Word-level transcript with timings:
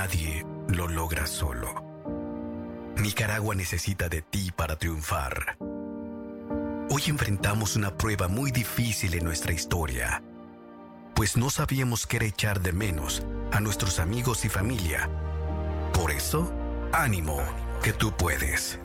Nadie 0.00 0.46
lo 0.68 0.86
logra 0.86 1.26
solo. 1.26 1.74
Nicaragua 2.98 3.56
necesita 3.56 4.08
de 4.08 4.22
ti 4.22 4.52
para 4.54 4.76
triunfar. 4.76 5.58
Hoy 6.88 7.02
enfrentamos 7.08 7.74
una 7.74 7.96
prueba 7.96 8.28
muy 8.28 8.52
difícil 8.52 9.14
en 9.14 9.24
nuestra 9.24 9.52
historia, 9.52 10.22
pues 11.16 11.36
no 11.36 11.50
sabíamos 11.50 12.06
qué 12.06 12.24
echar 12.24 12.60
de 12.60 12.72
menos 12.72 13.24
a 13.50 13.58
nuestros 13.58 13.98
amigos 13.98 14.44
y 14.44 14.48
familia. 14.48 15.10
Por 15.92 16.12
eso, 16.12 16.48
ánimo, 16.92 17.40
que 17.82 17.92
tú 17.92 18.12
puedes. 18.16 18.78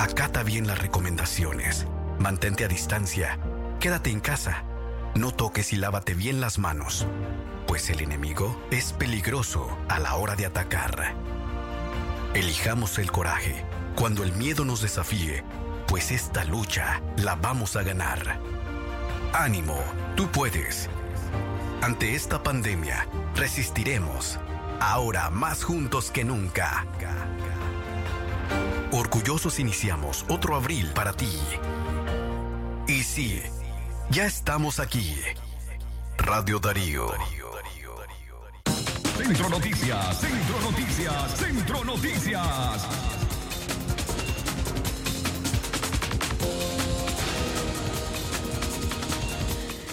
Acata 0.00 0.42
bien 0.42 0.66
las 0.66 0.80
recomendaciones, 0.80 1.86
mantente 2.18 2.64
a 2.64 2.68
distancia, 2.68 3.38
quédate 3.78 4.10
en 4.10 4.18
casa, 4.18 4.64
no 5.16 5.30
toques 5.32 5.72
y 5.72 5.76
lávate 5.76 6.14
bien 6.14 6.40
las 6.40 6.58
manos, 6.58 7.06
pues 7.66 7.90
el 7.90 8.00
enemigo 8.00 8.60
es 8.70 8.92
peligroso 8.92 9.76
a 9.88 9.98
la 9.98 10.14
hora 10.16 10.36
de 10.36 10.46
atacar. 10.46 11.14
Elijamos 12.34 12.98
el 12.98 13.10
coraje 13.10 13.64
cuando 13.94 14.22
el 14.24 14.32
miedo 14.32 14.64
nos 14.64 14.82
desafíe, 14.82 15.42
pues 15.88 16.10
esta 16.10 16.44
lucha 16.44 17.00
la 17.16 17.34
vamos 17.34 17.76
a 17.76 17.82
ganar. 17.82 18.38
Ánimo, 19.32 19.78
tú 20.16 20.28
puedes. 20.28 20.88
Ante 21.80 22.14
esta 22.14 22.42
pandemia, 22.42 23.08
resistiremos, 23.34 24.38
ahora 24.80 25.30
más 25.30 25.64
juntos 25.64 26.10
que 26.10 26.24
nunca. 26.24 26.86
Orgullosos 28.92 29.58
iniciamos 29.58 30.24
otro 30.28 30.56
abril 30.56 30.90
para 30.94 31.12
ti. 31.12 31.40
Y 32.86 33.02
sí, 33.02 33.42
ya 34.10 34.26
estamos 34.26 34.80
aquí. 34.80 35.14
Radio 36.18 36.58
Darío. 36.58 37.12
Centro 39.16 39.48
Noticias, 39.48 40.20
Centro 40.20 40.60
Noticias, 40.60 41.36
Centro 41.36 41.84
Noticias. 41.84 42.86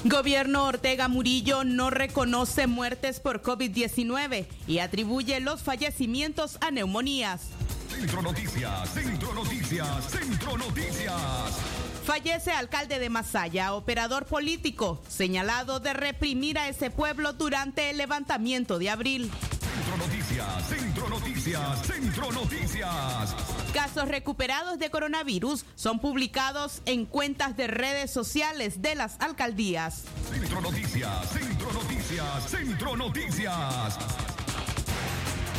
Gobierno 0.04 0.66
Ortega 0.66 1.08
Murillo 1.08 1.64
no 1.64 1.90
reconoce 1.90 2.68
muertes 2.68 3.22
por 3.22 3.42
COVID-19 3.42 4.46
y 4.68 4.80
atribuye 4.80 5.40
los 5.40 5.64
fallecimientos 5.64 6.58
a 6.62 6.72
neumonías. 6.72 7.48
Centro 7.90 8.22
Noticias, 8.22 8.90
Centro 8.94 9.34
Noticias, 9.34 10.12
Centro 10.12 10.58
Noticias. 10.58 11.83
Fallece 12.06 12.52
alcalde 12.52 13.00
de 13.00 13.10
Masaya, 13.10 13.74
operador 13.74 14.26
político, 14.26 15.02
señalado 15.08 15.80
de 15.80 15.94
reprimir 15.94 16.60
a 16.60 16.68
ese 16.68 16.90
pueblo 16.90 17.32
durante 17.32 17.90
el 17.90 17.98
levantamiento 17.98 18.78
de 18.78 18.90
abril. 18.90 19.32
Centro 19.62 19.98
Noticias, 19.98 20.68
Centro 20.68 21.10
Noticias, 21.10 21.88
Centro 21.88 22.32
Noticias. 22.32 23.36
Casos 23.74 24.10
recuperados 24.10 24.80
de 24.80 24.90
coronavirus 24.90 25.66
son 25.76 26.00
publicados 26.00 26.82
en 26.86 27.06
cuentas 27.06 27.56
de 27.56 27.68
redes 27.68 28.12
sociales 28.12 28.82
de 28.82 28.96
las 28.96 29.16
alcaldías. 29.22 30.04
Centro 30.30 30.60
Noticias, 30.60 31.30
Centro 31.32 31.72
Noticias, 31.72 32.50
Centro 32.50 32.98
Noticias. 32.98 33.98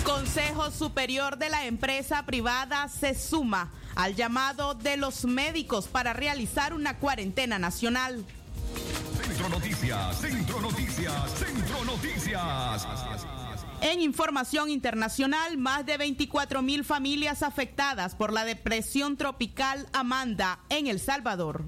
Consejo 0.04 0.70
Superior 0.70 1.38
de 1.38 1.48
la 1.48 1.64
empresa 1.64 2.26
privada 2.26 2.88
se 2.88 3.14
suma 3.14 3.72
al 3.96 4.14
llamado 4.14 4.74
de 4.74 4.98
los 4.98 5.24
médicos 5.24 5.88
para 5.88 6.12
realizar 6.12 6.74
una 6.74 6.98
cuarentena 6.98 7.58
nacional. 7.58 8.22
Centro 9.22 9.48
Noticias, 9.48 10.20
Centro 10.20 10.60
Noticias, 10.60 11.30
Centro 11.38 11.84
Noticias. 11.86 12.86
En 13.80 14.02
información 14.02 14.68
internacional, 14.70 15.56
más 15.56 15.86
de 15.86 15.96
24 15.96 16.60
mil 16.60 16.84
familias 16.84 17.42
afectadas 17.42 18.14
por 18.14 18.32
la 18.32 18.44
depresión 18.44 19.16
tropical 19.16 19.88
Amanda 19.94 20.60
en 20.68 20.86
El 20.86 21.00
Salvador. 21.00 21.64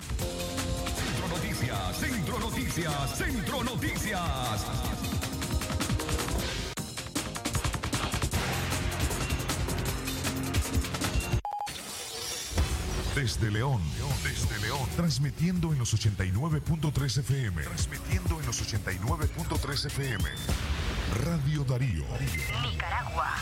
Centro 0.94 1.28
Noticias, 1.37 1.97
Centro 1.97 2.38
Noticias, 2.38 3.19
Centro 3.19 3.65
Noticias. 3.65 5.16
Desde 13.16 13.50
León, 13.50 13.81
desde 14.22 14.60
León, 14.60 14.87
transmitiendo 14.94 15.72
en 15.72 15.78
los 15.78 15.94
89.3 15.94 17.21
FM. 17.21 17.62
Transmitiendo 17.62 18.38
en 18.38 18.44
los 18.44 18.60
89.3 18.60 19.87
FM. 19.87 20.25
Radio 21.25 21.65
Darío. 21.65 22.05
Nicaragua. 22.62 23.32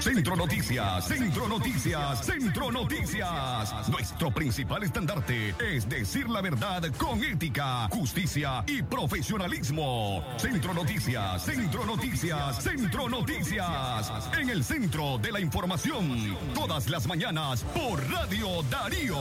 Centro 0.00 0.34
Noticias, 0.34 1.06
Centro 1.06 1.46
Noticias, 1.46 2.24
Centro 2.24 2.72
Noticias. 2.72 3.88
Nuestro 3.88 4.30
principal 4.30 4.82
estandarte 4.82 5.54
es 5.60 5.86
decir 5.88 6.28
la 6.28 6.40
verdad 6.40 6.82
con 6.96 7.22
ética, 7.22 7.86
justicia 7.90 8.64
y 8.66 8.82
profesionalismo. 8.82 10.24
Centro 10.38 10.72
Noticias, 10.72 11.44
Centro 11.44 11.84
Noticias, 11.84 12.62
Centro 12.62 13.08
Noticias. 13.10 14.10
En 14.40 14.48
el 14.48 14.64
centro 14.64 15.18
de 15.18 15.32
la 15.32 15.40
información, 15.40 16.36
todas 16.54 16.88
las 16.88 17.06
mañanas 17.06 17.62
por 17.64 18.02
Radio 18.10 18.62
Darío. 18.70 19.18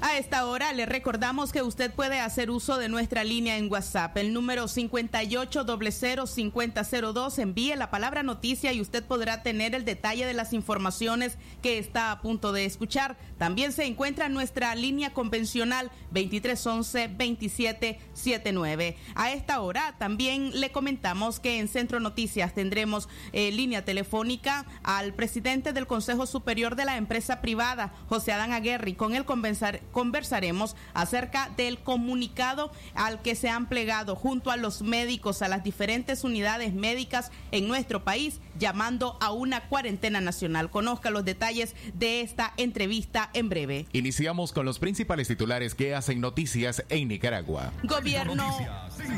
A 0.01 0.17
esta 0.17 0.45
hora 0.45 0.71
le 0.71 0.85
recordamos 0.85 1.51
que 1.51 1.61
usted 1.61 1.91
puede 1.91 2.21
hacer 2.21 2.51
uso 2.51 2.77
de 2.77 2.87
nuestra 2.87 3.25
línea 3.25 3.57
en 3.57 3.69
WhatsApp, 3.69 4.15
el 4.15 4.31
número 4.31 4.69
58005002. 4.69 7.39
Envíe 7.39 7.75
la 7.75 7.91
palabra 7.91 8.23
noticia 8.23 8.71
y 8.71 8.79
usted 8.79 9.03
podrá 9.03 9.43
tener 9.43 9.75
el 9.75 9.83
detalle 9.83 10.25
de 10.25 10.33
las 10.33 10.53
informaciones 10.53 11.37
que 11.61 11.79
está 11.79 12.11
a 12.11 12.21
punto 12.21 12.53
de 12.53 12.63
escuchar. 12.63 13.17
También 13.37 13.73
se 13.73 13.83
encuentra 13.85 14.29
nuestra 14.29 14.73
línea 14.73 15.13
convencional 15.13 15.91
2311-2779. 16.13 18.95
A 19.15 19.33
esta 19.33 19.59
hora 19.59 19.95
también 19.97 20.57
le 20.57 20.71
comentamos 20.71 21.41
que 21.41 21.59
en 21.59 21.67
Centro 21.67 21.99
Noticias 21.99 22.53
tendremos 22.53 23.09
eh, 23.33 23.51
línea 23.51 23.83
telefónica 23.83 24.65
al 24.81 25.13
presidente 25.13 25.73
del 25.73 25.87
Consejo 25.87 26.25
Superior 26.25 26.77
de 26.77 26.85
la 26.85 26.95
Empresa 26.95 27.41
Privada, 27.41 27.91
José 28.07 28.31
Adán 28.31 28.53
Aguerri, 28.53 28.93
con 28.93 29.13
el 29.13 29.25
convencer 29.25 29.88
conversaremos 29.91 30.75
acerca 30.93 31.49
del 31.57 31.79
comunicado 31.79 32.71
al 32.93 33.21
que 33.21 33.35
se 33.35 33.49
han 33.49 33.67
plegado 33.69 34.15
junto 34.15 34.51
a 34.51 34.57
los 34.57 34.81
médicos 34.81 35.41
a 35.41 35.47
las 35.47 35.63
diferentes 35.63 36.23
unidades 36.23 36.73
médicas 36.73 37.31
en 37.51 37.67
nuestro 37.67 38.03
país 38.03 38.39
llamando 38.57 39.17
a 39.21 39.31
una 39.31 39.67
cuarentena 39.67 40.21
nacional. 40.21 40.69
Conozca 40.69 41.09
los 41.09 41.25
detalles 41.25 41.75
de 41.93 42.21
esta 42.21 42.53
entrevista 42.57 43.29
en 43.33 43.49
breve. 43.49 43.85
Iniciamos 43.93 44.51
con 44.51 44.65
los 44.65 44.79
principales 44.79 45.27
titulares 45.27 45.75
que 45.75 45.95
hacen 45.95 46.19
noticias 46.19 46.83
en 46.89 47.07
Nicaragua. 47.07 47.71
Gobierno, 47.83 48.45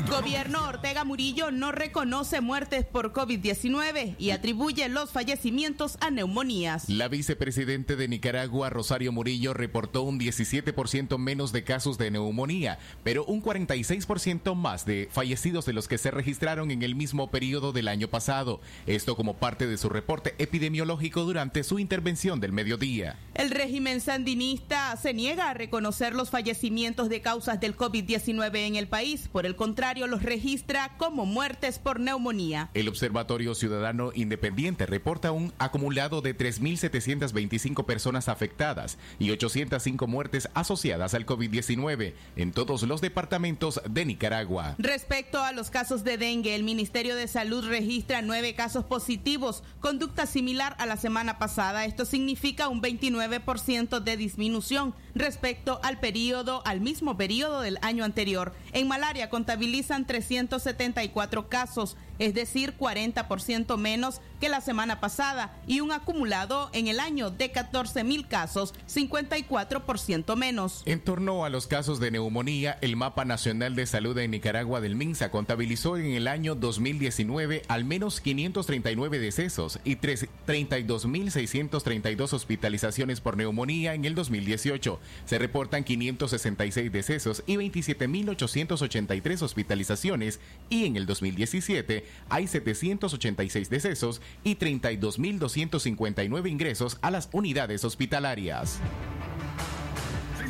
gobierno 0.08 0.64
Ortega 0.68 1.04
Murillo 1.04 1.50
no 1.50 1.72
reconoce 1.72 2.40
muertes 2.40 2.84
por 2.84 3.12
COVID-19 3.12 4.16
y 4.18 4.30
atribuye 4.30 4.88
los 4.88 5.10
fallecimientos 5.10 5.98
a 6.00 6.10
neumonías. 6.10 6.88
La 6.88 7.08
vicepresidente 7.08 7.96
de 7.96 8.08
Nicaragua, 8.08 8.70
Rosario 8.70 9.12
Murillo, 9.12 9.54
reportó 9.54 10.02
un 10.02 10.18
17 10.18 10.61
17% 10.64 11.18
menos 11.18 11.52
de 11.52 11.64
casos 11.64 11.98
de 11.98 12.10
neumonía, 12.10 12.78
pero 13.04 13.24
un 13.24 13.42
46% 13.42 14.54
más 14.54 14.84
de 14.86 15.08
fallecidos 15.10 15.66
de 15.66 15.72
los 15.72 15.88
que 15.88 15.98
se 15.98 16.10
registraron 16.10 16.70
en 16.70 16.82
el 16.82 16.94
mismo 16.94 17.30
periodo 17.30 17.72
del 17.72 17.88
año 17.88 18.08
pasado. 18.08 18.60
Esto 18.86 19.16
como 19.16 19.34
parte 19.34 19.66
de 19.66 19.78
su 19.78 19.88
reporte 19.88 20.34
epidemiológico 20.38 21.22
durante 21.22 21.64
su 21.64 21.78
intervención 21.78 22.40
del 22.40 22.52
mediodía. 22.52 23.16
El 23.34 23.50
régimen 23.50 24.00
sandinista 24.00 24.96
se 24.96 25.14
niega 25.14 25.50
a 25.50 25.54
reconocer 25.54 26.14
los 26.14 26.30
fallecimientos 26.30 27.08
de 27.08 27.20
causas 27.20 27.60
del 27.60 27.76
COVID-19 27.76 28.56
en 28.56 28.76
el 28.76 28.88
país. 28.88 29.28
Por 29.30 29.46
el 29.46 29.56
contrario, 29.56 30.06
los 30.06 30.22
registra 30.22 30.96
como 30.98 31.26
muertes 31.26 31.78
por 31.78 32.00
neumonía. 32.00 32.70
El 32.74 32.88
Observatorio 32.88 33.54
Ciudadano 33.54 34.12
Independiente 34.14 34.86
reporta 34.86 35.32
un 35.32 35.52
acumulado 35.58 36.20
de 36.20 36.36
3.725 36.36 37.84
personas 37.84 38.28
afectadas 38.28 38.98
y 39.18 39.30
805 39.30 40.06
muertes 40.06 40.48
asociadas 40.54 41.14
al 41.14 41.26
COVID-19 41.26 42.14
en 42.36 42.52
todos 42.52 42.82
los 42.82 43.00
departamentos 43.00 43.80
de 43.88 44.04
Nicaragua. 44.04 44.74
Respecto 44.78 45.42
a 45.42 45.52
los 45.52 45.70
casos 45.70 46.04
de 46.04 46.18
dengue, 46.18 46.54
el 46.54 46.64
Ministerio 46.64 47.16
de 47.16 47.28
Salud 47.28 47.66
registra 47.66 48.22
nueve 48.22 48.54
casos 48.54 48.84
positivos, 48.84 49.62
conducta 49.80 50.26
similar 50.26 50.76
a 50.78 50.86
la 50.86 50.96
semana 50.96 51.38
pasada. 51.38 51.84
Esto 51.84 52.04
significa 52.04 52.68
un 52.68 52.82
29% 52.82 54.00
de 54.00 54.16
disminución 54.16 54.94
respecto 55.14 55.80
al 55.82 56.00
periodo, 56.00 56.62
al 56.64 56.80
mismo 56.80 57.16
periodo 57.16 57.60
del 57.60 57.78
año 57.82 58.04
anterior. 58.04 58.54
En 58.72 58.88
malaria 58.88 59.30
contabilizan 59.30 60.06
374 60.06 61.48
casos, 61.48 61.96
es 62.18 62.34
decir, 62.34 62.74
40% 62.78 63.76
menos 63.76 64.20
que 64.40 64.48
la 64.48 64.60
semana 64.60 65.00
pasada 65.00 65.56
y 65.66 65.80
un 65.80 65.92
acumulado 65.92 66.70
en 66.72 66.88
el 66.88 67.00
año 67.00 67.30
de 67.30 67.50
14 67.50 68.04
mil 68.04 68.28
casos, 68.28 68.74
54% 68.86 70.36
menos. 70.36 70.41
En 70.86 70.98
torno 70.98 71.44
a 71.44 71.50
los 71.50 71.68
casos 71.68 72.00
de 72.00 72.10
neumonía, 72.10 72.76
el 72.80 72.96
Mapa 72.96 73.24
Nacional 73.24 73.76
de 73.76 73.86
Salud 73.86 74.16
de 74.16 74.26
Nicaragua 74.26 74.80
del 74.80 74.96
MINSA 74.96 75.30
contabilizó 75.30 75.96
en 75.96 76.06
el 76.06 76.26
año 76.26 76.56
2019 76.56 77.62
al 77.68 77.84
menos 77.84 78.20
539 78.20 79.20
decesos 79.20 79.78
y 79.84 79.94
32.632 79.94 82.32
hospitalizaciones 82.32 83.20
por 83.20 83.36
neumonía 83.36 83.94
en 83.94 84.04
el 84.04 84.16
2018 84.16 84.98
se 85.26 85.38
reportan 85.38 85.84
566 85.84 86.90
decesos 86.90 87.44
y 87.46 87.54
27.883 87.54 89.42
hospitalizaciones 89.42 90.40
y 90.68 90.86
en 90.86 90.96
el 90.96 91.06
2017 91.06 92.04
hay 92.28 92.48
786 92.48 93.70
decesos 93.70 94.20
y 94.42 94.56
32.259 94.56 96.50
ingresos 96.50 96.98
a 97.00 97.12
las 97.12 97.28
unidades 97.32 97.84
hospitalarias. 97.84 98.80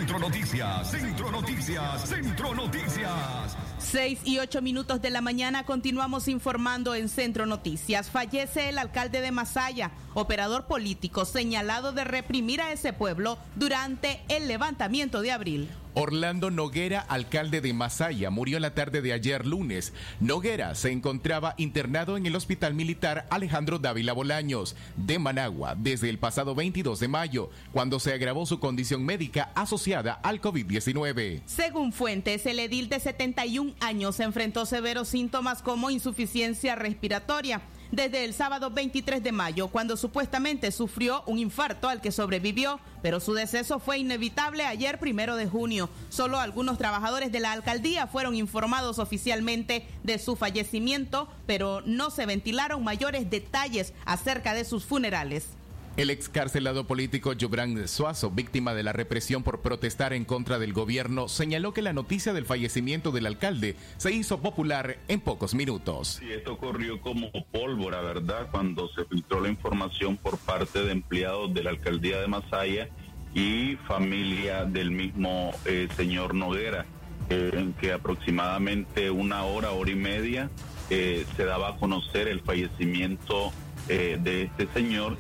Centro 0.02 0.18
Noticias, 0.18 0.90
Centro 0.90 1.30
Noticias, 1.30 2.08
Centro 2.08 2.54
Noticias. 2.56 3.56
Seis 3.78 4.18
y 4.24 4.40
ocho 4.40 4.60
minutos 4.60 5.00
de 5.00 5.10
la 5.10 5.20
mañana 5.20 5.64
continuamos 5.64 6.26
informando 6.26 6.96
en 6.96 7.08
Centro 7.08 7.46
Noticias. 7.46 8.10
Fallece 8.10 8.68
el 8.68 8.78
alcalde 8.78 9.20
de 9.20 9.30
Masaya, 9.30 9.92
operador 10.14 10.66
político 10.66 11.24
señalado 11.24 11.92
de 11.92 12.02
reprimir 12.02 12.60
a 12.60 12.72
ese 12.72 12.92
pueblo 12.92 13.38
durante 13.54 14.24
el 14.26 14.48
levantamiento 14.48 15.22
de 15.22 15.30
abril. 15.30 15.70
Orlando 15.94 16.50
Noguera, 16.50 17.00
alcalde 17.00 17.60
de 17.60 17.74
Masaya, 17.74 18.30
murió 18.30 18.58
la 18.58 18.74
tarde 18.74 19.02
de 19.02 19.12
ayer 19.12 19.46
lunes. 19.46 19.92
Noguera 20.20 20.74
se 20.74 20.90
encontraba 20.90 21.54
internado 21.58 22.16
en 22.16 22.24
el 22.24 22.34
Hospital 22.34 22.74
Militar 22.74 23.26
Alejandro 23.30 23.78
Dávila 23.78 24.14
Bolaños 24.14 24.74
de 24.96 25.18
Managua 25.18 25.74
desde 25.76 26.08
el 26.08 26.18
pasado 26.18 26.54
22 26.54 26.98
de 26.98 27.08
mayo, 27.08 27.50
cuando 27.72 28.00
se 28.00 28.12
agravó 28.12 28.46
su 28.46 28.58
condición 28.58 29.04
médica 29.04 29.50
asociada 29.54 30.14
al 30.14 30.40
COVID-19. 30.40 31.42
Según 31.44 31.92
fuentes, 31.92 32.46
el 32.46 32.60
edil 32.60 32.88
de 32.88 32.98
71 32.98 33.74
años 33.80 34.18
enfrentó 34.20 34.64
severos 34.64 35.08
síntomas 35.08 35.62
como 35.62 35.90
insuficiencia 35.90 36.74
respiratoria 36.74 37.60
desde 37.92 38.24
el 38.24 38.32
sábado 38.32 38.70
23 38.70 39.22
de 39.22 39.32
mayo, 39.32 39.68
cuando 39.68 39.96
supuestamente 39.98 40.72
sufrió 40.72 41.22
un 41.26 41.38
infarto 41.38 41.88
al 41.88 42.00
que 42.00 42.10
sobrevivió, 42.10 42.80
pero 43.02 43.20
su 43.20 43.34
deceso 43.34 43.78
fue 43.78 43.98
inevitable 43.98 44.64
ayer 44.64 44.98
primero 44.98 45.36
de 45.36 45.46
junio. 45.46 45.90
Solo 46.08 46.40
algunos 46.40 46.78
trabajadores 46.78 47.30
de 47.30 47.40
la 47.40 47.52
alcaldía 47.52 48.06
fueron 48.06 48.34
informados 48.34 48.98
oficialmente 48.98 49.86
de 50.02 50.18
su 50.18 50.36
fallecimiento, 50.36 51.28
pero 51.46 51.82
no 51.84 52.10
se 52.10 52.24
ventilaron 52.24 52.82
mayores 52.82 53.28
detalles 53.28 53.92
acerca 54.06 54.54
de 54.54 54.64
sus 54.64 54.84
funerales. 54.86 55.48
El 55.94 56.08
excarcelado 56.08 56.86
político 56.86 57.34
Jobran 57.38 57.86
Suazo, 57.86 58.30
víctima 58.30 58.72
de 58.72 58.82
la 58.82 58.94
represión 58.94 59.42
por 59.42 59.60
protestar 59.60 60.14
en 60.14 60.24
contra 60.24 60.58
del 60.58 60.72
gobierno, 60.72 61.28
señaló 61.28 61.74
que 61.74 61.82
la 61.82 61.92
noticia 61.92 62.32
del 62.32 62.46
fallecimiento 62.46 63.10
del 63.10 63.26
alcalde 63.26 63.76
se 63.98 64.10
hizo 64.10 64.40
popular 64.40 64.96
en 65.08 65.20
pocos 65.20 65.54
minutos. 65.54 66.18
Sí, 66.20 66.32
esto 66.32 66.54
ocurrió 66.54 66.98
como 67.02 67.30
pólvora, 67.52 68.00
¿verdad? 68.00 68.48
Cuando 68.50 68.88
se 68.94 69.04
filtró 69.04 69.42
la 69.42 69.50
información 69.50 70.16
por 70.16 70.38
parte 70.38 70.82
de 70.82 70.92
empleados 70.92 71.52
de 71.52 71.62
la 71.62 71.70
alcaldía 71.70 72.22
de 72.22 72.26
Masaya 72.26 72.88
y 73.34 73.76
familia 73.86 74.64
del 74.64 74.92
mismo 74.92 75.50
eh, 75.66 75.88
señor 75.94 76.34
Noguera, 76.34 76.86
eh, 77.28 77.50
en 77.52 77.74
que 77.74 77.92
aproximadamente 77.92 79.10
una 79.10 79.44
hora, 79.44 79.72
hora 79.72 79.90
y 79.90 79.96
media 79.96 80.48
eh, 80.88 81.26
se 81.36 81.44
daba 81.44 81.68
a 81.68 81.76
conocer 81.76 82.28
el 82.28 82.40
fallecimiento 82.40 83.52
de 83.88 84.44
este 84.44 84.68
señor 84.72 85.18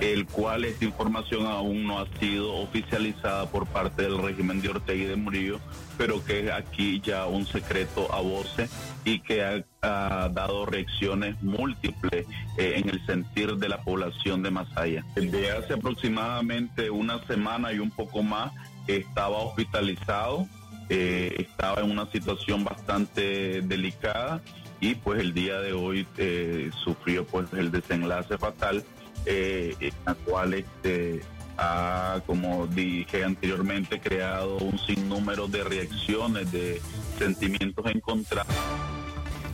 el 0.00 0.26
cual 0.26 0.64
esta 0.64 0.84
información 0.84 1.46
aún 1.46 1.86
no 1.86 2.00
ha 2.00 2.06
sido 2.18 2.54
oficializada 2.54 3.50
por 3.50 3.66
parte 3.66 4.02
del 4.02 4.18
régimen 4.18 4.60
de 4.60 4.68
Ortega 4.68 5.04
y 5.04 5.06
de 5.06 5.16
Murillo, 5.16 5.60
pero 5.96 6.24
que 6.24 6.46
es 6.46 6.52
aquí 6.52 7.00
ya 7.00 7.26
un 7.26 7.46
secreto 7.46 8.12
a 8.14 8.20
voces 8.20 8.70
y 9.04 9.20
que 9.20 9.42
ha, 9.42 9.64
dado 9.80 10.66
reacciones 10.66 11.40
múltiples 11.40 12.26
eh, 12.56 12.74
en 12.76 12.88
el 12.88 13.04
sentir 13.06 13.56
de 13.56 13.68
la 13.68 13.80
población 13.82 14.42
de 14.42 14.50
Masaya. 14.50 15.04
Desde 15.14 15.52
hace 15.52 15.74
aproximadamente 15.74 16.90
una 16.90 17.24
semana 17.26 17.72
y 17.72 17.78
un 17.78 17.90
poco 17.90 18.22
más 18.22 18.52
estaba 18.88 19.38
hospitalizado, 19.38 20.48
eh, 20.88 21.34
estaba 21.38 21.80
en 21.80 21.90
una 21.90 22.10
situación 22.10 22.64
bastante 22.64 23.62
delicada 23.62 24.42
y 24.80 24.94
pues 24.96 25.20
el 25.20 25.32
día 25.32 25.60
de 25.60 25.72
hoy 25.72 26.06
eh, 26.16 26.70
sufrió 26.82 27.26
pues 27.26 27.52
el 27.52 27.70
desenlace 27.70 28.36
fatal 28.38 28.84
eh, 29.26 29.74
en 29.80 29.92
la 30.06 30.14
cual 30.14 30.54
este, 30.54 31.20
ha, 31.56 32.20
como 32.26 32.66
dije 32.66 33.24
anteriormente, 33.24 34.00
creado 34.00 34.58
un 34.58 34.78
sinnúmero 34.78 35.48
de 35.48 35.64
reacciones, 35.64 36.50
de 36.52 36.80
sentimientos 37.18 37.84
encontrados. 37.86 38.54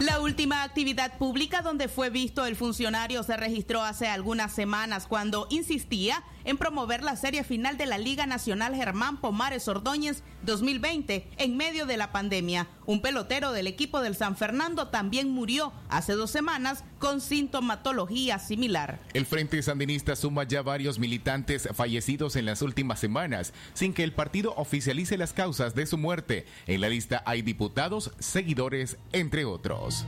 La 0.00 0.20
última 0.20 0.64
actividad 0.64 1.18
pública 1.18 1.62
donde 1.62 1.88
fue 1.88 2.10
visto 2.10 2.44
el 2.46 2.56
funcionario 2.56 3.22
se 3.22 3.36
registró 3.36 3.82
hace 3.82 4.08
algunas 4.08 4.52
semanas 4.52 5.06
cuando 5.06 5.46
insistía 5.50 6.24
en 6.44 6.56
promover 6.58 7.02
la 7.02 7.16
serie 7.16 7.44
final 7.44 7.76
de 7.76 7.86
la 7.86 7.98
Liga 7.98 8.26
Nacional 8.26 8.74
Germán 8.74 9.20
Pomares 9.20 9.68
Ordóñez 9.68 10.22
2020 10.42 11.28
en 11.38 11.56
medio 11.56 11.86
de 11.86 11.96
la 11.96 12.12
pandemia. 12.12 12.68
Un 12.86 13.00
pelotero 13.00 13.52
del 13.52 13.66
equipo 13.66 14.00
del 14.00 14.14
San 14.14 14.36
Fernando 14.36 14.88
también 14.88 15.30
murió 15.30 15.72
hace 15.88 16.12
dos 16.12 16.30
semanas 16.30 16.84
con 16.98 17.20
sintomatología 17.20 18.38
similar. 18.38 19.00
El 19.14 19.26
Frente 19.26 19.62
Sandinista 19.62 20.16
suma 20.16 20.44
ya 20.44 20.62
varios 20.62 20.98
militantes 20.98 21.68
fallecidos 21.74 22.36
en 22.36 22.46
las 22.46 22.62
últimas 22.62 22.98
semanas, 22.98 23.52
sin 23.72 23.94
que 23.94 24.04
el 24.04 24.12
partido 24.12 24.54
oficialice 24.56 25.18
las 25.18 25.32
causas 25.32 25.74
de 25.74 25.86
su 25.86 25.98
muerte. 25.98 26.46
En 26.66 26.80
la 26.80 26.88
lista 26.88 27.22
hay 27.26 27.42
diputados, 27.42 28.12
seguidores, 28.18 28.98
entre 29.12 29.44
otros. 29.44 30.04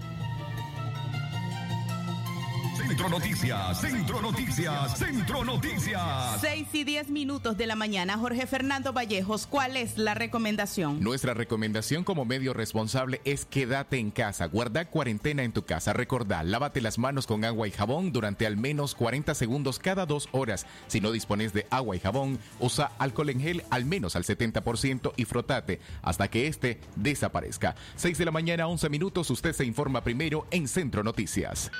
Centro 2.87 3.09
Noticias, 3.09 3.81
Centro 3.81 4.23
Noticias, 4.23 4.97
Centro 4.97 5.45
Noticias. 5.45 6.41
6 6.41 6.69
y 6.73 6.85
10 6.85 7.09
minutos 7.09 7.57
de 7.57 7.67
la 7.67 7.75
mañana. 7.75 8.17
Jorge 8.17 8.47
Fernando 8.47 8.93
Vallejos, 8.93 9.49
¿cuál 9.49 9.77
es 9.77 9.99
la 9.99 10.15
recomendación? 10.15 11.01
Nuestra 11.01 11.35
recomendación 11.35 12.05
como 12.05 12.25
medio 12.25 12.55
responsable 12.55 13.21
es 13.25 13.45
quédate 13.45 13.99
en 13.99 14.13
casa, 14.13 14.47
guarda 14.47 14.85
cuarentena 14.85 15.43
en 15.43 15.51
tu 15.51 15.65
casa. 15.65 15.95
Recordá, 15.95 16.45
lávate 16.45 16.81
las 16.81 16.97
manos 16.97 17.27
con 17.27 17.45
agua 17.45 17.67
y 17.67 17.73
jabón 17.73 18.13
durante 18.13 18.47
al 18.47 18.57
menos 18.57 18.95
40 18.95 19.35
segundos 19.35 19.81
cada 19.81 20.07
dos 20.07 20.29
horas. 20.31 20.65
Si 20.87 21.01
no 21.01 21.11
dispones 21.11 21.53
de 21.53 21.67
agua 21.71 21.97
y 21.97 21.99
jabón, 21.99 22.39
usa 22.61 22.93
alcohol 23.01 23.31
en 23.31 23.41
gel 23.41 23.65
al 23.71 23.85
menos 23.85 24.15
al 24.15 24.23
70% 24.23 25.13
y 25.17 25.25
frotate 25.25 25.81
hasta 26.03 26.29
que 26.29 26.47
este 26.47 26.81
desaparezca. 26.95 27.75
6 27.97 28.17
de 28.17 28.25
la 28.25 28.31
mañana, 28.31 28.69
11 28.69 28.89
minutos. 28.91 29.29
Usted 29.29 29.55
se 29.55 29.65
informa 29.65 30.05
primero 30.05 30.47
en 30.53 30.69
Centro 30.69 31.03
Noticias. 31.03 31.73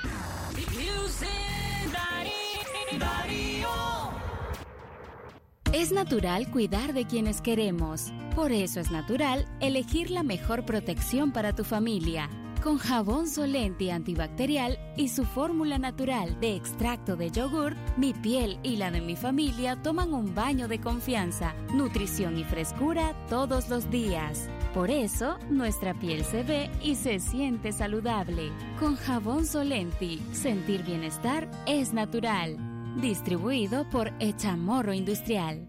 Es 5.73 5.91
natural 5.91 6.49
cuidar 6.49 6.93
de 6.93 7.05
quienes 7.05 7.39
queremos. 7.39 8.11
Por 8.35 8.51
eso 8.51 8.79
es 8.79 8.89
natural 8.89 9.45
elegir 9.59 10.09
la 10.09 10.23
mejor 10.23 10.65
protección 10.65 11.31
para 11.31 11.53
tu 11.53 11.63
familia. 11.63 12.29
Con 12.63 12.77
jabón 12.77 13.27
Solenti 13.27 13.91
antibacterial 13.91 14.79
y 14.97 15.09
su 15.09 15.23
fórmula 15.23 15.77
natural 15.77 16.39
de 16.39 16.55
extracto 16.55 17.15
de 17.15 17.29
yogur, 17.29 17.75
mi 17.95 18.13
piel 18.13 18.59
y 18.63 18.77
la 18.77 18.89
de 18.91 19.01
mi 19.01 19.15
familia 19.15 19.81
toman 19.81 20.13
un 20.13 20.33
baño 20.33 20.67
de 20.67 20.81
confianza, 20.81 21.53
nutrición 21.73 22.37
y 22.37 22.43
frescura 22.43 23.15
todos 23.29 23.69
los 23.69 23.89
días. 23.91 24.49
Por 24.73 24.91
eso, 24.91 25.39
nuestra 25.49 25.93
piel 25.93 26.23
se 26.23 26.43
ve 26.43 26.69
y 26.83 26.95
se 26.95 27.19
siente 27.19 27.71
saludable. 27.71 28.51
Con 28.79 28.95
jabón 28.95 29.45
Solenti, 29.45 30.21
sentir 30.31 30.83
bienestar 30.83 31.49
es 31.65 31.93
natural. 31.93 32.57
Distribuido 33.01 33.89
por 33.89 34.13
Echamorro 34.19 34.93
Industrial. 34.93 35.67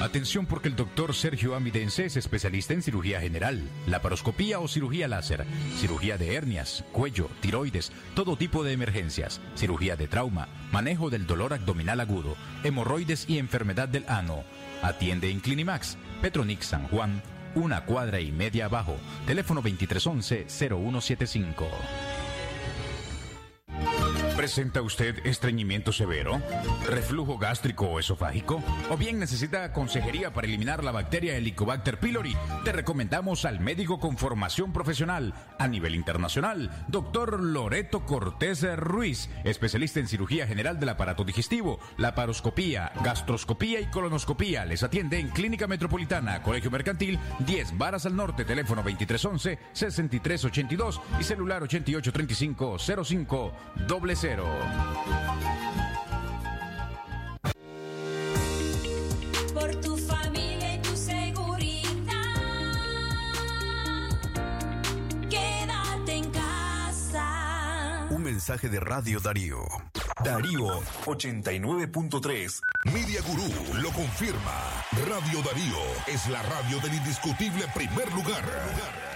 Atención 0.00 0.46
porque 0.46 0.68
el 0.68 0.76
doctor 0.76 1.14
Sergio 1.14 1.54
Amidense 1.54 2.06
es 2.06 2.16
especialista 2.16 2.72
en 2.72 2.80
cirugía 2.80 3.20
general, 3.20 3.60
laparoscopía 3.86 4.58
o 4.58 4.66
cirugía 4.66 5.08
láser, 5.08 5.44
cirugía 5.76 6.16
de 6.16 6.34
hernias, 6.34 6.86
cuello, 6.90 7.28
tiroides, 7.42 7.92
todo 8.14 8.34
tipo 8.36 8.64
de 8.64 8.72
emergencias, 8.72 9.42
cirugía 9.56 9.96
de 9.96 10.08
trauma, 10.08 10.48
manejo 10.72 11.10
del 11.10 11.26
dolor 11.26 11.52
abdominal 11.52 12.00
agudo, 12.00 12.34
hemorroides 12.64 13.28
y 13.28 13.36
enfermedad 13.36 13.88
del 13.88 14.06
ano. 14.08 14.42
Atiende 14.80 15.28
en 15.30 15.40
Clinimax, 15.40 15.98
Petronix 16.22 16.64
San 16.64 16.88
Juan, 16.88 17.22
una 17.54 17.84
cuadra 17.84 18.20
y 18.20 18.32
media 18.32 18.64
abajo. 18.66 18.96
Teléfono 19.26 19.62
2311-0175. 19.62 21.66
¿Presenta 24.40 24.80
usted 24.80 25.20
estreñimiento 25.26 25.92
severo? 25.92 26.40
¿Reflujo 26.86 27.36
gástrico 27.36 27.84
o 27.84 28.00
esofágico? 28.00 28.62
¿O 28.88 28.96
bien 28.96 29.18
necesita 29.18 29.70
consejería 29.74 30.32
para 30.32 30.46
eliminar 30.46 30.82
la 30.82 30.92
bacteria 30.92 31.36
Helicobacter 31.36 32.00
pylori? 32.00 32.34
Te 32.64 32.72
recomendamos 32.72 33.44
al 33.44 33.60
médico 33.60 34.00
con 34.00 34.16
formación 34.16 34.72
profesional 34.72 35.34
a 35.58 35.68
nivel 35.68 35.94
internacional, 35.94 36.70
doctor 36.88 37.38
Loreto 37.38 38.06
Cortés 38.06 38.62
Ruiz, 38.78 39.28
especialista 39.44 40.00
en 40.00 40.08
cirugía 40.08 40.46
general 40.46 40.80
del 40.80 40.88
aparato 40.88 41.22
digestivo, 41.22 41.78
laparoscopía, 41.98 42.92
gastroscopía 43.04 43.80
y 43.80 43.90
colonoscopía. 43.90 44.64
Les 44.64 44.82
atiende 44.82 45.18
en 45.18 45.28
Clínica 45.28 45.66
Metropolitana, 45.66 46.42
Colegio 46.42 46.70
Mercantil, 46.70 47.18
10 47.40 47.76
Varas 47.76 48.06
al 48.06 48.16
Norte, 48.16 48.46
teléfono 48.46 48.82
2311-6382 48.84 50.98
y 51.20 51.24
celular 51.24 51.62
8835-05 51.64 53.52
por 59.52 59.74
tu 59.80 59.96
familia 59.96 60.74
y 60.74 60.78
tu 60.82 60.96
seguridad. 60.96 62.12
Quédate 65.28 66.12
en 66.12 66.30
casa. 66.30 68.06
Un 68.10 68.22
mensaje 68.22 68.68
de 68.68 68.78
Radio 68.78 69.18
Darío. 69.20 69.64
Darío 70.24 70.80
89.3. 71.06 72.60
Media 72.92 73.20
Gurú 73.22 73.52
lo 73.82 73.90
confirma. 73.90 74.84
Radio 75.08 75.42
Darío 75.42 75.78
es 76.06 76.28
la 76.28 76.42
radio 76.42 76.78
del 76.80 76.94
indiscutible 76.94 77.64
primer 77.74 78.12
lugar. 78.12 79.09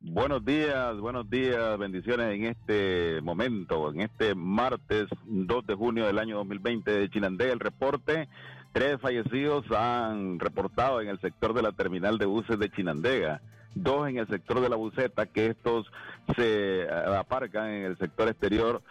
Buenos 0.00 0.44
días, 0.44 0.96
buenos 1.00 1.28
días, 1.28 1.76
bendiciones 1.76 2.32
en 2.32 2.44
este 2.44 3.20
momento, 3.20 3.90
en 3.90 4.02
este 4.02 4.36
martes 4.36 5.08
2 5.24 5.66
de 5.66 5.74
junio 5.74 6.06
del 6.06 6.20
año 6.20 6.36
2020 6.36 6.88
de 6.88 7.10
Chinandega. 7.10 7.52
El 7.52 7.58
reporte, 7.58 8.28
tres 8.72 9.00
fallecidos 9.00 9.68
han 9.72 10.38
reportado 10.38 11.00
en 11.00 11.08
el 11.08 11.20
sector 11.20 11.52
de 11.52 11.62
la 11.62 11.72
terminal 11.72 12.16
de 12.16 12.26
buses 12.26 12.60
de 12.60 12.70
Chinandega, 12.70 13.40
dos 13.74 14.08
en 14.08 14.18
el 14.18 14.28
sector 14.28 14.60
de 14.60 14.68
la 14.68 14.76
buceta, 14.76 15.26
que 15.26 15.46
estos 15.46 15.90
se 16.36 16.82
eh, 16.82 16.88
aparcan 17.18 17.68
en 17.68 17.84
el 17.86 17.98
sector 17.98 18.28
exterior 18.28 18.82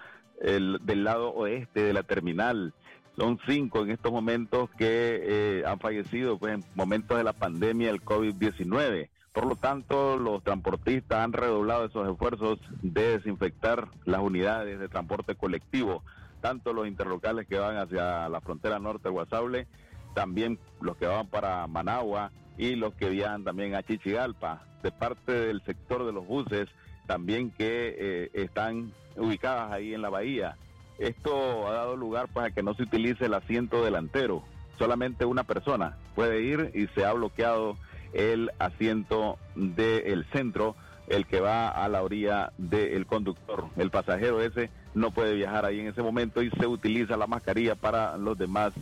el, 0.41 0.79
del 0.83 1.05
lado 1.05 1.29
oeste 1.29 1.83
de 1.83 1.93
la 1.93 2.03
terminal. 2.03 2.73
Son 3.15 3.39
cinco 3.47 3.81
en 3.81 3.91
estos 3.91 4.11
momentos 4.11 4.69
que 4.77 5.21
eh, 5.23 5.63
han 5.65 5.79
fallecido 5.79 6.37
pues, 6.37 6.55
en 6.55 6.65
momentos 6.75 7.17
de 7.17 7.23
la 7.23 7.33
pandemia 7.33 7.87
del 7.87 8.03
COVID-19. 8.03 9.07
Por 9.37 9.45
lo 9.45 9.55
tanto, 9.55 10.17
los 10.17 10.43
transportistas 10.43 11.19
han 11.19 11.31
redoblado 11.31 11.85
esos 11.85 12.09
esfuerzos 12.09 12.57
de 12.81 13.19
desinfectar 13.19 13.87
las 14.03 14.19
unidades 14.19 14.79
de 14.79 14.89
transporte 14.89 15.35
colectivo, 15.35 16.01
tanto 16.41 16.73
los 16.73 16.87
interlocales 16.87 17.45
que 17.45 17.59
van 17.59 17.77
hacia 17.77 18.27
la 18.29 18.41
frontera 18.41 18.79
norte 18.79 19.09
de 19.09 19.11
Guasable, 19.11 19.67
también 20.15 20.57
los 20.81 20.97
que 20.97 21.05
van 21.05 21.27
para 21.27 21.67
Managua 21.67 22.31
y 22.57 22.77
los 22.77 22.95
que 22.95 23.09
viajan 23.09 23.43
también 23.43 23.75
a 23.75 23.83
Chichigalpa, 23.83 24.63
de 24.81 24.91
parte 24.91 25.31
del 25.31 25.61
sector 25.65 26.03
de 26.07 26.13
los 26.13 26.25
buses, 26.25 26.67
también 27.05 27.51
que 27.51 27.95
eh, 27.95 28.31
están 28.33 28.91
ubicadas 29.17 29.71
ahí 29.71 29.93
en 29.93 30.01
la 30.01 30.09
bahía. 30.09 30.57
Esto 30.97 31.67
ha 31.67 31.73
dado 31.73 31.95
lugar 31.95 32.27
para 32.29 32.49
que 32.49 32.63
no 32.63 32.73
se 32.73 32.81
utilice 32.81 33.25
el 33.25 33.35
asiento 33.35 33.85
delantero, 33.85 34.41
solamente 34.79 35.25
una 35.25 35.43
persona 35.43 35.95
puede 36.15 36.41
ir 36.41 36.71
y 36.73 36.87
se 36.95 37.05
ha 37.05 37.13
bloqueado 37.13 37.77
el 38.13 38.51
asiento 38.59 39.37
del 39.55 40.25
centro, 40.31 40.75
el 41.07 41.25
que 41.25 41.39
va 41.39 41.69
a 41.69 41.87
la 41.87 42.03
orilla 42.03 42.51
del 42.57 43.05
conductor. 43.05 43.65
El 43.77 43.91
pasajero 43.91 44.41
ese 44.41 44.69
no 44.93 45.11
puede 45.11 45.35
viajar 45.35 45.65
ahí 45.65 45.79
en 45.79 45.87
ese 45.87 46.01
momento 46.01 46.41
y 46.41 46.49
se 46.51 46.67
utiliza 46.67 47.17
la 47.17 47.27
mascarilla 47.27 47.75
para 47.75 48.17
los 48.17 48.37
demás 48.37 48.73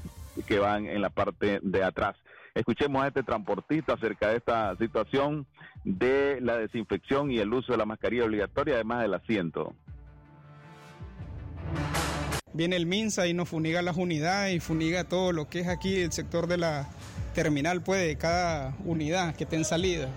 que 0.48 0.60
van 0.60 0.86
en 0.88 1.02
la 1.02 1.10
parte 1.10 1.60
de 1.62 1.84
atrás. 1.84 2.16
Escuchemos 2.54 3.04
a 3.04 3.08
este 3.08 3.22
transportista 3.22 3.94
acerca 3.94 4.30
de 4.30 4.38
esta 4.38 4.76
situación 4.78 5.46
de 5.84 6.40
la 6.42 6.58
desinfección 6.58 7.30
y 7.30 7.40
el 7.40 7.54
uso 7.54 7.74
de 7.74 7.78
la 7.78 7.86
mascarilla 7.86 8.26
obligatoria, 8.26 8.76
además 8.76 9.02
del 9.02 9.14
asiento. 9.14 9.76
Viene 12.54 12.78
el 12.78 12.86
MINSA 12.86 13.28
y 13.28 13.34
nos 13.34 13.50
funiga 13.50 13.82
las 13.82 13.98
unidades 13.98 14.56
y 14.56 14.62
funiga 14.62 15.04
todo 15.04 15.34
lo 15.34 15.50
que 15.50 15.60
es 15.60 15.68
aquí 15.68 15.98
el 15.98 16.14
sector 16.14 16.48
de 16.48 16.58
la 16.58 16.88
terminal 17.36 17.82
pues, 17.82 18.08
de 18.08 18.16
cada 18.16 18.74
unidad 18.86 19.36
que 19.36 19.44
esté 19.44 19.58
en 19.58 19.66
salida 19.66 20.08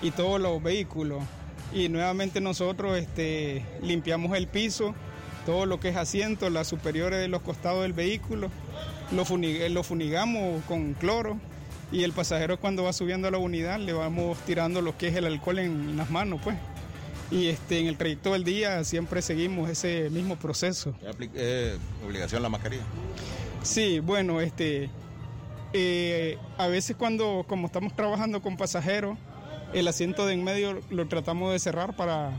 y 0.00 0.12
todos 0.12 0.40
los 0.40 0.62
vehículos. 0.62 1.24
Y 1.74 1.88
nuevamente 1.88 2.40
nosotros 2.40 2.96
este, 2.96 3.64
limpiamos 3.82 4.36
el 4.36 4.46
piso, 4.46 4.94
todo 5.44 5.66
lo 5.66 5.80
que 5.80 5.88
es 5.88 5.96
asiento, 5.96 6.48
las 6.50 6.68
superiores 6.68 7.18
de 7.18 7.28
los 7.28 7.42
costados 7.42 7.82
del 7.82 7.92
vehículo, 7.92 8.50
lo, 9.10 9.24
lo 9.68 9.82
funigamos 9.82 10.62
con 10.66 10.94
cloro 10.94 11.38
y 11.90 12.04
el 12.04 12.12
pasajero 12.12 12.60
cuando 12.60 12.84
va 12.84 12.92
subiendo 12.92 13.28
a 13.28 13.30
la 13.30 13.38
unidad 13.38 13.78
le 13.78 13.94
vamos 13.94 14.38
tirando 14.44 14.82
lo 14.82 14.96
que 14.98 15.08
es 15.08 15.16
el 15.16 15.24
alcohol 15.24 15.58
en 15.58 15.96
las 15.96 16.10
manos 16.10 16.40
pues. 16.44 16.56
Y 17.30 17.48
este, 17.48 17.80
en 17.80 17.86
el 17.88 17.98
trayecto 17.98 18.32
del 18.32 18.44
día 18.44 18.84
siempre 18.84 19.20
seguimos 19.20 19.68
ese 19.68 20.08
mismo 20.08 20.36
proceso. 20.36 20.94
¿Es 21.34 21.78
obligación 22.06 22.42
la 22.42 22.48
mascarilla? 22.48 22.84
Sí, 23.62 24.00
bueno, 24.00 24.40
este, 24.40 24.88
eh, 25.72 26.38
a 26.56 26.66
veces 26.66 26.96
cuando, 26.96 27.44
como 27.48 27.66
estamos 27.66 27.94
trabajando 27.94 28.40
con 28.42 28.56
pasajeros, 28.56 29.18
el 29.72 29.86
asiento 29.88 30.26
de 30.26 30.34
en 30.34 30.44
medio 30.44 30.80
lo 30.90 31.08
tratamos 31.08 31.52
de 31.52 31.58
cerrar 31.58 31.94
para 31.96 32.32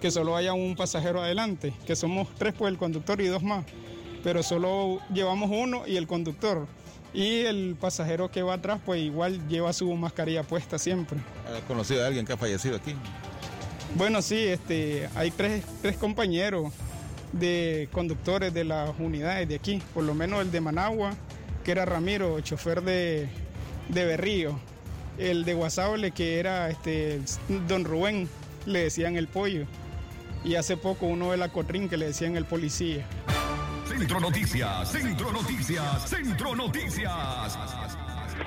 que 0.00 0.10
solo 0.10 0.36
haya 0.36 0.52
un 0.52 0.74
pasajero 0.74 1.22
adelante, 1.22 1.72
que 1.86 1.94
somos 1.96 2.28
tres, 2.36 2.54
pues 2.56 2.72
el 2.72 2.78
conductor 2.78 3.20
y 3.20 3.26
dos 3.26 3.42
más, 3.42 3.64
pero 4.24 4.42
solo 4.42 5.00
llevamos 5.12 5.50
uno 5.52 5.86
y 5.86 5.96
el 5.96 6.06
conductor. 6.06 6.66
Y 7.14 7.40
el 7.40 7.76
pasajero 7.78 8.30
que 8.30 8.42
va 8.42 8.54
atrás, 8.54 8.80
pues 8.84 9.02
igual 9.02 9.46
lleva 9.46 9.72
su 9.74 9.92
mascarilla 9.94 10.42
puesta 10.44 10.78
siempre. 10.78 11.18
¿Has 11.54 11.62
conocido 11.64 12.02
a 12.02 12.06
alguien 12.06 12.24
que 12.24 12.32
ha 12.32 12.38
fallecido 12.38 12.76
aquí? 12.76 12.94
Bueno, 13.94 14.22
sí, 14.22 14.38
este, 14.38 15.10
hay 15.14 15.30
tres, 15.30 15.62
tres 15.82 15.98
compañeros 15.98 16.72
de 17.32 17.88
conductores 17.92 18.54
de 18.54 18.64
las 18.64 18.90
unidades 18.98 19.46
de 19.48 19.54
aquí, 19.54 19.82
por 19.92 20.04
lo 20.04 20.14
menos 20.14 20.40
el 20.40 20.50
de 20.50 20.60
Managua, 20.62 21.14
que 21.62 21.72
era 21.72 21.84
Ramiro, 21.84 22.40
chofer 22.40 22.82
de, 22.82 23.28
de 23.88 24.04
Berrío. 24.04 24.58
El 25.18 25.44
de 25.44 25.54
Guasable, 25.54 26.10
que 26.10 26.38
era 26.38 26.70
este, 26.70 27.20
don 27.68 27.84
Rubén, 27.84 28.28
le 28.66 28.84
decían 28.84 29.16
el 29.16 29.28
pollo. 29.28 29.66
Y 30.44 30.56
hace 30.56 30.76
poco 30.76 31.06
uno 31.06 31.30
de 31.30 31.36
la 31.36 31.48
Cotrín 31.48 31.88
que 31.88 31.96
le 31.96 32.06
decían 32.06 32.36
el 32.36 32.44
policía. 32.44 33.06
Centro 33.86 34.20
Noticias, 34.20 34.90
Centro 34.90 35.32
Noticias, 35.32 36.08
Centro 36.08 36.56
Noticias. 36.56 37.91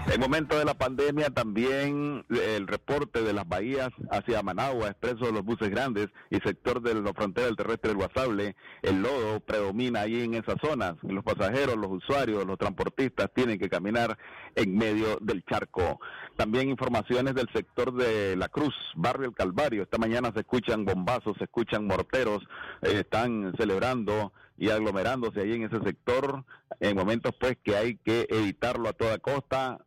En 0.07 0.19
momento 0.19 0.57
de 0.57 0.65
la 0.65 0.73
pandemia 0.73 1.29
también 1.29 2.25
eh, 2.29 2.55
el 2.57 2.67
reporte 2.67 3.21
de 3.21 3.33
las 3.33 3.47
bahías 3.47 3.89
hacia 4.11 4.43
Managua, 4.43 4.89
expreso 4.89 5.25
de 5.25 5.31
los 5.31 5.43
buses 5.43 5.69
grandes 5.69 6.09
y 6.29 6.37
sector 6.37 6.81
de 6.81 6.95
la 6.95 7.13
frontera 7.13 7.47
del 7.47 7.55
terrestre 7.55 7.89
del 7.89 7.97
Guasable, 7.97 8.55
el 8.81 9.01
lodo 9.01 9.39
predomina 9.39 10.01
ahí 10.01 10.21
en 10.21 10.35
esas 10.35 10.55
zonas. 10.61 10.95
Los 11.01 11.23
pasajeros, 11.23 11.75
los 11.77 11.91
usuarios, 11.91 12.45
los 12.45 12.57
transportistas 12.57 13.31
tienen 13.33 13.57
que 13.57 13.69
caminar 13.69 14.17
en 14.55 14.77
medio 14.77 15.17
del 15.21 15.43
charco. 15.45 15.99
También 16.35 16.69
informaciones 16.69 17.33
del 17.33 17.49
sector 17.53 17.93
de 17.93 18.35
La 18.35 18.49
Cruz, 18.49 18.75
barrio 18.95 19.29
El 19.29 19.35
Calvario. 19.35 19.83
Esta 19.83 19.97
mañana 19.97 20.31
se 20.33 20.41
escuchan 20.41 20.85
bombazos, 20.85 21.37
se 21.37 21.45
escuchan 21.45 21.87
morteros, 21.87 22.43
eh, 22.81 22.99
están 22.99 23.53
celebrando 23.57 24.33
y 24.57 24.69
aglomerándose 24.69 25.41
ahí 25.41 25.53
en 25.53 25.63
ese 25.63 25.79
sector 25.81 26.45
en 26.79 26.95
momentos 26.95 27.33
pues 27.39 27.57
que 27.63 27.75
hay 27.75 27.97
que 27.97 28.27
evitarlo 28.29 28.89
a 28.89 28.93
toda 28.93 29.17
costa 29.19 29.85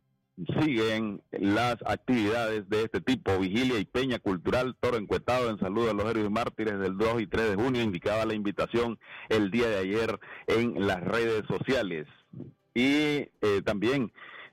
siguen 0.61 1.21
las 1.31 1.75
actividades 1.85 2.69
de 2.69 2.83
este 2.83 3.01
tipo, 3.01 3.37
vigilia 3.39 3.79
y 3.79 3.85
peña 3.85 4.19
cultural, 4.19 4.75
toro 4.79 4.97
encuetado 4.97 5.49
en 5.49 5.59
saludo 5.59 5.91
a 5.91 5.93
los 5.93 6.05
héroes 6.05 6.27
y 6.27 6.29
mártires 6.29 6.79
del 6.79 6.97
2 6.97 7.21
y 7.21 7.27
3 7.27 7.49
de 7.49 7.55
junio, 7.55 7.81
indicaba 7.81 8.25
la 8.25 8.33
invitación 8.33 8.97
el 9.27 9.51
día 9.51 9.67
de 9.67 9.77
ayer 9.79 10.19
en 10.47 10.87
las 10.87 11.01
redes 11.01 11.43
sociales. 11.47 12.07
Y 12.73 13.27
eh, 13.41 13.61
también 13.65 14.11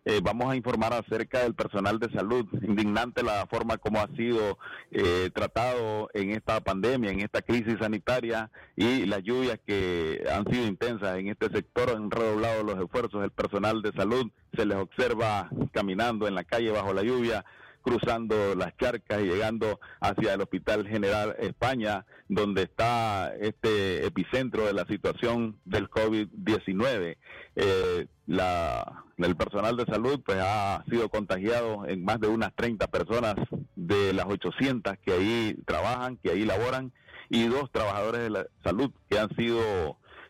eh, 0.08 0.20
vamos 0.22 0.48
a 0.48 0.54
informar 0.54 0.92
acerca 0.92 1.40
del 1.40 1.56
personal 1.56 1.98
de 1.98 2.08
salud. 2.12 2.46
Indignante 2.62 3.24
la 3.24 3.44
forma 3.48 3.76
como 3.76 3.98
ha 3.98 4.06
sido 4.16 4.56
eh, 4.92 5.30
tratado 5.34 6.08
en 6.14 6.30
esta 6.30 6.60
pandemia, 6.60 7.10
en 7.10 7.20
esta 7.20 7.42
crisis 7.42 7.76
sanitaria 7.80 8.48
y 8.76 9.04
las 9.06 9.24
lluvias 9.24 9.58
que 9.66 10.24
han 10.32 10.46
sido 10.46 10.64
intensas 10.68 11.18
en 11.18 11.26
este 11.26 11.50
sector 11.50 11.90
han 11.90 12.08
redoblado 12.08 12.62
los 12.62 12.78
esfuerzos 12.78 13.20
del 13.20 13.32
personal 13.32 13.82
de 13.82 13.90
salud. 13.94 14.30
Se 14.56 14.64
les 14.64 14.78
observa 14.78 15.50
caminando 15.72 16.28
en 16.28 16.36
la 16.36 16.44
calle 16.44 16.70
bajo 16.70 16.94
la 16.94 17.02
lluvia 17.02 17.44
cruzando 17.86 18.56
las 18.56 18.76
charcas 18.78 19.20
y 19.20 19.26
llegando 19.26 19.78
hacia 20.00 20.34
el 20.34 20.40
Hospital 20.40 20.88
General 20.88 21.36
España, 21.38 22.04
donde 22.28 22.62
está 22.62 23.32
este 23.36 24.04
epicentro 24.04 24.66
de 24.66 24.72
la 24.72 24.84
situación 24.86 25.60
del 25.64 25.88
COVID-19. 25.88 27.16
Eh, 27.54 28.08
el 28.26 29.36
personal 29.36 29.76
de 29.76 29.84
salud 29.84 30.20
pues 30.26 30.38
ha 30.42 30.84
sido 30.90 31.08
contagiado 31.08 31.86
en 31.86 32.04
más 32.04 32.18
de 32.18 32.26
unas 32.26 32.52
30 32.56 32.88
personas 32.88 33.36
de 33.76 34.12
las 34.12 34.26
800 34.26 34.94
que 35.04 35.12
ahí 35.12 35.56
trabajan, 35.64 36.16
que 36.16 36.30
ahí 36.30 36.44
laboran, 36.44 36.92
y 37.28 37.46
dos 37.46 37.70
trabajadores 37.70 38.22
de 38.22 38.30
la 38.30 38.46
salud 38.64 38.90
que 39.08 39.20
han 39.20 39.28
sido 39.36 39.60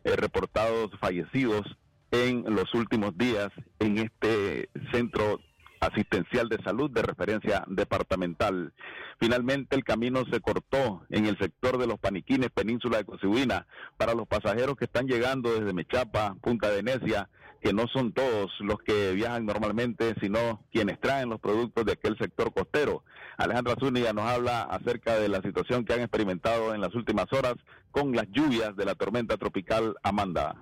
eh, 0.04 0.14
reportados 0.14 0.90
fallecidos 1.00 1.62
en 2.10 2.44
los 2.54 2.74
últimos 2.74 3.16
días 3.16 3.48
en 3.78 3.96
este 3.96 4.68
centro 4.92 5.40
asistencial 5.80 6.48
de 6.48 6.62
salud 6.62 6.90
de 6.90 7.02
referencia 7.02 7.64
departamental. 7.66 8.72
Finalmente 9.18 9.76
el 9.76 9.84
camino 9.84 10.24
se 10.30 10.40
cortó 10.40 11.02
en 11.10 11.26
el 11.26 11.38
sector 11.38 11.78
de 11.78 11.86
los 11.86 11.98
Paniquines, 11.98 12.50
península 12.50 12.98
de 12.98 13.04
Cosiguina, 13.04 13.66
para 13.96 14.14
los 14.14 14.26
pasajeros 14.26 14.76
que 14.76 14.84
están 14.84 15.06
llegando 15.06 15.54
desde 15.54 15.72
Mechapa, 15.72 16.36
Punta 16.40 16.68
Venecia, 16.70 17.28
que 17.60 17.72
no 17.72 17.86
son 17.88 18.12
todos 18.12 18.52
los 18.60 18.78
que 18.80 19.12
viajan 19.12 19.46
normalmente, 19.46 20.14
sino 20.20 20.62
quienes 20.70 21.00
traen 21.00 21.30
los 21.30 21.40
productos 21.40 21.84
de 21.84 21.92
aquel 21.92 22.16
sector 22.18 22.52
costero. 22.52 23.02
Alejandra 23.38 23.76
Zúñiga 23.80 24.12
nos 24.12 24.24
habla 24.24 24.62
acerca 24.62 25.16
de 25.16 25.28
la 25.28 25.40
situación 25.42 25.84
que 25.84 25.94
han 25.94 26.00
experimentado 26.00 26.74
en 26.74 26.80
las 26.80 26.94
últimas 26.94 27.26
horas 27.32 27.54
con 27.90 28.12
las 28.12 28.26
lluvias 28.30 28.76
de 28.76 28.84
la 28.84 28.94
tormenta 28.94 29.36
tropical 29.36 29.96
Amanda 30.02 30.54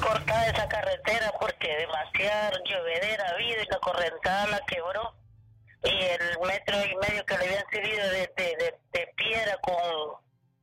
cortada 0.00 0.46
esa 0.46 0.68
carretera 0.68 1.32
porque 1.40 1.76
demasiada 1.76 2.52
llovedera 2.64 3.28
habido 3.30 3.62
y 3.62 3.66
la 3.66 3.78
correntada 3.78 4.46
la 4.48 4.60
quebró. 4.66 5.14
Y 5.84 5.88
el 5.88 6.38
metro 6.46 6.76
y 6.84 6.96
medio 6.96 7.24
que 7.26 7.38
le 7.38 7.46
habían 7.46 7.64
servido 7.70 8.08
de, 8.10 8.30
de, 8.92 9.06
piedra 9.16 9.56
con, 9.62 9.76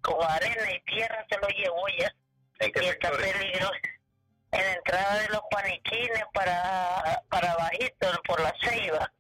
con 0.02 0.24
arena 0.24 0.72
y 0.72 0.80
tierra 0.92 1.26
se 1.30 1.38
lo 1.38 1.48
llevó 1.50 1.88
ya. 1.98 2.14
Y 2.62 2.86
está 2.86 3.12
peligroso. 3.12 3.74
En 4.52 4.62
la 4.66 4.74
entrada 4.74 5.20
de 5.20 5.28
los 5.30 5.42
paniquines 5.52 6.24
para, 6.34 7.22
para 7.30 7.56
bajito 7.56 8.08
por 8.26 8.42
la 8.42 8.54
ceiba 8.62 9.12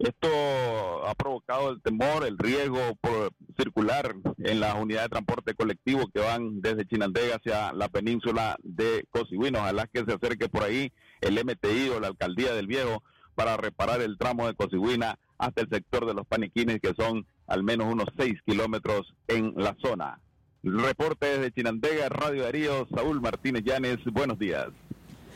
esto 0.00 1.06
ha 1.06 1.14
provocado 1.14 1.70
el 1.70 1.82
temor, 1.82 2.24
el 2.26 2.38
riesgo 2.38 2.96
por 3.02 3.32
circular 3.58 4.14
en 4.38 4.60
las 4.60 4.74
unidades 4.74 5.06
de 5.06 5.10
transporte 5.10 5.54
colectivo 5.54 6.08
que 6.12 6.20
van 6.20 6.62
desde 6.62 6.86
Chinandega 6.86 7.36
hacia 7.36 7.72
la 7.74 7.88
península 7.88 8.56
de 8.62 9.04
Cosiguino. 9.10 9.58
Ojalá 9.58 9.86
que 9.86 10.04
se 10.04 10.14
acerque 10.14 10.48
por 10.48 10.62
ahí 10.62 10.90
el 11.20 11.34
MTI 11.44 11.90
o 11.90 12.00
la 12.00 12.08
alcaldía 12.08 12.54
del 12.54 12.66
Viejo 12.66 13.02
para 13.34 13.58
reparar 13.58 14.00
el 14.00 14.16
tramo 14.16 14.46
de 14.46 14.54
Cosiguina 14.54 15.18
hasta 15.36 15.60
el 15.60 15.68
sector 15.68 16.06
de 16.06 16.14
los 16.14 16.26
paniquines, 16.26 16.80
que 16.80 16.94
son 16.98 17.26
al 17.46 17.62
menos 17.62 17.92
unos 17.92 18.06
seis 18.18 18.40
kilómetros 18.46 19.14
en 19.28 19.52
la 19.56 19.76
zona. 19.82 20.20
Reporte 20.62 21.26
desde 21.26 21.52
Chinandega, 21.52 22.08
Radio 22.08 22.44
Darío, 22.44 22.86
Saúl 22.94 23.20
Martínez 23.20 23.64
Llanes, 23.64 23.98
buenos 24.12 24.38
días. 24.38 24.68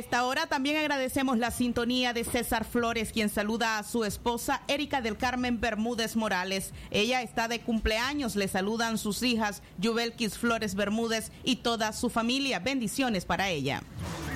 esta 0.00 0.24
hora 0.24 0.46
también 0.46 0.78
agradecemos 0.78 1.36
la 1.36 1.50
sintonía 1.50 2.14
de 2.14 2.24
César 2.24 2.64
Flores, 2.64 3.12
quien 3.12 3.28
saluda 3.28 3.78
a 3.78 3.82
su 3.82 4.04
esposa 4.04 4.62
Erika 4.66 5.02
del 5.02 5.18
Carmen 5.18 5.60
Bermúdez 5.60 6.16
Morales. 6.16 6.72
Ella 6.90 7.20
está 7.20 7.48
de 7.48 7.60
cumpleaños, 7.60 8.34
le 8.34 8.48
saludan 8.48 8.96
sus 8.96 9.22
hijas 9.22 9.62
Yubelkis 9.76 10.38
Flores 10.38 10.74
Bermúdez 10.74 11.30
y 11.44 11.56
toda 11.56 11.92
su 11.92 12.08
familia. 12.08 12.60
Bendiciones 12.60 13.26
para 13.26 13.50
ella. 13.50 13.82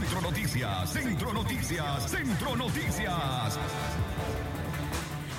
Centro 0.00 0.20
Noticias, 0.20 0.92
Centro 0.92 1.32
Noticias, 1.32 2.10
Centro 2.10 2.56
Noticias. 2.56 3.58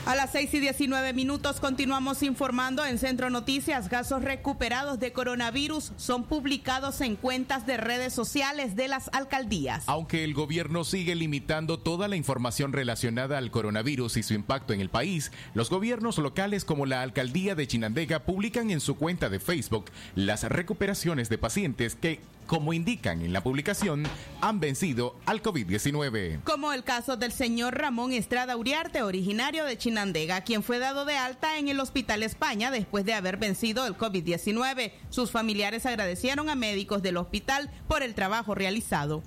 A 0.05 0.15
las 0.15 0.33
6 0.33 0.53
y 0.53 0.59
19 0.59 1.13
minutos 1.13 1.59
continuamos 1.59 2.21
informando 2.21 2.85
en 2.85 2.99
Centro 2.99 3.31
Noticias. 3.31 3.89
Casos 3.89 4.21
recuperados 4.21 4.99
de 4.99 5.11
coronavirus 5.11 5.93
son 5.97 6.25
publicados 6.25 7.01
en 7.01 7.15
cuentas 7.15 7.65
de 7.65 7.77
redes 7.77 8.13
sociales 8.13 8.75
de 8.75 8.87
las 8.87 9.09
alcaldías. 9.13 9.83
Aunque 9.87 10.23
el 10.23 10.35
gobierno 10.35 10.83
sigue 10.83 11.15
limitando 11.15 11.79
toda 11.79 12.07
la 12.07 12.17
información 12.17 12.71
relacionada 12.71 13.39
al 13.39 13.49
coronavirus 13.49 14.17
y 14.17 14.21
su 14.23 14.35
impacto 14.35 14.73
en 14.73 14.81
el 14.81 14.89
país, 14.89 15.31
los 15.55 15.71
gobiernos 15.71 16.19
locales 16.19 16.65
como 16.65 16.85
la 16.85 17.01
alcaldía 17.01 17.55
de 17.55 17.65
Chinandega 17.65 18.25
publican 18.25 18.69
en 18.69 18.81
su 18.81 18.97
cuenta 18.97 19.29
de 19.29 19.39
Facebook 19.39 19.85
las 20.13 20.43
recuperaciones 20.43 21.29
de 21.29 21.39
pacientes 21.39 21.95
que 21.95 22.19
como 22.45 22.73
indican 22.73 23.21
en 23.21 23.33
la 23.33 23.41
publicación, 23.41 24.03
han 24.41 24.59
vencido 24.59 25.15
al 25.25 25.41
COVID-19. 25.41 26.43
Como 26.43 26.73
el 26.73 26.83
caso 26.83 27.17
del 27.17 27.31
señor 27.31 27.77
Ramón 27.77 28.13
Estrada 28.13 28.57
Uriarte, 28.57 29.01
originario 29.01 29.65
de 29.65 29.77
Chinandega, 29.77 30.41
quien 30.41 30.63
fue 30.63 30.79
dado 30.79 31.05
de 31.05 31.17
alta 31.17 31.57
en 31.57 31.67
el 31.67 31.79
Hospital 31.79 32.23
España 32.23 32.71
después 32.71 33.05
de 33.05 33.13
haber 33.13 33.37
vencido 33.37 33.87
el 33.87 33.97
COVID-19. 33.97 34.91
Sus 35.09 35.31
familiares 35.31 35.85
agradecieron 35.85 36.49
a 36.49 36.55
médicos 36.55 37.01
del 37.01 37.17
hospital 37.17 37.69
por 37.87 38.03
el 38.03 38.13
trabajo 38.15 38.55
realizado. 38.55 39.23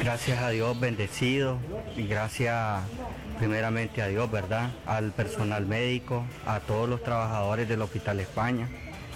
Gracias 0.00 0.42
a 0.42 0.50
Dios 0.50 0.80
bendecido 0.80 1.58
y 1.96 2.06
gracias 2.06 2.82
primeramente 3.40 4.02
a 4.02 4.08
Dios, 4.08 4.30
¿verdad? 4.30 4.68
Al 4.84 5.12
personal 5.12 5.64
médico, 5.64 6.26
a 6.46 6.60
todos 6.60 6.86
los 6.86 7.02
trabajadores 7.02 7.66
del 7.66 7.80
Hospital 7.80 8.20
España. 8.20 8.68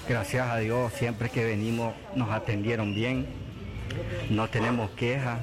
Gracias 0.09 0.49
a 0.49 0.57
Dios, 0.57 0.95
siempre 0.95 1.29
que 1.29 1.45
venimos 1.45 1.93
nos 2.17 2.31
atendieron 2.31 2.95
bien, 2.95 3.27
no 4.31 4.49
tenemos 4.49 4.91
quejas, 4.93 5.41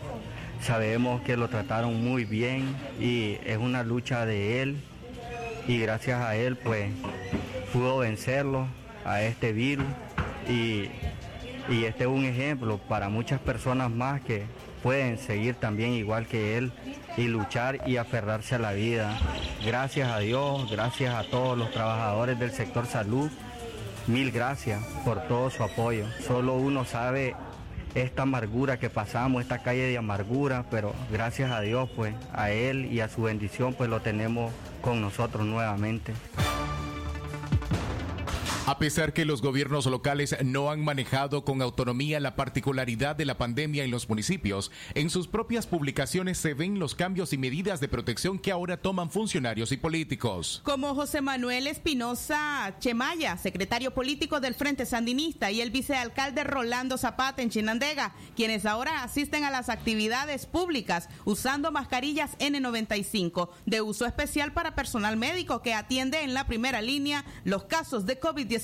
sabemos 0.64 1.22
que 1.22 1.38
lo 1.38 1.48
trataron 1.48 2.04
muy 2.04 2.26
bien 2.26 2.76
y 3.00 3.38
es 3.46 3.60
una 3.60 3.84
lucha 3.84 4.26
de 4.26 4.64
él 4.64 4.78
y 5.68 5.78
gracias 5.78 6.20
a 6.20 6.36
él 6.36 6.56
pues 6.56 6.90
pudo 7.72 8.00
vencerlo 8.00 8.66
a 9.06 9.22
este 9.22 9.54
virus 9.54 9.86
y, 10.50 10.90
y 11.70 11.84
este 11.86 12.06
es 12.06 12.10
un 12.10 12.26
ejemplo 12.26 12.80
para 12.80 13.10
muchas 13.10 13.40
personas 13.40 13.92
más 13.92 14.22
que 14.22 14.46
pueden 14.84 15.18
seguir 15.18 15.56
también 15.56 15.94
igual 15.94 16.28
que 16.28 16.58
él 16.58 16.72
y 17.18 17.28
luchar 17.28 17.88
y 17.88 17.98
aferrarse 17.98 18.56
a 18.56 18.60
la 18.60 18.74
vida. 18.74 19.18
Gracias 19.66 20.10
a 20.10 20.20
Dios, 20.20 20.70
gracias 20.72 21.14
a 21.14 21.24
todos 21.24 21.58
los 21.58 21.72
trabajadores 21.72 22.40
del 22.40 22.52
sector 22.52 22.86
salud. 22.86 23.30
Mil 24.08 24.32
gracias 24.32 24.84
por 25.06 25.22
todo 25.28 25.50
su 25.50 25.64
apoyo. 25.64 26.06
Solo 26.26 26.56
uno 26.56 26.86
sabe 26.86 27.36
esta 27.94 28.24
amargura 28.24 28.80
que 28.80 28.90
pasamos, 28.90 29.42
esta 29.42 29.62
calle 29.62 29.84
de 29.84 29.98
amargura, 29.98 30.66
pero 30.72 30.94
gracias 31.12 31.52
a 31.52 31.62
Dios, 31.62 31.90
pues, 31.96 32.16
a 32.34 32.52
Él 32.52 32.86
y 32.92 33.02
a 33.02 33.10
su 33.10 33.24
bendición, 33.24 33.74
pues 33.74 33.90
lo 33.90 34.02
tenemos 34.02 34.52
con 34.82 35.02
nosotros 35.02 35.46
nuevamente. 35.46 36.14
A 38.72 38.80
pesar 38.80 39.12
que 39.12 39.26
los 39.26 39.42
gobiernos 39.42 39.86
locales 39.86 40.34
no 40.46 40.72
han 40.72 40.82
manejado 40.82 41.44
con 41.44 41.62
autonomía 41.62 42.22
la 42.22 42.38
particularidad 42.38 43.18
de 43.18 43.26
la 43.26 43.38
pandemia 43.38 43.84
en 43.84 43.92
los 43.92 44.08
municipios, 44.08 44.72
en 44.96 45.10
sus 45.10 45.28
propias 45.28 45.68
publicaciones 45.68 46.38
se 46.38 46.54
ven 46.54 46.80
los 46.80 46.96
cambios 46.96 47.34
y 47.34 47.38
medidas 47.38 47.82
de 47.82 47.90
protección 47.90 48.40
que 48.40 48.50
ahora 48.50 48.78
toman 48.78 49.12
funcionarios 49.12 49.74
y 49.74 49.78
políticos. 49.78 50.62
Como 50.64 50.96
José 50.96 51.20
Manuel 51.20 51.68
Espinosa 51.68 52.78
Chemaya, 52.80 53.36
secretario 53.36 53.94
político 53.94 54.40
del 54.40 54.56
Frente 54.56 54.86
Sandinista, 54.86 55.52
y 55.52 55.60
el 55.60 55.72
vicealcalde 55.72 56.46
Rolando 56.46 56.98
Zapata 56.98 57.42
en 57.42 57.50
Chinandega, 57.50 58.16
quienes 58.38 58.66
ahora 58.66 59.04
asisten 59.04 59.44
a 59.44 59.52
las 59.52 59.68
actividades 59.68 60.46
públicas 60.46 61.10
usando 61.26 61.74
mascarillas 61.74 62.38
N95 62.38 63.50
de 63.66 63.82
uso 63.82 64.06
especial 64.06 64.54
para 64.54 64.76
personal 64.76 65.18
médico 65.18 65.62
que 65.62 65.74
atiende 65.74 66.22
en 66.22 66.34
la 66.34 66.48
primera 66.48 66.82
línea 66.82 67.26
los 67.44 67.66
casos 67.66 68.06
de 68.06 68.18
COVID-19. 68.18 68.61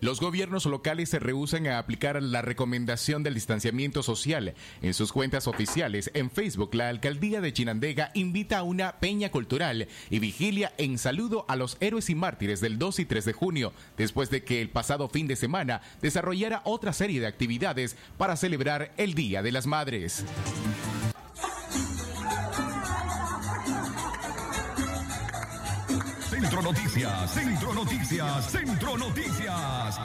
Los 0.00 0.20
gobiernos 0.20 0.66
locales 0.66 1.10
se 1.10 1.18
rehusan 1.18 1.66
a 1.66 1.78
aplicar 1.78 2.22
la 2.22 2.42
recomendación 2.42 3.22
del 3.22 3.34
distanciamiento 3.34 4.02
social. 4.02 4.54
En 4.80 4.94
sus 4.94 5.12
cuentas 5.12 5.46
oficiales 5.46 6.10
en 6.14 6.30
Facebook, 6.30 6.74
la 6.74 6.88
alcaldía 6.88 7.40
de 7.40 7.52
Chinandega 7.52 8.10
invita 8.14 8.58
a 8.58 8.62
una 8.62 9.00
peña 9.00 9.30
cultural 9.30 9.88
y 10.10 10.18
vigilia 10.18 10.72
en 10.78 10.98
saludo 10.98 11.44
a 11.48 11.56
los 11.56 11.76
héroes 11.80 12.10
y 12.10 12.14
mártires 12.14 12.60
del 12.60 12.78
2 12.78 13.00
y 13.00 13.04
3 13.04 13.24
de 13.24 13.32
junio, 13.32 13.72
después 13.96 14.30
de 14.30 14.44
que 14.44 14.60
el 14.60 14.70
pasado 14.70 15.08
fin 15.08 15.26
de 15.26 15.36
semana 15.36 15.82
desarrollara 16.00 16.62
otra 16.64 16.92
serie 16.92 17.20
de 17.20 17.26
actividades 17.26 17.96
para 18.18 18.36
celebrar 18.36 18.92
el 18.96 19.14
Día 19.14 19.42
de 19.42 19.52
las 19.52 19.66
Madres. 19.66 20.24
Centro 26.42 26.60
Noticias, 26.60 27.30
Centro 27.30 27.72
Noticias, 27.72 28.50
Centro 28.50 28.98
Noticias. 28.98 29.96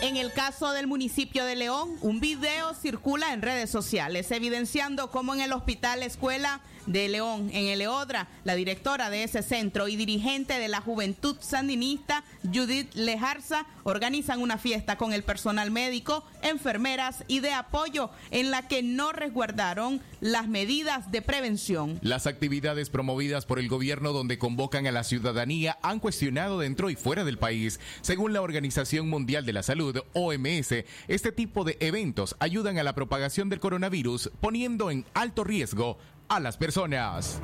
En 0.00 0.16
el 0.16 0.32
caso 0.32 0.70
del 0.70 0.86
municipio 0.86 1.44
de 1.44 1.56
León, 1.56 1.96
un 2.02 2.20
video 2.20 2.72
circula 2.74 3.32
en 3.32 3.42
redes 3.42 3.68
sociales 3.68 4.30
evidenciando 4.30 5.10
cómo 5.10 5.34
en 5.34 5.40
el 5.40 5.52
hospital 5.52 6.04
escuela 6.04 6.60
de 6.88 7.08
León, 7.08 7.50
en 7.52 7.68
el 7.68 7.82
Eodra, 7.82 8.28
la 8.44 8.54
directora 8.54 9.10
de 9.10 9.22
ese 9.22 9.42
centro 9.42 9.88
y 9.88 9.96
dirigente 9.96 10.58
de 10.58 10.68
la 10.68 10.80
Juventud 10.80 11.36
Sandinista, 11.40 12.24
Judith 12.42 12.92
Lejarza, 12.94 13.66
organizan 13.84 14.40
una 14.40 14.58
fiesta 14.58 14.96
con 14.96 15.12
el 15.12 15.22
personal 15.22 15.70
médico, 15.70 16.24
enfermeras 16.42 17.24
y 17.28 17.40
de 17.40 17.52
apoyo 17.52 18.10
en 18.30 18.50
la 18.50 18.66
que 18.66 18.82
no 18.82 19.12
resguardaron 19.12 20.00
las 20.20 20.48
medidas 20.48 21.12
de 21.12 21.22
prevención. 21.22 21.98
Las 22.02 22.26
actividades 22.26 22.90
promovidas 22.90 23.44
por 23.44 23.58
el 23.58 23.68
gobierno 23.68 24.12
donde 24.12 24.38
convocan 24.38 24.86
a 24.86 24.92
la 24.92 25.04
ciudadanía 25.04 25.78
han 25.82 26.00
cuestionado 26.00 26.58
dentro 26.58 26.90
y 26.90 26.96
fuera 26.96 27.24
del 27.24 27.38
país. 27.38 27.80
Según 28.00 28.32
la 28.32 28.42
Organización 28.42 29.08
Mundial 29.08 29.44
de 29.44 29.52
la 29.52 29.62
Salud, 29.62 29.98
OMS, 30.14 30.84
este 31.06 31.32
tipo 31.32 31.64
de 31.64 31.76
eventos 31.80 32.34
ayudan 32.38 32.78
a 32.78 32.82
la 32.82 32.94
propagación 32.94 33.50
del 33.50 33.60
coronavirus, 33.60 34.30
poniendo 34.40 34.90
en 34.90 35.04
alto 35.14 35.44
riesgo 35.44 35.98
a 36.28 36.40
las 36.40 36.56
personas. 36.56 37.40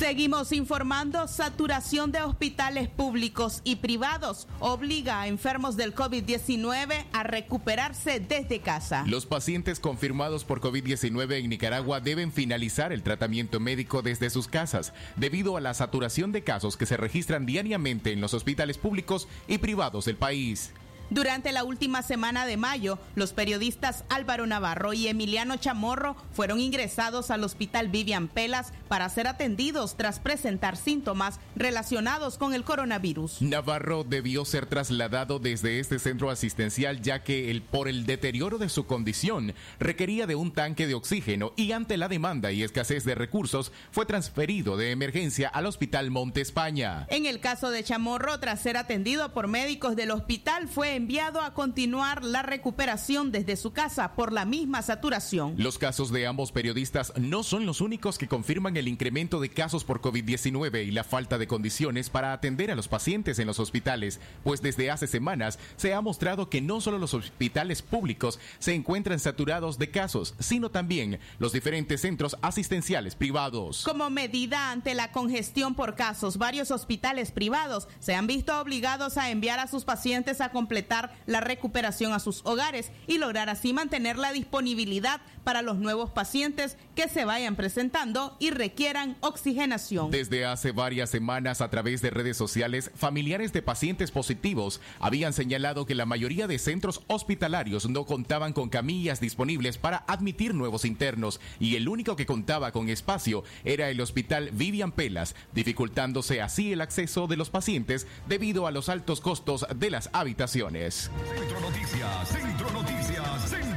Seguimos 0.00 0.50
informando, 0.52 1.28
saturación 1.28 2.10
de 2.10 2.22
hospitales 2.22 2.88
públicos 2.88 3.60
y 3.64 3.76
privados 3.76 4.48
obliga 4.58 5.20
a 5.20 5.28
enfermos 5.28 5.76
del 5.76 5.94
COVID-19 5.94 7.04
a 7.12 7.22
recuperarse 7.22 8.18
desde 8.18 8.60
casa. 8.60 9.04
Los 9.06 9.26
pacientes 9.26 9.78
confirmados 9.78 10.44
por 10.44 10.62
COVID-19 10.62 11.40
en 11.40 11.50
Nicaragua 11.50 12.00
deben 12.00 12.32
finalizar 12.32 12.92
el 12.92 13.02
tratamiento 13.02 13.60
médico 13.60 14.00
desde 14.00 14.30
sus 14.30 14.48
casas, 14.48 14.94
debido 15.16 15.58
a 15.58 15.60
la 15.60 15.74
saturación 15.74 16.32
de 16.32 16.44
casos 16.44 16.78
que 16.78 16.86
se 16.86 16.96
registran 16.96 17.44
diariamente 17.44 18.10
en 18.10 18.22
los 18.22 18.32
hospitales 18.32 18.78
públicos 18.78 19.28
y 19.48 19.58
privados 19.58 20.06
del 20.06 20.16
país. 20.16 20.72
Durante 21.10 21.50
la 21.50 21.64
última 21.64 22.02
semana 22.02 22.46
de 22.46 22.56
mayo, 22.56 23.00
los 23.16 23.32
periodistas 23.32 24.04
Álvaro 24.08 24.46
Navarro 24.46 24.92
y 24.92 25.08
Emiliano 25.08 25.56
Chamorro 25.56 26.14
fueron 26.32 26.60
ingresados 26.60 27.32
al 27.32 27.42
hospital 27.42 27.88
Vivian 27.88 28.28
Pelas 28.28 28.72
para 28.86 29.08
ser 29.08 29.26
atendidos 29.26 29.96
tras 29.96 30.20
presentar 30.20 30.76
síntomas 30.76 31.40
relacionados 31.56 32.38
con 32.38 32.54
el 32.54 32.62
coronavirus. 32.62 33.42
Navarro 33.42 34.04
debió 34.04 34.44
ser 34.44 34.66
trasladado 34.66 35.40
desde 35.40 35.80
este 35.80 35.98
centro 35.98 36.30
asistencial 36.30 37.02
ya 37.02 37.24
que 37.24 37.50
el, 37.50 37.62
por 37.62 37.88
el 37.88 38.06
deterioro 38.06 38.58
de 38.58 38.68
su 38.68 38.86
condición 38.86 39.52
requería 39.80 40.28
de 40.28 40.36
un 40.36 40.52
tanque 40.52 40.86
de 40.86 40.94
oxígeno 40.94 41.52
y 41.56 41.72
ante 41.72 41.96
la 41.96 42.06
demanda 42.06 42.52
y 42.52 42.62
escasez 42.62 43.04
de 43.04 43.16
recursos 43.16 43.72
fue 43.90 44.06
transferido 44.06 44.76
de 44.76 44.92
emergencia 44.92 45.48
al 45.48 45.66
Hospital 45.66 46.12
Monte 46.12 46.40
España. 46.40 47.08
En 47.10 47.26
el 47.26 47.40
caso 47.40 47.70
de 47.70 47.82
Chamorro, 47.82 48.38
tras 48.38 48.60
ser 48.60 48.76
atendido 48.76 49.32
por 49.32 49.48
médicos 49.48 49.96
del 49.96 50.12
hospital, 50.12 50.68
fue 50.68 50.99
enviado 51.00 51.40
a 51.40 51.54
continuar 51.54 52.22
la 52.22 52.42
recuperación 52.42 53.32
desde 53.32 53.56
su 53.56 53.72
casa 53.72 54.12
por 54.14 54.34
la 54.34 54.44
misma 54.44 54.82
saturación. 54.82 55.54
Los 55.56 55.78
casos 55.78 56.12
de 56.12 56.26
ambos 56.26 56.52
periodistas 56.52 57.14
no 57.16 57.42
son 57.42 57.64
los 57.64 57.80
únicos 57.80 58.18
que 58.18 58.28
confirman 58.28 58.76
el 58.76 58.86
incremento 58.86 59.40
de 59.40 59.48
casos 59.48 59.82
por 59.82 60.02
COVID-19 60.02 60.86
y 60.86 60.90
la 60.90 61.02
falta 61.02 61.38
de 61.38 61.46
condiciones 61.46 62.10
para 62.10 62.34
atender 62.34 62.70
a 62.70 62.74
los 62.74 62.86
pacientes 62.86 63.38
en 63.38 63.46
los 63.46 63.60
hospitales, 63.60 64.20
pues 64.44 64.60
desde 64.60 64.90
hace 64.90 65.06
semanas 65.06 65.58
se 65.76 65.94
ha 65.94 66.02
mostrado 66.02 66.50
que 66.50 66.60
no 66.60 66.82
solo 66.82 66.98
los 66.98 67.14
hospitales 67.14 67.80
públicos 67.80 68.38
se 68.58 68.74
encuentran 68.74 69.20
saturados 69.20 69.78
de 69.78 69.90
casos, 69.90 70.34
sino 70.38 70.70
también 70.70 71.18
los 71.38 71.52
diferentes 71.52 72.02
centros 72.02 72.36
asistenciales 72.42 73.14
privados. 73.14 73.84
Como 73.84 74.10
medida 74.10 74.70
ante 74.70 74.92
la 74.92 75.12
congestión 75.12 75.74
por 75.74 75.94
casos, 75.94 76.36
varios 76.36 76.70
hospitales 76.70 77.32
privados 77.32 77.88
se 78.00 78.14
han 78.14 78.26
visto 78.26 78.60
obligados 78.60 79.16
a 79.16 79.30
enviar 79.30 79.60
a 79.60 79.66
sus 79.66 79.86
pacientes 79.86 80.42
a 80.42 80.50
completar 80.50 80.89
la 81.26 81.40
recuperación 81.40 82.12
a 82.12 82.18
sus 82.18 82.44
hogares 82.44 82.90
y 83.06 83.18
lograr 83.18 83.48
así 83.48 83.72
mantener 83.72 84.18
la 84.18 84.32
disponibilidad 84.32 85.20
para 85.44 85.62
los 85.62 85.78
nuevos 85.78 86.10
pacientes 86.10 86.76
que 87.00 87.08
se 87.08 87.24
vayan 87.24 87.56
presentando 87.56 88.36
y 88.38 88.50
requieran 88.50 89.16
oxigenación. 89.20 90.10
Desde 90.10 90.44
hace 90.44 90.70
varias 90.70 91.08
semanas 91.08 91.62
a 91.62 91.70
través 91.70 92.02
de 92.02 92.10
redes 92.10 92.36
sociales, 92.36 92.90
familiares 92.94 93.54
de 93.54 93.62
pacientes 93.62 94.10
positivos 94.10 94.82
habían 94.98 95.32
señalado 95.32 95.86
que 95.86 95.94
la 95.94 96.04
mayoría 96.04 96.46
de 96.46 96.58
centros 96.58 97.00
hospitalarios 97.06 97.88
no 97.88 98.04
contaban 98.04 98.52
con 98.52 98.68
camillas 98.68 99.18
disponibles 99.18 99.78
para 99.78 100.04
admitir 100.08 100.52
nuevos 100.54 100.84
internos 100.84 101.40
y 101.58 101.76
el 101.76 101.88
único 101.88 102.16
que 102.16 102.26
contaba 102.26 102.70
con 102.70 102.90
espacio 102.90 103.44
era 103.64 103.88
el 103.88 103.98
hospital 104.02 104.50
Vivian 104.52 104.92
Pelas, 104.92 105.34
dificultándose 105.54 106.42
así 106.42 106.74
el 106.74 106.82
acceso 106.82 107.28
de 107.28 107.38
los 107.38 107.48
pacientes 107.48 108.06
debido 108.28 108.66
a 108.66 108.72
los 108.72 108.90
altos 108.90 109.22
costos 109.22 109.66
de 109.74 109.88
las 109.88 110.10
habitaciones. 110.12 111.10
Centro 111.34 111.60
Noticias, 111.60 112.28
Centro 112.28 112.70
Noticias, 112.72 113.48
Centro 113.48 113.69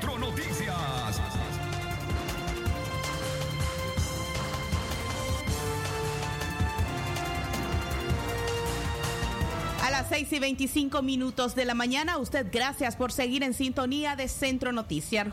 A 9.84 9.91
las 9.91 10.08
6 10.08 10.32
y 10.32 10.39
25 10.39 11.02
minutos 11.02 11.56
de 11.56 11.65
la 11.65 11.74
mañana, 11.74 12.17
usted 12.17 12.48
gracias 12.50 12.96
por 12.96 13.12
seguir 13.12 13.43
en 13.43 13.54
sintonía 13.54 14.15
de 14.15 14.30
Centro 14.30 14.72
Noticias. 14.72 15.28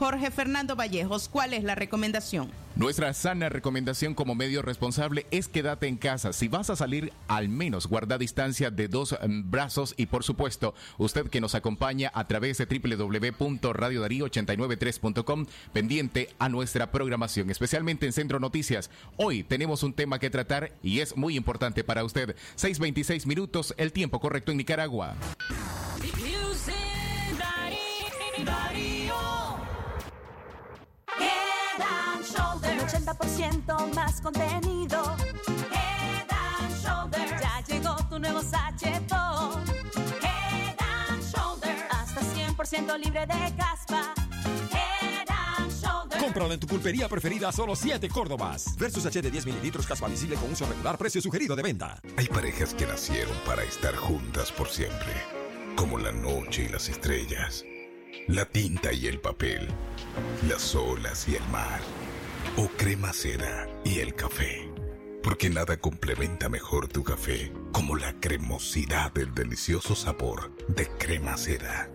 Jorge 0.00 0.32
Fernando 0.32 0.74
Vallejos, 0.74 1.28
¿cuál 1.28 1.54
es 1.54 1.62
la 1.62 1.76
recomendación? 1.76 2.50
Nuestra 2.76 3.14
sana 3.14 3.48
recomendación 3.48 4.14
como 4.14 4.34
medio 4.34 4.60
responsable 4.60 5.28
es 5.30 5.46
quédate 5.46 5.86
en 5.86 5.96
casa. 5.96 6.32
Si 6.32 6.48
vas 6.48 6.70
a 6.70 6.76
salir, 6.76 7.12
al 7.28 7.48
menos 7.48 7.86
guarda 7.86 8.18
distancia 8.18 8.72
de 8.72 8.88
dos 8.88 9.12
mm, 9.12 9.48
brazos 9.48 9.94
y 9.96 10.06
por 10.06 10.24
supuesto, 10.24 10.74
usted 10.98 11.28
que 11.28 11.40
nos 11.40 11.54
acompaña 11.54 12.10
a 12.12 12.26
través 12.26 12.58
de 12.58 12.66
www.radiodarío893.com 12.66 15.46
pendiente 15.72 16.30
a 16.40 16.48
nuestra 16.48 16.90
programación, 16.90 17.48
especialmente 17.48 18.06
en 18.06 18.12
Centro 18.12 18.40
Noticias. 18.40 18.90
Hoy 19.18 19.44
tenemos 19.44 19.84
un 19.84 19.92
tema 19.92 20.18
que 20.18 20.30
tratar 20.30 20.72
y 20.82 20.98
es 20.98 21.16
muy 21.16 21.36
importante 21.36 21.84
para 21.84 22.02
usted. 22.02 22.34
6.26 22.56 23.26
minutos, 23.26 23.72
el 23.76 23.92
tiempo 23.92 24.18
correcto 24.18 24.50
en 24.50 24.58
Nicaragua. 24.58 25.14
Head 32.14 32.20
and 32.20 32.24
Shoulders. 32.24 32.94
80% 32.94 33.94
más 33.94 34.20
contenido. 34.20 35.16
Head 35.72 36.28
and 36.30 36.82
Shoulders. 36.82 37.40
Ya 37.40 37.64
llegó 37.66 37.96
tu 38.08 38.18
nuevo 38.18 38.42
sachetón. 38.42 39.64
Head 40.22 40.76
and 40.78 41.22
Shoulders. 41.22 41.82
Hasta 41.90 42.20
100% 42.20 42.98
libre 42.98 43.26
de 43.26 43.56
caspa. 43.56 44.14
Head 44.70 45.28
and 45.28 45.72
Shoulders. 45.72 46.22
Cómpralo 46.22 46.52
en 46.52 46.60
tu 46.60 46.66
pulpería 46.66 47.08
preferida 47.08 47.48
a 47.48 47.52
solo 47.52 47.74
7 47.74 48.08
Córdobas. 48.08 48.76
Versus 48.76 49.04
H 49.06 49.20
de 49.20 49.30
10 49.30 49.46
mililitros 49.46 49.86
caspa 49.86 50.08
visible 50.08 50.36
con 50.36 50.52
uso 50.52 50.66
regular, 50.66 50.96
precio 50.96 51.20
sugerido 51.20 51.56
de 51.56 51.62
venta. 51.62 52.00
Hay 52.16 52.26
parejas 52.26 52.74
que 52.74 52.86
nacieron 52.86 53.36
para 53.46 53.64
estar 53.64 53.94
juntas 53.96 54.52
por 54.52 54.68
siempre, 54.68 55.12
como 55.76 55.98
la 55.98 56.12
noche 56.12 56.66
y 56.68 56.72
las 56.72 56.88
estrellas, 56.88 57.64
la 58.28 58.44
tinta 58.44 58.92
y 58.92 59.06
el 59.08 59.20
papel, 59.20 59.68
las 60.48 60.74
olas 60.74 61.28
y 61.28 61.34
el 61.34 61.46
mar, 61.48 61.80
o 62.56 62.68
crema 62.68 63.12
seda 63.12 63.68
y 63.84 63.98
el 63.98 64.14
café. 64.14 64.70
Porque 65.22 65.50
nada 65.50 65.76
complementa 65.78 66.48
mejor 66.48 66.88
tu 66.88 67.02
café 67.02 67.52
como 67.72 67.96
la 67.96 68.18
cremosidad 68.20 69.12
del 69.12 69.34
delicioso 69.34 69.94
sabor 69.94 70.54
de 70.68 70.86
crema 70.98 71.36
seda. 71.36 71.90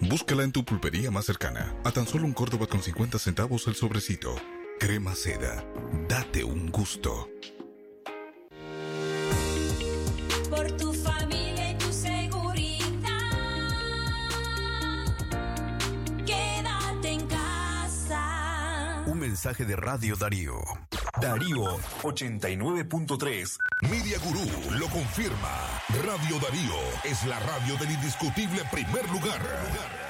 Búscala 0.00 0.44
en 0.44 0.52
tu 0.52 0.64
pulpería 0.64 1.10
más 1.10 1.26
cercana, 1.26 1.74
a 1.84 1.90
tan 1.90 2.06
solo 2.06 2.24
un 2.24 2.32
Córdoba 2.32 2.66
con 2.66 2.82
50 2.82 3.18
centavos 3.18 3.66
el 3.66 3.74
sobrecito. 3.74 4.36
Crema 4.78 5.14
seda, 5.14 5.64
date 6.08 6.44
un 6.44 6.70
gusto. 6.70 7.28
Por 10.48 10.70
tu 10.76 10.87
mensaje 19.38 19.64
de 19.64 19.76
Radio 19.76 20.16
Darío. 20.16 20.54
Darío 21.22 21.78
89.3. 22.02 23.56
Media 23.88 24.18
Gurú 24.18 24.44
lo 24.76 24.88
confirma. 24.88 25.80
Radio 26.04 26.40
Darío 26.40 26.74
es 27.04 27.24
la 27.24 27.38
radio 27.38 27.76
del 27.76 27.92
indiscutible 27.92 28.64
primer 28.72 29.08
lugar. 29.10 30.07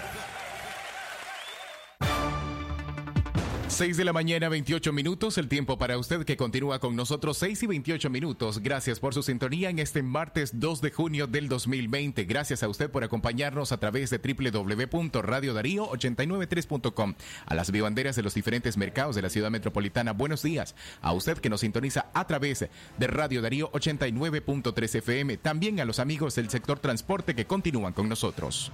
6 3.79 3.97
de 3.97 4.05
la 4.05 4.13
mañana, 4.13 4.49
28 4.49 4.93
minutos, 4.93 5.39
el 5.39 5.47
tiempo 5.47 5.79
para 5.79 5.97
usted 5.99 6.25
que 6.25 6.37
continúa 6.37 6.81
con 6.81 6.97
nosotros, 6.97 7.39
6 7.39 7.63
y 7.63 7.69
28 7.69 8.11
minutos. 8.11 8.59
Gracias 8.59 8.99
por 8.99 9.15
su 9.15 9.23
sintonía 9.23 9.71
en 9.71 9.79
este 9.79 10.03
martes 10.03 10.59
2 10.59 10.81
de 10.81 10.91
junio 10.91 11.29
del 11.29 11.49
2020. 11.49 12.25
Gracias 12.25 12.65
a 12.65 12.69
usted 12.69 12.91
por 12.91 13.05
acompañarnos 13.05 13.71
a 13.71 13.79
través 13.79 14.11
de 14.11 14.19
www.radiodarío893.com. 14.19 17.15
A 17.47 17.55
las 17.55 17.71
vivanderas 17.71 18.17
de 18.17 18.25
los 18.25 18.35
diferentes 18.35 18.77
mercados 18.77 19.15
de 19.15 19.23
la 19.23 19.31
ciudad 19.31 19.53
metropolitana, 19.53 20.13
buenos 20.13 20.43
días. 20.43 20.75
A 21.01 21.13
usted 21.13 21.39
que 21.39 21.49
nos 21.49 21.61
sintoniza 21.61 22.07
a 22.15 22.27
través 22.27 22.67
de 22.99 23.07
Radio 23.07 23.43
Darío 23.43 23.71
89.3 23.71 24.97
FM. 24.97 25.37
También 25.37 25.79
a 25.79 25.85
los 25.85 26.01
amigos 26.01 26.35
del 26.35 26.51
sector 26.51 26.81
transporte 26.81 27.37
que 27.37 27.47
continúan 27.47 27.93
con 27.93 28.09
nosotros. 28.09 28.73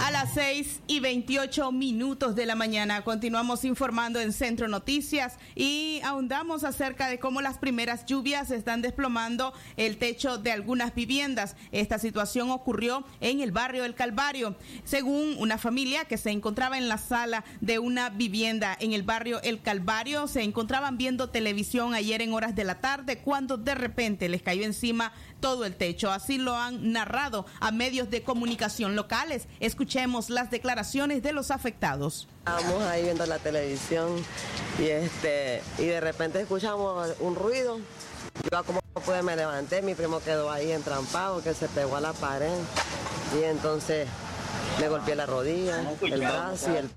A 0.00 0.10
las 0.10 0.32
6 0.32 0.80
y 0.86 1.00
28 1.00 1.72
minutos 1.72 2.34
de 2.34 2.46
la 2.46 2.54
mañana 2.54 3.02
continuamos 3.02 3.66
informando 3.66 4.18
en 4.18 4.32
Centro 4.32 4.66
Noticias 4.66 5.34
y 5.54 6.00
ahondamos 6.02 6.64
acerca 6.64 7.06
de 7.06 7.18
cómo 7.18 7.42
las 7.42 7.58
primeras 7.58 8.06
lluvias 8.06 8.50
están 8.50 8.80
desplomando 8.80 9.52
el 9.76 9.98
techo 9.98 10.38
de 10.38 10.52
algunas 10.52 10.94
viviendas. 10.94 11.54
Esta 11.70 11.98
situación 11.98 12.50
ocurrió 12.50 13.04
en 13.20 13.42
el 13.42 13.52
barrio 13.52 13.84
El 13.84 13.94
Calvario. 13.94 14.56
Según 14.84 15.36
una 15.38 15.58
familia 15.58 16.06
que 16.06 16.16
se 16.16 16.30
encontraba 16.30 16.78
en 16.78 16.88
la 16.88 16.96
sala 16.96 17.44
de 17.60 17.78
una 17.78 18.08
vivienda 18.08 18.74
en 18.80 18.94
el 18.94 19.02
barrio 19.02 19.42
El 19.42 19.60
Calvario, 19.60 20.28
se 20.28 20.42
encontraban 20.42 20.96
viendo 20.96 21.28
televisión 21.28 21.92
ayer 21.92 22.22
en 22.22 22.32
horas 22.32 22.56
de 22.56 22.64
la 22.64 22.80
tarde 22.80 23.18
cuando 23.18 23.58
de 23.58 23.74
repente 23.74 24.30
les 24.30 24.40
cayó 24.40 24.64
encima 24.64 25.12
todo 25.40 25.64
el 25.64 25.74
techo. 25.74 26.10
Así 26.10 26.38
lo 26.38 26.54
han 26.54 26.92
narrado 26.92 27.46
a 27.60 27.70
medios 27.70 28.10
de 28.10 28.22
comunicación 28.22 28.96
locales. 28.96 29.48
Escuchemos 29.60 30.30
las 30.30 30.50
declaraciones 30.50 31.22
de 31.22 31.32
los 31.32 31.50
afectados. 31.50 32.28
Estábamos 32.38 32.82
ahí 32.84 33.02
viendo 33.02 33.26
la 33.26 33.38
televisión 33.38 34.16
y 34.78 34.84
este 34.84 35.62
y 35.78 35.86
de 35.86 36.00
repente 36.00 36.40
escuchamos 36.40 37.14
un 37.20 37.34
ruido. 37.34 37.78
Yo 38.50 38.64
como 38.64 38.80
pude 39.04 39.22
me 39.22 39.36
levanté, 39.36 39.82
mi 39.82 39.94
primo 39.94 40.20
quedó 40.20 40.50
ahí 40.50 40.72
entrampado, 40.72 41.42
que 41.42 41.54
se 41.54 41.68
pegó 41.68 41.96
a 41.96 42.00
la 42.00 42.12
pared 42.12 42.58
y 43.38 43.44
entonces 43.44 44.08
me 44.78 44.88
golpeé 44.88 45.16
la 45.16 45.26
rodilla, 45.26 45.84
el 46.02 46.20
brazo 46.20 46.72
y 46.72 46.76
el 46.76 46.90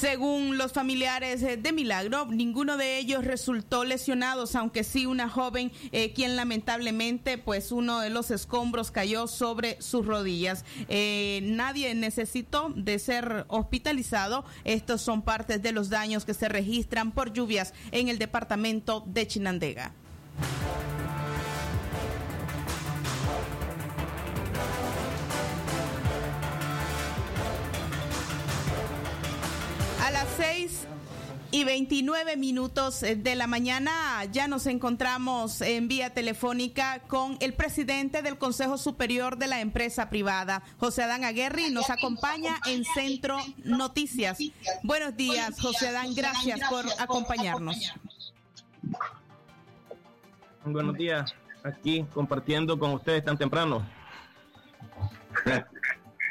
Según 0.00 0.58
los 0.58 0.72
familiares 0.72 1.42
eh, 1.42 1.56
de 1.56 1.72
Milagro, 1.72 2.26
ninguno 2.26 2.76
de 2.76 2.98
ellos 2.98 3.24
resultó 3.24 3.82
lesionados, 3.82 4.54
aunque 4.54 4.84
sí 4.84 5.06
una 5.06 5.28
joven 5.28 5.72
eh, 5.90 6.12
quien 6.12 6.36
lamentablemente, 6.36 7.36
pues 7.36 7.72
uno 7.72 7.98
de 7.98 8.08
los 8.08 8.30
escombros 8.30 8.92
cayó 8.92 9.26
sobre 9.26 9.82
sus 9.82 10.06
rodillas. 10.06 10.64
Eh, 10.88 11.40
nadie 11.42 11.96
necesitó 11.96 12.72
de 12.76 13.00
ser 13.00 13.44
hospitalizado. 13.48 14.44
Estos 14.62 15.00
son 15.00 15.22
partes 15.22 15.62
de 15.62 15.72
los 15.72 15.90
daños 15.90 16.24
que 16.24 16.32
se 16.32 16.48
registran 16.48 17.10
por 17.10 17.32
lluvias 17.32 17.74
en 17.90 18.06
el 18.06 18.18
departamento 18.18 19.02
de 19.04 19.26
Chinandega. 19.26 19.92
A 30.08 30.10
las 30.10 30.28
6 30.38 30.86
y 31.50 31.64
29 31.64 32.38
minutos 32.38 33.02
eh, 33.02 33.14
de 33.14 33.34
la 33.34 33.46
mañana 33.46 34.24
ya 34.32 34.48
nos 34.48 34.66
encontramos 34.66 35.60
en 35.60 35.86
vía 35.86 36.14
telefónica 36.14 37.00
con 37.08 37.36
el 37.40 37.52
presidente 37.52 38.22
del 38.22 38.38
Consejo 38.38 38.78
Superior 38.78 39.36
de 39.36 39.48
la 39.48 39.60
Empresa 39.60 40.08
Privada, 40.08 40.62
José 40.78 41.02
Adán 41.02 41.24
Aguerri, 41.24 41.68
nos 41.68 41.90
acompaña 41.90 42.58
en 42.64 42.86
Centro 42.86 43.36
Noticias. 43.64 44.38
Buenos 44.82 45.14
días, 45.14 45.60
José 45.60 45.88
Adán, 45.88 46.14
gracias 46.14 46.58
por 46.70 46.86
acompañarnos. 46.98 47.76
Buenos 50.64 50.96
días, 50.96 51.34
aquí 51.62 52.06
compartiendo 52.14 52.78
con 52.78 52.92
ustedes 52.92 53.22
tan 53.22 53.36
temprano. 53.36 53.86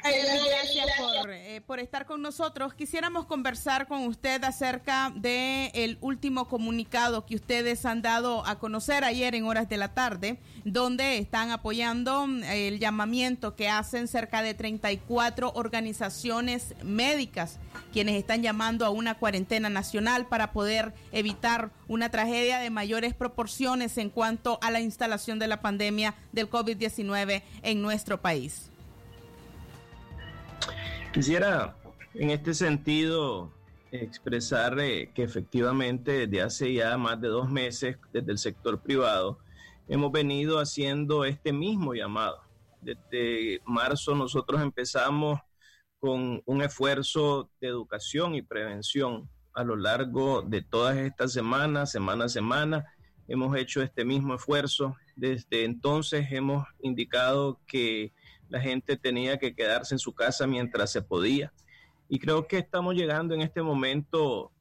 Gracias 0.10 0.88
por, 0.98 1.32
eh, 1.32 1.62
por 1.62 1.80
estar 1.80 2.06
con 2.06 2.22
nosotros. 2.22 2.74
Quisiéramos 2.74 3.26
conversar 3.26 3.88
con 3.88 4.06
usted 4.06 4.44
acerca 4.44 5.12
de 5.14 5.72
el 5.74 5.98
último 6.02 6.48
comunicado 6.48 7.26
que 7.26 7.36
ustedes 7.36 7.86
han 7.86 8.02
dado 8.02 8.46
a 8.46 8.60
conocer 8.60 9.04
ayer 9.04 9.36
en 9.36 9.46
horas 9.46 9.68
de 9.68 9.78
la 9.78 9.94
tarde, 9.94 10.40
donde 10.64 11.18
están 11.18 11.52
apoyando 11.52 12.26
mm, 12.26 12.44
el 12.44 12.80
llamamiento 12.80 13.56
que 13.56 13.70
hacen 13.70 14.08
cerca 14.08 14.42
de 14.42 14.54
34 14.54 15.52
organizaciones 15.56 16.74
médicas, 16.84 17.60
quienes 17.92 18.16
están 18.16 18.42
llamando 18.42 18.86
a 18.86 18.90
una 18.90 19.16
cuarentena 19.16 19.70
nacional 19.70 20.28
para 20.28 20.54
poder 20.54 20.94
evitar 21.12 21.72
una 21.88 22.10
tragedia 22.10 22.60
de 22.60 22.70
mayores 22.70 23.14
proporciones 23.14 23.98
en 23.98 24.10
cuanto 24.10 24.60
a 24.62 24.72
la 24.72 24.80
instalación 24.80 25.40
de 25.40 25.48
la 25.48 25.62
pandemia 25.62 26.16
del 26.32 26.50
COVID-19 26.50 27.44
en 27.62 27.82
nuestro 27.82 28.22
país. 28.22 28.70
Quisiera 31.14 31.76
en 32.14 32.30
este 32.30 32.54
sentido 32.54 33.52
expresar 33.92 34.80
eh, 34.80 35.12
que 35.14 35.24
efectivamente 35.24 36.28
desde 36.28 36.42
hace 36.42 36.74
ya 36.74 36.98
más 36.98 37.20
de 37.22 37.30
dos 37.30 37.50
meses 37.50 37.98
desde 38.12 38.32
el 38.32 38.38
sector 38.38 38.82
privado 38.82 39.40
hemos 39.88 40.12
venido 40.12 40.60
haciendo 40.60 41.26
este 41.26 41.54
mismo 41.54 41.94
llamado. 41.94 42.42
Desde 42.82 43.62
marzo 43.66 44.16
nosotros 44.16 44.62
empezamos 44.62 45.40
con 46.00 46.42
un 46.46 46.62
esfuerzo 46.62 47.50
de 47.60 47.70
educación 47.70 48.36
y 48.36 48.42
prevención 48.42 49.30
a 49.54 49.64
lo 49.64 49.76
largo 49.76 50.44
de 50.44 50.62
todas 50.62 50.98
estas 50.98 51.34
semanas, 51.34 51.92
semana 51.92 52.26
a 52.26 52.30
semana. 52.30 52.86
Hemos 53.28 53.58
hecho 53.58 53.82
este 53.82 54.06
mismo 54.06 54.36
esfuerzo. 54.36 54.96
Desde 55.16 55.64
entonces 55.64 56.32
hemos 56.32 56.68
indicado 56.80 57.60
que 57.66 58.14
la 58.50 58.62
gente 58.62 58.98
tenía 58.98 59.38
que 59.38 59.54
quedarse 59.54 59.96
en 59.96 60.00
su 60.00 60.14
casa 60.14 60.48
mientras 60.48 60.92
se 60.92 61.02
podía. 61.02 61.54
Y 62.10 62.20
creo 62.20 62.48
que 62.48 62.58
estamos 62.58 62.96
llegando 62.96 63.34
en 63.34 63.42
este 63.42 63.62
momento 63.62 64.52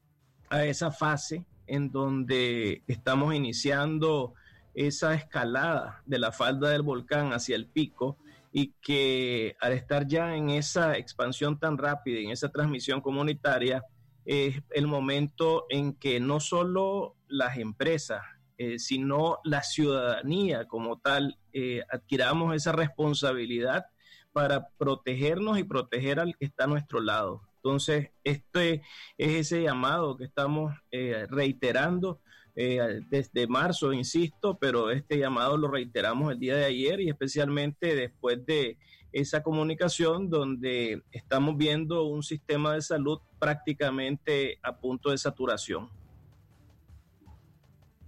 a 0.49 0.65
esa 0.65 0.91
fase 0.91 1.45
en 1.65 1.91
donde 1.91 2.83
estamos 2.87 3.33
iniciando 3.33 4.33
esa 4.73 5.13
escalada 5.13 6.01
de 6.05 6.19
la 6.19 6.31
falda 6.31 6.69
del 6.69 6.81
volcán 6.81 7.33
hacia 7.33 7.55
el 7.55 7.67
pico 7.67 8.17
y 8.51 8.73
que 8.81 9.55
al 9.59 9.73
estar 9.73 10.07
ya 10.07 10.35
en 10.35 10.49
esa 10.49 10.97
expansión 10.97 11.59
tan 11.59 11.77
rápida, 11.77 12.19
en 12.19 12.31
esa 12.31 12.49
transmisión 12.49 13.01
comunitaria, 13.01 13.83
es 14.25 14.61
el 14.71 14.87
momento 14.87 15.65
en 15.69 15.93
que 15.93 16.19
no 16.19 16.39
solo 16.39 17.15
las 17.27 17.57
empresas, 17.57 18.21
eh, 18.57 18.79
sino 18.79 19.39
la 19.43 19.61
ciudadanía 19.61 20.65
como 20.65 20.99
tal, 20.99 21.37
eh, 21.53 21.83
adquiramos 21.91 22.55
esa 22.55 22.71
responsabilidad 22.71 23.85
para 24.33 24.69
protegernos 24.77 25.59
y 25.59 25.63
proteger 25.63 26.19
al 26.19 26.35
que 26.35 26.45
está 26.45 26.63
a 26.63 26.67
nuestro 26.67 26.99
lado. 26.99 27.43
Entonces, 27.57 28.09
este 28.23 28.81
es 29.17 29.33
ese 29.33 29.61
llamado 29.61 30.17
que 30.17 30.23
estamos 30.23 30.73
eh, 30.91 31.27
reiterando 31.29 32.19
desde 32.55 33.45
marzo, 33.45 33.93
insisto, 33.93 34.57
pero 34.57 34.89
este 34.89 35.19
llamado 35.19 35.57
lo 35.57 35.67
reiteramos 35.67 36.31
el 36.31 36.39
día 36.39 36.55
de 36.55 36.65
ayer 36.65 36.99
y 37.01 37.09
especialmente 37.09 37.93
después 37.93 38.43
de 38.47 38.79
esa 39.11 39.43
comunicación 39.43 40.31
donde 40.31 41.03
estamos 41.11 41.55
viendo 41.55 42.05
un 42.05 42.23
sistema 42.23 42.73
de 42.73 42.81
salud 42.81 43.19
prácticamente 43.37 44.57
a 44.63 44.75
punto 44.75 45.11
de 45.11 45.19
saturación. 45.19 45.89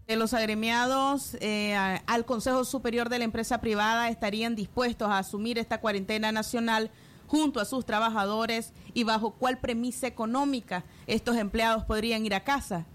De 0.09 0.15
los 0.15 0.33
agremiados 0.33 1.37
eh, 1.39 1.75
al 1.75 2.25
Consejo 2.25 2.65
Superior 2.65 3.09
de 3.09 3.19
la 3.19 3.25
Empresa 3.25 3.61
Privada 3.61 4.09
estarían 4.09 4.55
dispuestos 4.55 5.07
a 5.07 5.19
asumir 5.19 5.59
esta 5.59 5.81
cuarentena 5.81 6.31
nacional 6.31 6.89
junto 7.27 7.59
a 7.59 7.65
sus 7.65 7.85
trabajadores 7.85 8.73
y 8.95 9.03
bajo 9.03 9.35
cuál 9.35 9.59
premisa 9.59 10.07
económica 10.07 10.83
estos 11.05 11.37
empleados 11.37 11.83
podrían 11.83 12.25
ir 12.25 12.33
a 12.33 12.43
casa. 12.43 12.87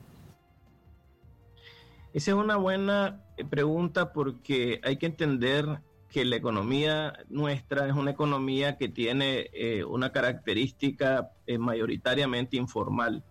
Esa 2.12 2.32
es 2.32 2.36
una 2.36 2.56
buena 2.56 3.22
eh, 3.36 3.44
pregunta 3.44 4.12
porque 4.12 4.80
hay 4.82 4.96
que 4.96 5.06
entender 5.06 5.82
que 6.08 6.24
la 6.24 6.34
economía 6.34 7.12
nuestra 7.28 7.86
es 7.86 7.94
una 7.94 8.10
economía 8.10 8.76
que 8.76 8.88
tiene 8.88 9.50
eh, 9.52 9.84
una 9.84 10.10
característica 10.10 11.30
mayoritariamente 11.60 12.56
informal. 12.56 13.22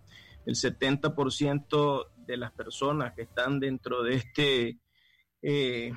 El 0.46 0.54
70% 0.54 2.06
de 2.26 2.36
las 2.36 2.52
personas 2.52 3.14
que 3.14 3.22
están 3.22 3.60
dentro 3.60 4.02
de 4.02 4.14
este 4.14 4.78
de, 5.42 5.94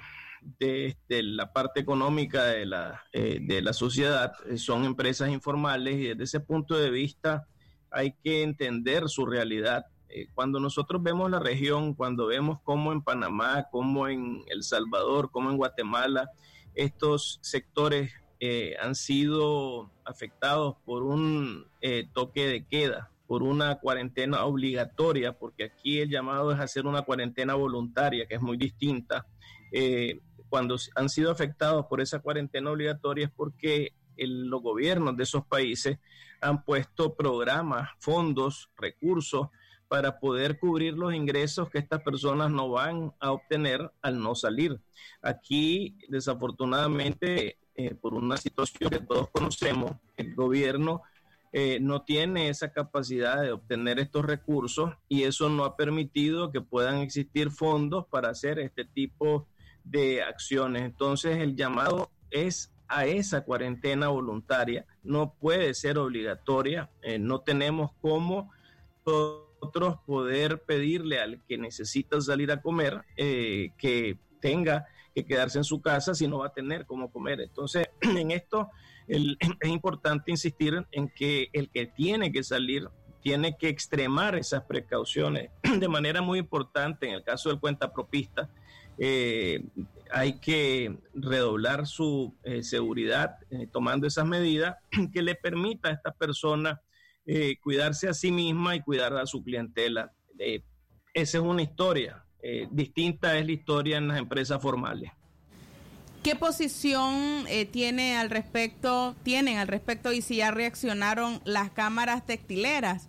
la 1.09 1.53
parte 1.53 1.79
económica 1.79 2.43
de 2.45 2.65
la, 2.65 3.03
de 3.13 3.61
la 3.61 3.73
sociedad 3.73 4.33
son 4.57 4.83
empresas 4.83 5.29
informales 5.29 5.95
y 5.95 6.07
desde 6.09 6.23
ese 6.23 6.39
punto 6.39 6.77
de 6.77 6.89
vista 6.89 7.47
hay 7.91 8.13
que 8.23 8.43
entender 8.43 9.07
su 9.09 9.25
realidad. 9.25 9.85
Eh, 10.09 10.27
cuando 10.33 10.59
nosotros 10.59 11.01
vemos 11.03 11.29
la 11.29 11.39
región, 11.39 11.93
cuando 11.93 12.27
vemos 12.27 12.59
cómo 12.63 12.91
en 12.91 13.01
Panamá, 13.01 13.67
como 13.71 14.07
en 14.07 14.43
El 14.47 14.63
Salvador, 14.63 15.31
como 15.31 15.49
en 15.49 15.57
Guatemala, 15.57 16.29
estos 16.75 17.39
sectores 17.41 18.13
eh, 18.39 18.75
han 18.79 18.95
sido 18.95 19.91
afectados 20.05 20.75
por 20.85 21.03
un 21.03 21.65
eh, 21.81 22.07
toque 22.13 22.47
de 22.47 22.65
queda, 22.65 23.11
por 23.27 23.43
una 23.43 23.75
cuarentena 23.75 24.45
obligatoria, 24.45 25.37
porque 25.37 25.65
aquí 25.65 25.99
el 25.99 26.09
llamado 26.09 26.51
es 26.51 26.59
hacer 26.59 26.85
una 26.85 27.01
cuarentena 27.01 27.55
voluntaria, 27.55 28.25
que 28.25 28.35
es 28.35 28.41
muy 28.41 28.57
distinta. 28.57 29.25
cuando 30.49 30.77
han 30.95 31.09
sido 31.09 31.29
afectados 31.29 31.85
por 31.87 31.99
esa 31.99 32.19
cuarentena 32.19 32.71
obligatoria 32.71 33.25
es 33.25 33.31
porque 33.31 33.93
los 34.17 34.61
gobiernos 34.61 35.17
de 35.17 35.23
esos 35.23 35.45
países 35.45 35.99
han 36.41 36.63
puesto 36.63 37.15
programas, 37.15 37.89
fondos, 37.99 38.69
recursos 38.77 39.49
para 39.87 40.19
poder 40.19 40.59
cubrir 40.59 40.93
los 40.93 41.13
ingresos 41.13 41.69
que 41.69 41.79
estas 41.79 42.01
personas 42.01 42.51
no 42.51 42.69
van 42.69 43.13
a 43.19 43.31
obtener 43.31 43.91
al 44.01 44.21
no 44.21 44.35
salir. 44.35 44.79
Aquí, 45.21 45.97
desafortunadamente, 46.09 47.57
eh, 47.75 47.95
por 47.95 48.13
una 48.13 48.37
situación 48.37 48.89
que 48.89 48.99
todos 48.99 49.29
conocemos, 49.29 49.91
el 50.17 50.35
gobierno 50.35 51.03
eh, 51.59 51.79
no 51.79 52.03
tiene 52.03 52.49
esa 52.49 52.71
capacidad 52.71 53.41
de 53.41 53.51
obtener 53.51 53.97
estos 53.97 54.23
recursos 54.23 54.93
y 55.09 55.23
eso 55.23 55.49
no 55.49 55.65
ha 55.65 55.75
permitido 55.75 56.51
que 56.51 56.61
puedan 56.61 56.99
existir 56.99 57.49
fondos 57.49 58.05
para 58.05 58.29
hacer 58.29 58.59
este 58.59 58.85
tipo 58.85 59.47
de 59.83 60.21
acciones. 60.21 60.83
Entonces, 60.83 61.37
el 61.37 61.55
llamado 61.55 62.11
es 62.29 62.71
a 62.87 63.07
esa 63.07 63.43
cuarentena 63.43 64.09
voluntaria, 64.09 64.85
no 65.01 65.33
puede 65.33 65.73
ser 65.73 65.97
obligatoria, 65.97 66.91
eh, 67.01 67.17
no 67.17 67.41
tenemos 67.41 67.89
cómo 68.01 68.51
nosotros 69.03 69.97
poder 70.05 70.61
pedirle 70.61 71.19
al 71.19 71.41
que 71.47 71.57
necesita 71.57 72.21
salir 72.21 72.51
a 72.51 72.61
comer 72.61 73.03
eh, 73.15 73.71
que 73.79 74.19
tenga 74.39 74.85
que 75.15 75.25
quedarse 75.25 75.57
en 75.57 75.63
su 75.63 75.81
casa 75.81 76.13
si 76.13 76.27
no 76.27 76.37
va 76.37 76.47
a 76.49 76.53
tener 76.53 76.85
cómo 76.85 77.11
comer. 77.11 77.41
Entonces, 77.41 77.89
en 78.01 78.29
esto 78.29 78.69
es 79.59 79.69
importante 79.69 80.31
insistir 80.31 80.85
en 80.91 81.09
que 81.09 81.49
el 81.53 81.69
que 81.69 81.85
tiene 81.85 82.31
que 82.31 82.43
salir 82.43 82.89
tiene 83.21 83.57
que 83.57 83.67
extremar 83.67 84.35
esas 84.35 84.63
precauciones 84.63 85.49
de 85.79 85.87
manera 85.87 86.21
muy 86.21 86.39
importante. 86.39 87.07
En 87.07 87.15
el 87.15 87.23
caso 87.23 87.49
del 87.49 87.59
cuenta 87.59 87.91
propista, 87.91 88.49
eh, 88.97 89.63
hay 90.11 90.39
que 90.39 90.97
redoblar 91.13 91.85
su 91.85 92.35
eh, 92.43 92.63
seguridad 92.63 93.37
tomando 93.71 94.07
esas 94.07 94.25
medidas 94.25 94.75
que 95.13 95.21
le 95.21 95.35
permita 95.35 95.89
a 95.89 95.93
esta 95.93 96.11
persona 96.11 96.81
eh, 97.29 97.57
cuidarse 97.59 98.07
a 98.07 98.13
sí 98.13 98.31
misma 98.31 98.77
y 98.77 98.81
cuidar 98.81 99.13
a 99.17 99.25
su 99.25 99.43
clientela. 99.43 100.13
Eh, 100.39 100.63
esa 101.13 101.37
es 101.39 101.43
una 101.43 101.61
historia. 101.61 102.23
Eh, 102.41 102.69
distinta 102.71 103.37
es 103.37 103.45
la 103.45 103.51
historia 103.51 103.97
en 103.97 104.07
las 104.07 104.17
empresas 104.17 104.61
formales. 104.61 105.11
¿Qué 106.23 106.35
posición 106.35 107.45
tiene 107.71 108.17
al 108.17 108.29
respecto, 108.29 109.15
tienen 109.23 109.57
al 109.57 109.67
respecto 109.67 110.11
y 110.11 110.21
si 110.21 110.37
ya 110.37 110.51
reaccionaron 110.51 111.41
las 111.45 111.71
cámaras 111.71 112.25
textileras? 112.25 113.07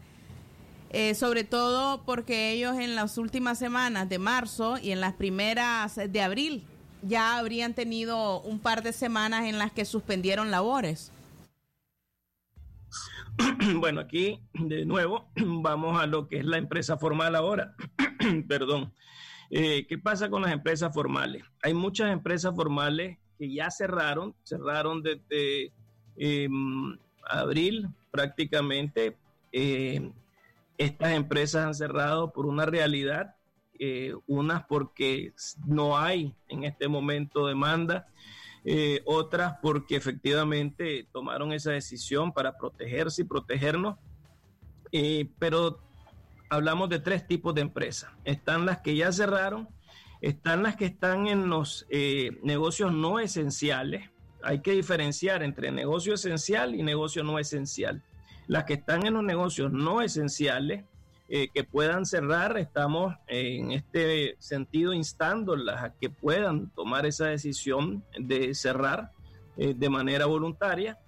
sobre 1.14 1.44
todo 1.44 2.02
porque 2.06 2.50
ellos 2.52 2.78
en 2.78 2.94
las 2.94 3.18
últimas 3.18 3.58
semanas 3.58 4.08
de 4.08 4.18
marzo 4.18 4.78
y 4.78 4.90
en 4.90 5.02
las 5.02 5.12
primeras 5.12 5.96
de 5.96 6.22
abril 6.22 6.64
ya 7.02 7.38
habrían 7.38 7.74
tenido 7.74 8.40
un 8.40 8.58
par 8.58 8.82
de 8.82 8.92
semanas 8.92 9.44
en 9.44 9.58
las 9.58 9.72
que 9.72 9.84
suspendieron 9.84 10.50
labores. 10.50 11.12
bueno, 13.76 14.00
aquí 14.00 14.40
de 14.54 14.84
nuevo 14.84 15.30
vamos 15.36 16.00
a 16.00 16.06
lo 16.06 16.28
que 16.28 16.38
es 16.38 16.44
la 16.44 16.58
empresa 16.58 16.98
formal 16.98 17.34
ahora. 17.36 17.74
Perdón. 18.48 18.92
Eh, 19.50 19.86
¿Qué 19.86 19.98
pasa 19.98 20.28
con 20.28 20.42
las 20.42 20.52
empresas 20.52 20.92
formales? 20.92 21.42
Hay 21.62 21.74
muchas 21.74 22.12
empresas 22.12 22.54
formales 22.54 23.18
que 23.38 23.52
ya 23.52 23.70
cerraron, 23.70 24.34
cerraron 24.42 25.02
desde 25.02 25.72
em, 26.16 26.98
abril 27.28 27.88
prácticamente. 28.10 29.16
Eh, 29.52 30.10
estas 30.76 31.12
empresas 31.12 31.66
han 31.66 31.74
cerrado 31.74 32.32
por 32.32 32.46
una 32.46 32.66
realidad, 32.66 33.36
eh, 33.78 34.14
unas 34.26 34.64
porque 34.66 35.32
no 35.66 35.96
hay 35.96 36.34
en 36.48 36.64
este 36.64 36.88
momento 36.88 37.46
demanda 37.46 38.06
eh, 38.64 39.00
otras 39.04 39.56
porque 39.62 39.96
efectivamente 39.96 41.06
tomaron 41.12 41.52
esa 41.52 41.70
decisión 41.70 42.32
para 42.32 42.58
protegerse 42.58 43.22
y 43.22 43.24
protegernos. 43.24 43.96
Eh, 44.92 45.30
pero 45.38 45.80
hablamos 46.48 46.88
de 46.88 46.98
tres 46.98 47.26
tipos 47.26 47.54
de 47.54 47.62
empresas. 47.62 48.10
Están 48.24 48.66
las 48.66 48.78
que 48.78 48.96
ya 48.96 49.12
cerraron, 49.12 49.68
están 50.20 50.62
las 50.62 50.76
que 50.76 50.86
están 50.86 51.26
en 51.26 51.48
los 51.48 51.86
eh, 51.90 52.38
negocios 52.42 52.92
no 52.92 53.20
esenciales. 53.20 54.10
Hay 54.42 54.60
que 54.60 54.72
diferenciar 54.72 55.42
entre 55.42 55.70
negocio 55.70 56.14
esencial 56.14 56.74
y 56.74 56.82
negocio 56.82 57.22
no 57.22 57.38
esencial. 57.38 58.02
Las 58.46 58.64
que 58.64 58.74
están 58.74 59.06
en 59.06 59.14
los 59.14 59.24
negocios 59.24 59.72
no 59.72 60.00
esenciales 60.00 60.84
eh, 61.28 61.48
que 61.52 61.62
puedan 61.62 62.06
cerrar. 62.06 62.56
Estamos 62.56 63.14
en 63.26 63.72
este 63.72 64.36
sentido 64.38 64.94
instándolas 64.94 65.82
a 65.82 65.94
que 65.94 66.08
puedan 66.08 66.70
tomar 66.70 67.04
esa 67.04 67.26
decisión 67.26 68.02
de 68.18 68.54
cerrar 68.54 69.12
eh, 69.56 69.74
de 69.76 69.90
manera 69.90 70.26
voluntaria. 70.26 70.98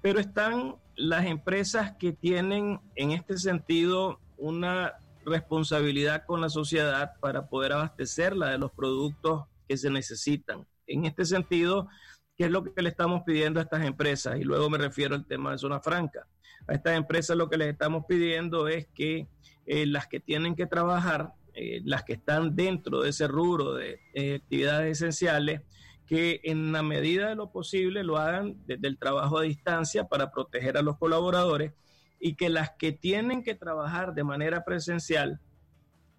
Pero 0.00 0.18
están 0.18 0.76
las 0.96 1.26
empresas 1.26 1.92
que 1.98 2.12
tienen 2.12 2.80
en 2.94 3.10
este 3.10 3.36
sentido 3.36 4.18
una 4.36 4.94
responsabilidad 5.24 6.24
con 6.26 6.40
la 6.40 6.48
sociedad 6.48 7.12
para 7.20 7.48
poder 7.48 7.72
abastecerla 7.72 8.50
de 8.50 8.58
los 8.58 8.70
productos 8.72 9.44
que 9.68 9.76
se 9.76 9.90
necesitan. 9.90 10.66
En 10.86 11.04
este 11.04 11.24
sentido, 11.24 11.88
¿Qué 12.36 12.44
es 12.44 12.50
lo 12.50 12.62
que 12.62 12.82
le 12.82 12.90
estamos 12.90 13.22
pidiendo 13.24 13.60
a 13.60 13.62
estas 13.62 13.84
empresas? 13.84 14.38
Y 14.38 14.44
luego 14.44 14.68
me 14.68 14.76
refiero 14.76 15.14
al 15.14 15.26
tema 15.26 15.52
de 15.52 15.58
zona 15.58 15.80
franca. 15.80 16.26
A 16.66 16.74
estas 16.74 16.96
empresas 16.96 17.36
lo 17.36 17.48
que 17.48 17.56
les 17.56 17.68
estamos 17.68 18.04
pidiendo 18.06 18.68
es 18.68 18.86
que 18.94 19.26
eh, 19.64 19.86
las 19.86 20.06
que 20.06 20.20
tienen 20.20 20.54
que 20.54 20.66
trabajar, 20.66 21.32
eh, 21.54 21.80
las 21.84 22.04
que 22.04 22.12
están 22.12 22.54
dentro 22.54 23.00
de 23.00 23.10
ese 23.10 23.26
rubro 23.26 23.72
de 23.74 24.00
actividades 24.36 24.98
esenciales, 24.98 25.62
que 26.06 26.40
en 26.44 26.72
la 26.72 26.82
medida 26.82 27.30
de 27.30 27.36
lo 27.36 27.50
posible 27.50 28.04
lo 28.04 28.18
hagan 28.18 28.54
desde 28.66 28.86
el 28.86 28.98
trabajo 28.98 29.38
a 29.38 29.42
distancia 29.42 30.04
para 30.04 30.30
proteger 30.30 30.76
a 30.76 30.82
los 30.82 30.98
colaboradores 30.98 31.72
y 32.18 32.34
que 32.34 32.48
las 32.48 32.70
que 32.78 32.92
tienen 32.92 33.42
que 33.42 33.54
trabajar 33.54 34.14
de 34.14 34.24
manera 34.24 34.64
presencial 34.64 35.40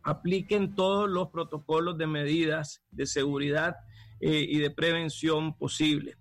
apliquen 0.04 0.76
todos 0.76 1.10
los 1.10 1.30
protocolos 1.30 1.98
de 1.98 2.08
medidas 2.08 2.82
de 2.91 3.06
seguridad 3.06 3.76
eh, 4.20 4.45
y 4.48 4.60
de 4.60 4.72
prevención 4.72 5.58
posible. 5.58 6.18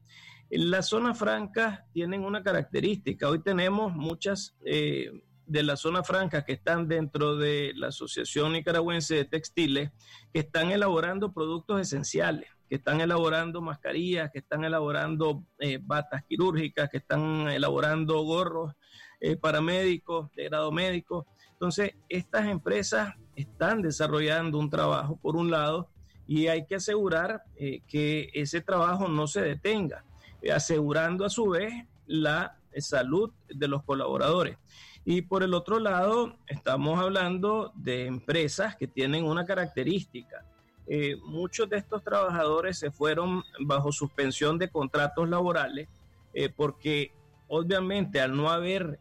En 0.51 0.71
las 0.71 0.89
zonas 0.89 1.19
francas 1.19 1.81
tienen 1.93 2.25
una 2.25 2.43
característica. 2.43 3.29
Hoy 3.29 3.43
tenemos 3.43 3.95
muchas 3.95 4.57
eh, 4.65 5.11
de 5.47 5.63
las 5.63 5.81
zonas 5.81 6.07
francas 6.07 6.45
que 6.45 6.55
están 6.55 6.89
dentro 6.89 7.37
de 7.37 7.73
la 7.77 7.89
Asociación 7.89 8.53
Nicaragüense 8.53 9.15
de 9.15 9.25
Textiles 9.25 9.91
que 10.33 10.41
están 10.41 10.73
elaborando 10.73 11.33
productos 11.33 11.81
esenciales, 11.81 12.49
que 12.69 12.77
están 12.77 13.01
elaborando 13.01 13.61
mascarillas, 13.61 14.31
que 14.33 14.41
están 14.41 14.65
elaborando 14.65 15.45
eh, 15.61 15.79
batas 15.81 16.25
quirúrgicas, 16.25 16.91
que 16.91 16.99
están 16.99 17.49
elaborando 17.49 18.21
gorros 18.23 18.75
paramédicos 19.41 20.31
de 20.35 20.45
grado 20.45 20.71
médico. 20.73 21.27
Entonces, 21.53 21.95
estas 22.09 22.47
empresas 22.47 23.15
están 23.35 23.83
desarrollando 23.83 24.59
un 24.59 24.71
trabajo, 24.71 25.17
por 25.17 25.37
un 25.37 25.51
lado, 25.51 25.89
y 26.27 26.49
hay 26.49 26.67
que 26.67 26.77
asegurar 26.77 27.45
eh, 27.57 27.81
que 27.87 28.31
ese 28.35 28.61
trabajo 28.61 29.09
no 29.09 29.27
se 29.27 29.43
detenga, 29.43 30.05
eh, 30.43 30.53
asegurando 30.53 31.25
a 31.25 31.31
su 31.31 31.51
vez 31.51 31.73
la 32.07 32.59
salud 32.79 33.31
de 33.49 33.69
los 33.69 33.85
colaboradores. 33.85 34.59
Y 35.05 35.23
por 35.23 35.43
el 35.43 35.55
otro 35.55 35.79
lado, 35.79 36.37
estamos 36.49 36.99
hablando 36.99 37.73
de 37.77 38.07
empresas 38.07 38.75
que 38.77 38.89
tienen 38.89 39.25
una 39.25 39.47
característica. 39.47 40.45
Eh, 40.89 41.17
muchos 41.25 41.69
de 41.69 41.79
estos 41.79 42.03
trabajadores 42.03 42.79
se 42.79 42.91
fueron 42.91 43.45
bajo 43.61 43.93
suspensión 43.93 44.59
de 44.59 44.69
contratos 44.69 45.29
laborales 45.29 45.89
porque 46.55 47.13
obviamente 47.49 48.21
al 48.21 48.37
no 48.37 48.51
haber 48.51 49.01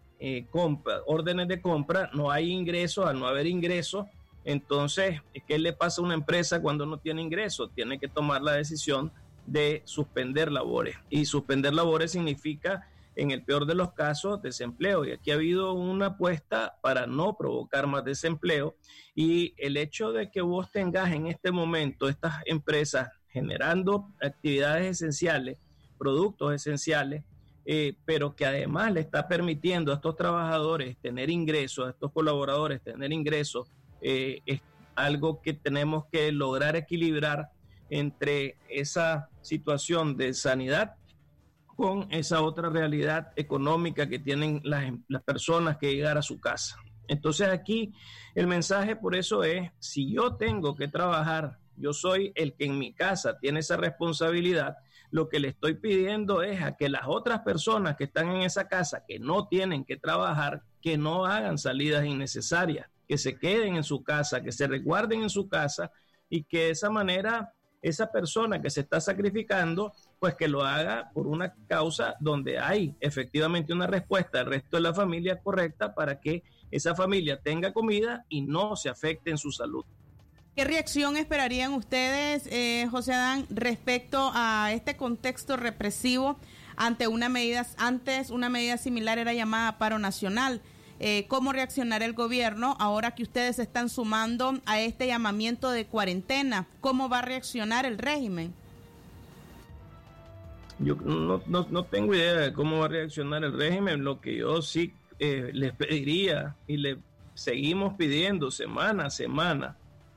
compra, 0.49 1.01
órdenes 1.05 1.47
de 1.47 1.61
compra, 1.61 2.09
no 2.13 2.32
hay 2.32 2.51
ingresos, 2.51 3.05
al 3.05 3.20
no 3.20 3.28
haber 3.28 3.47
ingresos, 3.47 4.05
entonces, 4.45 5.22
¿qué 5.47 5.57
le 5.57 5.74
pasa 5.74 6.01
a 6.01 6.05
una 6.05 6.13
empresa 6.13 6.61
cuando 6.61 6.86
no 6.86 6.99
tiene 6.99 7.24
ingresos? 7.24 7.72
Tiene 7.74 7.99
que 7.99 8.07
tomar 8.07 8.43
la 8.43 8.53
decisión 8.53 9.11
de 9.47 9.82
suspender 9.86 10.51
labores. 10.51 10.95
Y 11.09 11.26
suspender 11.26 11.74
labores 11.74 12.11
significa, 12.11 12.88
en 13.16 13.32
el 13.32 13.43
peor 13.43 13.66
de 13.66 13.74
los 13.74 13.93
casos, 13.93 14.43
desempleo. 14.43 15.03
Y 15.03 15.11
aquí 15.11 15.32
ha 15.32 15.34
habido 15.34 15.74
una 15.74 16.07
apuesta 16.07 16.78
para 16.82 17.07
no 17.07 17.36
provocar 17.36 17.88
más 17.88 18.05
desempleo. 18.05 18.76
Y 19.16 19.55
el 19.57 19.78
hecho 19.78 20.11
de 20.11 20.30
que 20.30 20.41
vos 20.41 20.72
tengas 20.72 21.11
en 21.11 21.26
este 21.26 21.51
momento 21.51 22.07
estas 22.07 22.36
empresas 22.45 23.09
generando 23.30 24.11
actividades 24.22 25.01
esenciales, 25.01 25.57
productos 25.97 26.53
esenciales, 26.53 27.24
eh, 27.66 27.95
pero 28.05 28.36
que 28.36 28.45
además 28.45 28.93
le 28.93 28.99
está 29.01 29.28
permitiendo 29.28 29.91
a 29.91 29.95
estos 29.95 30.16
trabajadores 30.16 30.97
tener 30.97 31.30
ingresos, 31.30 31.88
a 31.88 31.89
estos 31.89 32.11
colaboradores 32.11 32.82
tener 32.82 33.11
ingresos 33.11 33.68
eh, 34.01 34.41
es 34.45 34.61
algo 34.95 35.41
que 35.41 35.53
tenemos 35.53 36.05
que 36.11 36.32
lograr 36.32 36.76
equilibrar 36.76 37.49
entre 37.89 38.57
esa 38.70 39.30
situación 39.41 40.16
de 40.16 40.34
sanidad 40.34 40.95
con 41.66 42.07
esa 42.11 42.41
otra 42.41 42.70
realidad 42.70 43.32
económica 43.36 44.07
que 44.07 44.20
tienen 44.20 44.61
las, 44.63 44.93
las 45.07 45.24
personas 45.24 45.78
que 45.78 45.93
llegar 45.93 46.18
a 46.18 46.22
su 46.22 46.39
casa. 46.39 46.78
Entonces 47.07 47.49
aquí 47.49 47.93
el 48.34 48.47
mensaje 48.47 48.95
por 48.95 49.16
eso 49.16 49.43
es, 49.43 49.72
si 49.80 50.13
yo 50.13 50.36
tengo 50.36 50.76
que 50.76 50.88
trabajar, 50.88 51.57
yo 51.78 51.93
soy 51.93 52.32
el 52.36 52.53
que 52.53 52.66
en 52.66 52.78
mi 52.78 52.93
casa 52.93 53.38
tiene 53.39 53.59
esa 53.59 53.78
responsabilidad, 53.78 54.78
lo 55.12 55.30
que 55.30 55.39
le 55.39 55.49
estoy 55.49 55.76
pidiendo 55.76 56.41
es 56.41 56.62
a 56.62 56.76
que 56.76 56.89
las 56.89 57.03
otras 57.08 57.41
personas 57.41 57.95
que 57.95 58.06
están 58.06 58.30
en 58.30 58.41
esa 58.41 58.68
casa, 58.68 59.03
que 59.08 59.20
no 59.20 59.47
tienen 59.47 59.86
que 59.86 59.97
trabajar, 59.97 60.64
que 60.82 60.97
no 60.97 61.26
hagan 61.26 61.58
salidas 61.58 62.06
innecesarias 62.06 62.88
que 63.08 63.18
se 63.18 63.38
queden 63.38 63.76
en 63.76 63.84
su 63.84 64.03
casa, 64.03 64.41
que 64.41 64.51
se 64.51 64.68
resguarden 64.68 65.24
en 65.24 65.30
su 65.30 65.47
casa 65.47 65.91
y 66.30 66.43
que 66.43 66.66
de 66.66 66.70
esa 66.72 66.89
manera 66.89 67.53
esa 67.82 68.12
persona 68.12 68.62
que 68.62 68.72
se 68.72 68.82
está 68.82 68.99
sacrificando, 68.99 69.93
pues 70.20 70.34
que 70.36 70.47
lo 70.47 70.64
haga 70.64 71.12
por 71.14 71.28
una 71.28 71.53
causa 71.68 72.16
donde 72.20 72.58
hay 72.58 72.95
efectivamente 72.99 73.74
una 73.74 73.86
respuesta 73.86 74.39
del 74.39 74.47
resto 74.47 74.78
de 74.78 74.82
la 74.82 74.93
familia 74.93 75.39
correcta 75.39 75.93
para 75.93 76.20
que 76.20 76.43
esa 76.72 76.95
familia 76.95 77.39
tenga 77.39 77.74
comida 77.74 78.26
y 78.28 78.41
no 78.41 78.76
se 78.76 78.89
afecte 78.89 79.30
en 79.30 79.38
su 79.38 79.51
salud. 79.51 79.86
¿Qué 80.56 80.64
reacción 80.64 81.18
esperarían 81.18 81.74
ustedes, 81.74 82.47
eh, 82.49 82.88
José 82.89 83.14
Adán, 83.14 83.45
respecto 83.49 84.32
a 84.34 84.72
este 84.72 84.95
contexto 84.95 85.58
represivo 85.58 86.38
ante 86.78 87.10
una 87.10 87.28
medida, 87.28 87.68
antes 87.78 88.30
una 88.30 88.47
medida 88.47 88.78
similar 88.78 89.20
era 89.20 89.34
llamada 89.34 89.78
paro 89.78 89.99
nacional? 89.99 90.62
Eh, 91.01 91.26
cómo 91.28 91.51
reaccionará 91.51 92.06
el 92.06 92.14
gobierno 92.14 92.78
ahora 92.80 93.16
que 93.16 93.24
ustedes 93.24 93.60
están 93.60 93.89
sumando 93.89 94.53
a 94.66 94.80
este 94.80 95.08
llamamiento 95.08 95.72
de 95.72 95.88
cuarentena. 95.88 96.68
¿Cómo 96.80 97.10
va 97.10 97.20
a 97.20 97.24
reaccionar 97.24 97.86
el 97.86 97.97
régimen? 97.97 98.53
Yo 100.80 100.95
no, 100.95 101.84
tengo 101.84 102.16
idea 102.16 102.34
de 102.36 102.53
cómo 102.53 102.80
va 102.80 102.86
a 102.86 102.89
reaccionar 102.89 103.43
el 103.43 103.51
régimen. 103.51 104.06
Lo 104.06 104.22
que 104.22 104.38
yo 104.38 104.62
sí 104.62 104.93
eh, 105.20 105.49
les 105.51 105.74
pediría 105.74 106.56
y 106.66 106.78
le 106.78 106.97
seguimos 107.34 107.95
pidiendo 107.95 108.51
semana 108.51 109.08
a 109.08 109.10
semana 109.10 109.76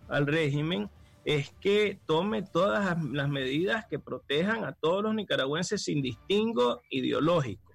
al 0.08 0.26
régimen 0.26 0.90
es 1.24 1.50
que 1.60 2.00
tome 2.06 2.42
todas 2.42 2.96
las 3.04 3.28
medidas 3.28 3.86
que 3.90 3.98
protejan 3.98 4.64
a 4.64 4.72
todos 4.72 5.02
los 5.02 5.14
nicaragüenses 5.14 5.84
sin 5.84 6.00
distingo 6.00 6.80
ideológico. 6.90 7.68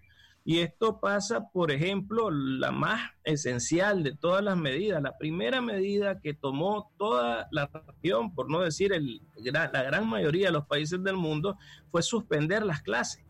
Y 0.46 0.60
esto 0.60 1.00
pasa, 1.00 1.50
por 1.54 1.72
ejemplo, 1.72 2.30
la 2.30 2.72
más 2.72 3.12
esencial 3.24 4.04
de 4.04 4.14
todas 4.14 4.44
las 4.44 4.58
medidas. 4.58 5.02
La 5.02 5.18
primera 5.18 5.62
medida 5.62 6.20
que 6.20 6.34
tomó 6.34 6.92
toda 6.98 7.48
la 7.52 7.70
región, 7.72 8.34
por 8.36 8.50
no 8.50 8.60
decir 8.60 8.92
el, 8.92 9.22
la 9.38 9.68
gran 9.68 10.08
mayoría 10.10 10.48
de 10.48 10.54
los 10.54 10.66
países 10.66 11.02
del 11.02 11.16
mundo, 11.16 11.58
fue 11.92 12.02
suspender 12.02 12.66
las 12.66 12.82
clases. 12.82 13.24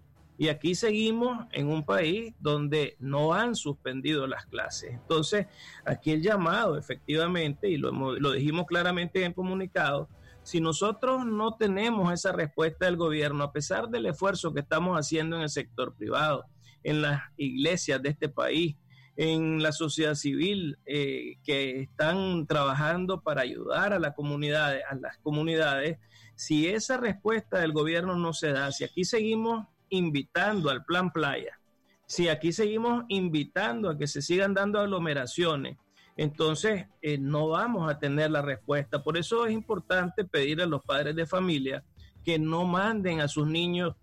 Y 0.43 0.49
aquí 0.49 0.75
seguimos 0.75 1.47
en 1.53 1.69
un 1.69 1.85
país 1.85 2.33
donde 2.37 2.97
no 2.99 3.33
han 3.33 3.55
suspendido 3.55 4.27
las 4.27 4.45
clases. 4.45 4.91
Entonces, 4.91 5.47
aquí 5.85 6.11
el 6.11 6.21
llamado, 6.21 6.77
efectivamente, 6.77 7.69
y 7.69 7.77
lo, 7.77 7.93
lo 7.93 8.31
dijimos 8.33 8.65
claramente 8.65 9.19
en 9.19 9.27
el 9.27 9.33
comunicado, 9.33 10.09
si 10.43 10.59
nosotros 10.59 11.25
no 11.25 11.55
tenemos 11.55 12.11
esa 12.11 12.33
respuesta 12.33 12.87
del 12.87 12.97
gobierno, 12.97 13.45
a 13.45 13.53
pesar 13.53 13.87
del 13.87 14.05
esfuerzo 14.07 14.53
que 14.53 14.59
estamos 14.59 14.99
haciendo 14.99 15.37
en 15.37 15.43
el 15.43 15.49
sector 15.49 15.95
privado, 15.95 16.43
en 16.83 17.01
las 17.01 17.21
iglesias 17.37 18.01
de 18.01 18.09
este 18.09 18.27
país, 18.27 18.75
en 19.15 19.63
la 19.63 19.71
sociedad 19.71 20.15
civil 20.15 20.77
eh, 20.85 21.37
que 21.45 21.83
están 21.83 22.47
trabajando 22.47 23.21
para 23.21 23.43
ayudar 23.43 23.93
a 23.93 23.99
la 23.99 24.13
comunidad, 24.13 24.75
a 24.89 24.95
las 24.95 25.17
comunidades, 25.19 25.99
si 26.35 26.67
esa 26.67 26.97
respuesta 26.97 27.59
del 27.59 27.71
gobierno 27.71 28.17
no 28.17 28.33
se 28.33 28.51
da, 28.51 28.73
si 28.73 28.83
aquí 28.83 29.05
seguimos 29.05 29.67
invitando 29.93 30.69
al 30.69 30.83
plan 30.83 31.11
playa, 31.11 31.59
si 32.05 32.29
aquí 32.29 32.51
seguimos 32.51 33.05
invitando 33.07 33.89
a 33.89 33.97
que 33.97 34.07
se 34.07 34.21
sigan 34.21 34.53
dando 34.53 34.79
aglomeraciones, 34.79 35.77
entonces 36.17 36.85
eh, 37.01 37.17
no 37.17 37.49
vamos 37.49 37.89
a 37.89 37.97
tener 37.97 38.29
la 38.29 38.41
respuesta. 38.41 39.01
Por 39.01 39.17
eso 39.17 39.45
es 39.45 39.53
importante 39.53 40.25
pedir 40.25 40.61
a 40.61 40.65
los 40.65 40.83
padres 40.83 41.15
de 41.15 41.25
familia 41.25 41.83
que 42.23 42.37
no 42.37 42.65
manden 42.65 43.19
a 43.19 43.27
sus 43.27 43.47
niños 43.47 43.95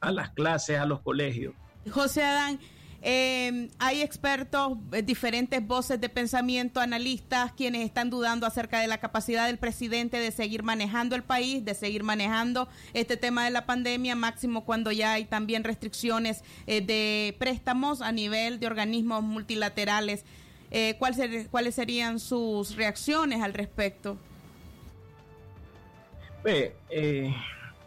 a 0.00 0.10
las 0.10 0.30
clases, 0.30 0.78
a 0.78 0.86
los 0.86 1.00
colegios, 1.02 1.54
José 1.90 2.22
Adán, 2.24 2.58
eh, 3.02 3.70
hay 3.78 4.02
expertos, 4.02 4.76
eh, 4.92 5.02
diferentes 5.02 5.66
voces 5.66 6.00
de 6.00 6.08
pensamiento, 6.10 6.80
analistas, 6.80 7.52
quienes 7.52 7.86
están 7.86 8.10
dudando 8.10 8.46
acerca 8.46 8.80
de 8.80 8.88
la 8.88 8.98
capacidad 8.98 9.46
del 9.46 9.56
presidente 9.58 10.18
de 10.18 10.30
seguir 10.30 10.62
manejando 10.62 11.16
el 11.16 11.22
país, 11.22 11.64
de 11.64 11.74
seguir 11.74 12.02
manejando 12.02 12.68
este 12.92 13.16
tema 13.16 13.44
de 13.44 13.52
la 13.52 13.64
pandemia, 13.64 14.16
máximo 14.16 14.66
cuando 14.66 14.92
ya 14.92 15.14
hay 15.14 15.24
también 15.24 15.64
restricciones 15.64 16.44
eh, 16.66 16.82
de 16.82 17.34
préstamos 17.38 18.02
a 18.02 18.12
nivel 18.12 18.60
de 18.60 18.66
organismos 18.66 19.22
multilaterales. 19.22 20.24
¿Cuáles 21.00 21.74
serían 21.74 22.20
sus 22.20 22.76
reacciones 22.76 23.42
al 23.42 23.54
respecto? 23.54 24.16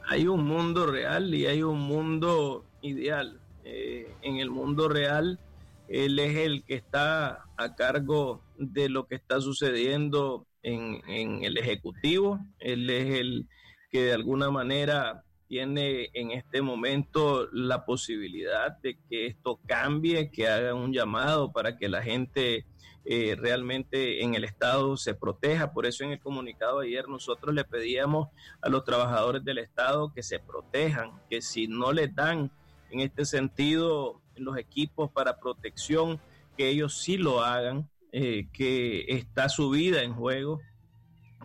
hay 0.09 0.27
un 0.27 0.43
mundo 0.43 0.85
real 0.87 1.33
y 1.33 1.45
hay 1.45 1.63
un 1.63 1.79
mundo 1.79 2.65
ideal 2.81 3.39
eh, 3.75 4.07
en 4.21 4.37
el 4.37 4.51
mundo 4.51 4.87
real, 4.87 5.39
él 5.87 6.19
es 6.19 6.37
el 6.37 6.63
que 6.63 6.75
está 6.75 7.45
a 7.57 7.75
cargo 7.75 8.43
de 8.57 8.87
lo 8.87 9.07
que 9.07 9.15
está 9.15 9.41
sucediendo 9.41 10.45
en, 10.61 11.01
el 11.43 11.57
Ejecutivo, 11.57 12.39
él 12.59 12.87
es 12.91 13.19
el 13.19 13.47
que 13.91 14.03
de 14.03 14.13
alguna 14.13 14.51
manera 14.51 15.23
tiene 15.47 16.11
en 16.13 16.29
este 16.29 16.61
momento 16.61 17.49
la 17.51 17.83
posibilidad 17.83 18.77
de 18.77 18.97
que 19.09 19.25
esto 19.25 19.59
cambie, 19.65 20.29
que 20.29 20.47
haga 20.47 20.75
un 20.75 20.93
llamado 20.93 21.51
para 21.51 21.75
que 21.75 21.89
la 21.89 22.03
gente 22.03 22.67
eh, 23.05 23.35
realmente 23.35 24.23
en 24.23 24.35
el 24.35 24.43
Estado 24.43 24.95
se 24.97 25.15
proteja. 25.15 25.73
Por 25.73 25.87
eso 25.87 26.03
en 26.03 26.11
el 26.11 26.19
comunicado 26.19 26.79
ayer 26.79 27.07
nosotros 27.07 27.55
le 27.55 27.65
pedíamos 27.65 28.29
a 28.61 28.69
los 28.69 28.83
trabajadores 28.83 29.43
del 29.43 29.57
Estado 29.57 30.13
que 30.13 30.21
se 30.21 30.37
protejan, 30.37 31.11
que 31.27 31.41
si 31.41 31.67
no 31.67 31.91
les 31.91 32.13
dan 32.13 32.51
en 32.93 32.99
este 32.99 33.25
sentido 33.25 34.21
los 34.35 34.57
equipos 34.57 35.11
para 35.11 35.39
protección, 35.39 36.21
que 36.55 36.69
ellos 36.69 37.01
sí 37.01 37.17
lo 37.17 37.41
hagan, 37.41 37.89
eh, 38.11 38.47
que 38.53 39.05
está 39.07 39.49
su 39.49 39.71
vida 39.71 40.03
en 40.03 40.13
juego, 40.13 40.61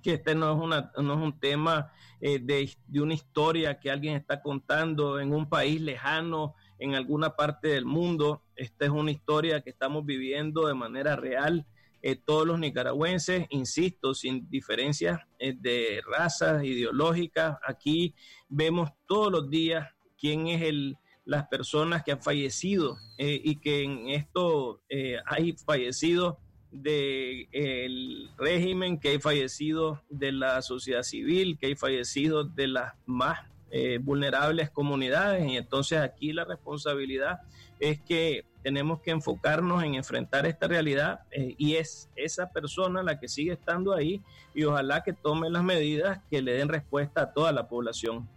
que 0.03 0.15
este 0.15 0.35
no 0.35 0.53
es, 0.53 0.63
una, 0.63 0.93
no 0.99 1.15
es 1.15 1.21
un 1.21 1.41
tema 1.41 1.91
eh, 2.21 2.39
de, 2.39 2.71
de, 2.87 3.01
una 3.01 3.15
historia 3.15 3.81
que 3.81 3.91
alguien 3.91 4.15
está 4.15 4.43
contando 4.43 5.19
en 5.19 5.33
un 5.33 5.49
país 5.49 5.81
lejano, 5.81 6.55
en 6.79 6.95
alguna 6.95 7.35
parte 7.35 7.69
del 7.69 7.87
mundo. 7.87 8.43
Esta 8.55 8.85
es 8.85 8.91
una 8.91 9.11
historia 9.11 9.63
que 9.63 9.71
estamos 9.71 10.05
viviendo 10.05 10.67
de 10.67 10.75
manera 10.75 11.17
real. 11.17 11.67
Eh, 12.03 12.15
todos 12.15 12.47
los 12.47 12.59
nicaragüenses, 12.59 13.47
insisto, 13.49 14.15
sin 14.15 14.49
diferencias 14.51 15.21
eh, 15.39 15.55
de 15.59 16.01
razas 16.07 16.63
ideológicas, 16.63 17.57
aquí 17.67 18.15
vemos 18.49 18.91
todos 19.07 19.33
los 19.33 19.51
días 19.51 19.89
quién 20.17 20.47
es 20.47 20.63
el, 20.63 20.97
las 21.29 21.47
personas 21.47 22.03
que 22.03 22.13
han 22.13 22.23
fallecido 22.23 22.97
y 23.19 23.57
que 23.57 23.85
en 23.85 24.09
esto 24.09 24.81
hay 25.27 25.53
fallecidos 25.53 26.37
del 26.71 28.31
régimen, 28.37 28.99
que 28.99 29.11
hay 29.11 29.19
fallecidos 29.19 30.01
de 30.11 30.33
la 30.33 30.63
sociedad 30.63 31.03
civil, 31.03 31.59
que 31.59 31.67
hay 31.67 31.77
fallecidos 31.77 32.55
de 32.55 32.69
las 32.69 32.95
más 33.07 33.41
eh, 33.71 33.99
vulnerables 34.01 34.71
comunidades. 34.71 35.47
Y 35.47 35.57
entonces 35.57 35.99
aquí 35.99 36.33
la 36.33 36.45
responsabilidad 36.45 37.41
es 37.81 38.01
que 38.01 38.45
tenemos 38.63 39.01
que 39.01 39.11
enfocarnos 39.11 39.83
en 39.83 39.95
enfrentar 39.95 40.47
esta 40.47 40.67
realidad 40.67 41.21
eh, 41.31 41.55
y 41.59 41.75
es 41.75 42.11
esa 42.17 42.51
persona 42.51 43.03
la 43.03 43.21
que 43.21 43.29
sigue 43.29 43.53
estando 43.53 43.95
ahí 43.95 44.23
y 44.55 44.65
ojalá 44.65 45.03
que 45.03 45.13
tome 45.13 45.49
las 45.49 45.63
medidas 45.63 46.21
que 46.31 46.43
le 46.43 46.55
den 46.55 46.69
respuesta 46.69 47.23
a 47.23 47.33
toda 47.33 47.53
la 47.53 47.69
población. 47.69 48.29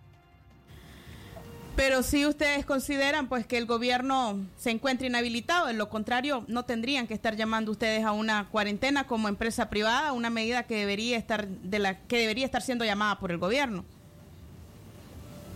Pero 1.81 2.03
si 2.03 2.27
ustedes 2.27 2.63
consideran 2.63 3.27
pues 3.27 3.47
que 3.47 3.57
el 3.57 3.65
gobierno 3.65 4.39
se 4.55 4.69
encuentra 4.69 5.07
inhabilitado, 5.07 5.67
en 5.67 5.79
lo 5.79 5.89
contrario 5.89 6.45
no 6.47 6.63
tendrían 6.63 7.07
que 7.07 7.15
estar 7.15 7.35
llamando 7.35 7.71
ustedes 7.71 8.05
a 8.05 8.11
una 8.11 8.47
cuarentena 8.49 9.07
como 9.07 9.27
empresa 9.27 9.71
privada, 9.71 10.13
una 10.13 10.29
medida 10.29 10.67
que 10.67 10.75
debería 10.75 11.17
estar 11.17 11.47
de 11.47 11.79
la 11.79 12.05
que 12.05 12.19
debería 12.19 12.45
estar 12.45 12.61
siendo 12.61 12.85
llamada 12.85 13.17
por 13.17 13.31
el 13.31 13.39
gobierno. 13.39 13.83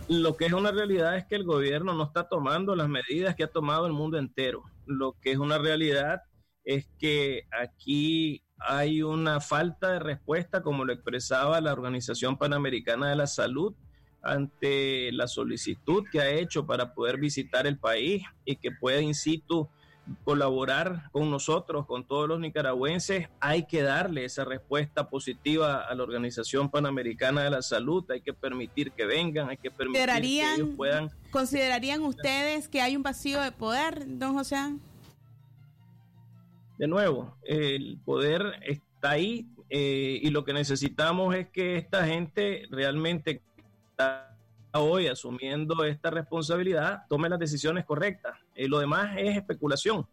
Lo 0.08 0.36
que 0.36 0.46
es 0.46 0.52
una 0.52 0.72
realidad 0.72 1.16
es 1.16 1.24
que 1.26 1.36
el 1.36 1.44
gobierno 1.44 1.94
no 1.94 2.02
está 2.02 2.28
tomando 2.28 2.74
las 2.74 2.88
medidas 2.88 3.36
que 3.36 3.44
ha 3.44 3.52
tomado 3.52 3.86
el 3.86 3.92
mundo 3.92 4.18
entero. 4.18 4.64
Lo 4.84 5.12
que 5.22 5.30
es 5.30 5.38
una 5.38 5.58
realidad 5.58 6.22
es 6.64 6.88
que 6.98 7.44
aquí 7.52 8.42
hay 8.58 9.00
una 9.00 9.40
falta 9.40 9.92
de 9.92 10.00
respuesta, 10.00 10.60
como 10.64 10.84
lo 10.84 10.92
expresaba 10.92 11.60
la 11.60 11.72
Organización 11.72 12.36
Panamericana 12.36 13.10
de 13.10 13.14
la 13.14 13.28
Salud, 13.28 13.76
ante 14.26 15.10
la 15.12 15.26
solicitud 15.26 16.04
que 16.10 16.20
ha 16.20 16.30
hecho 16.30 16.66
para 16.66 16.94
poder 16.94 17.18
visitar 17.18 17.66
el 17.66 17.78
país 17.78 18.24
y 18.44 18.56
que 18.56 18.70
pueda 18.70 19.00
in 19.00 19.14
situ 19.14 19.68
colaborar 20.24 21.10
con 21.10 21.30
nosotros, 21.30 21.86
con 21.86 22.06
todos 22.06 22.28
los 22.28 22.38
nicaragüenses, 22.38 23.28
hay 23.40 23.66
que 23.66 23.82
darle 23.82 24.24
esa 24.24 24.44
respuesta 24.44 25.08
positiva 25.08 25.80
a 25.80 25.94
la 25.94 26.02
Organización 26.02 26.70
Panamericana 26.70 27.42
de 27.42 27.50
la 27.50 27.62
Salud, 27.62 28.08
hay 28.10 28.20
que 28.20 28.32
permitir 28.32 28.92
que 28.92 29.04
vengan, 29.04 29.48
hay 29.48 29.56
que 29.56 29.70
permitir 29.70 30.06
que 30.06 30.54
ellos 30.54 30.68
puedan... 30.76 31.10
¿Considerarían 31.30 32.02
ustedes 32.02 32.68
que 32.68 32.80
hay 32.80 32.96
un 32.96 33.02
vacío 33.02 33.40
de 33.40 33.52
poder, 33.52 34.04
don 34.06 34.34
José? 34.34 34.56
De 36.78 36.86
nuevo, 36.86 37.36
el 37.42 37.98
poder 38.04 38.60
está 38.62 39.10
ahí 39.10 39.46
eh, 39.70 40.20
y 40.22 40.30
lo 40.30 40.44
que 40.44 40.52
necesitamos 40.52 41.34
es 41.34 41.48
que 41.48 41.76
esta 41.76 42.06
gente 42.06 42.66
realmente 42.70 43.42
está 43.96 44.36
hoy 44.72 45.06
asumiendo 45.06 45.82
esta 45.84 46.10
responsabilidad 46.10 47.04
tome 47.08 47.30
las 47.30 47.38
decisiones 47.38 47.86
correctas. 47.86 48.36
y 48.54 48.68
lo 48.68 48.78
demás 48.78 49.16
es 49.16 49.36
especulación. 49.38 50.06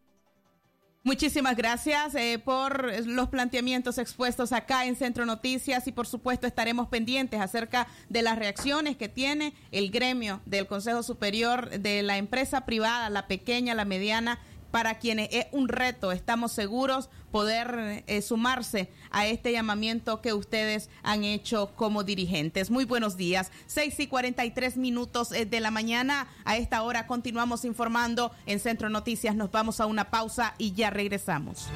Muchísimas 1.06 1.58
gracias 1.58 2.16
eh, 2.16 2.42
por 2.44 3.06
los 3.06 3.28
planteamientos 3.28 3.98
expuestos 3.98 4.54
acá 4.54 4.86
en 4.86 4.96
Centro 4.96 5.26
Noticias 5.26 5.86
y 5.86 5.92
por 5.92 6.08
supuesto 6.08 6.48
estaremos 6.48 6.88
pendientes 6.88 7.42
acerca 7.42 7.88
de 8.08 8.22
las 8.22 8.40
reacciones 8.40 8.96
que 8.96 9.10
tiene 9.10 9.54
el 9.72 9.92
gremio 9.92 10.40
del 10.46 10.66
Consejo 10.66 11.04
Superior 11.04 11.70
de 11.70 12.04
la 12.04 12.16
empresa 12.16 12.66
privada, 12.66 13.10
la 13.10 13.28
pequeña, 13.28 13.76
la 13.76 13.84
mediana 13.84 14.40
para 14.74 14.98
quienes 14.98 15.30
es 15.32 15.46
un 15.52 15.68
reto, 15.68 16.12
estamos 16.12 16.52
seguros, 16.52 17.12
poder 17.32 18.04
eh, 18.08 18.24
sumarse 18.24 18.90
a 19.12 19.28
este 19.28 19.52
llamamiento 19.52 20.20
que 20.20 20.34
ustedes 20.34 20.90
han 21.04 21.24
hecho 21.24 21.76
como 21.76 22.04
dirigentes. 22.04 22.72
Muy 22.72 22.84
buenos 22.84 23.16
días. 23.16 23.52
6 23.68 24.00
y 24.00 24.08
43 24.08 24.78
minutos 24.78 25.32
eh, 25.32 25.46
de 25.46 25.60
la 25.60 25.70
mañana. 25.70 26.28
A 26.44 26.58
esta 26.58 26.82
hora 26.82 27.06
continuamos 27.06 27.66
informando 27.66 28.32
en 28.48 28.60
Centro 28.60 28.90
Noticias. 28.90 29.36
Nos 29.36 29.52
vamos 29.52 29.80
a 29.80 29.86
una 29.86 30.10
pausa 30.10 30.56
y 30.58 30.72
ya 30.72 30.90
regresamos. 30.90 31.68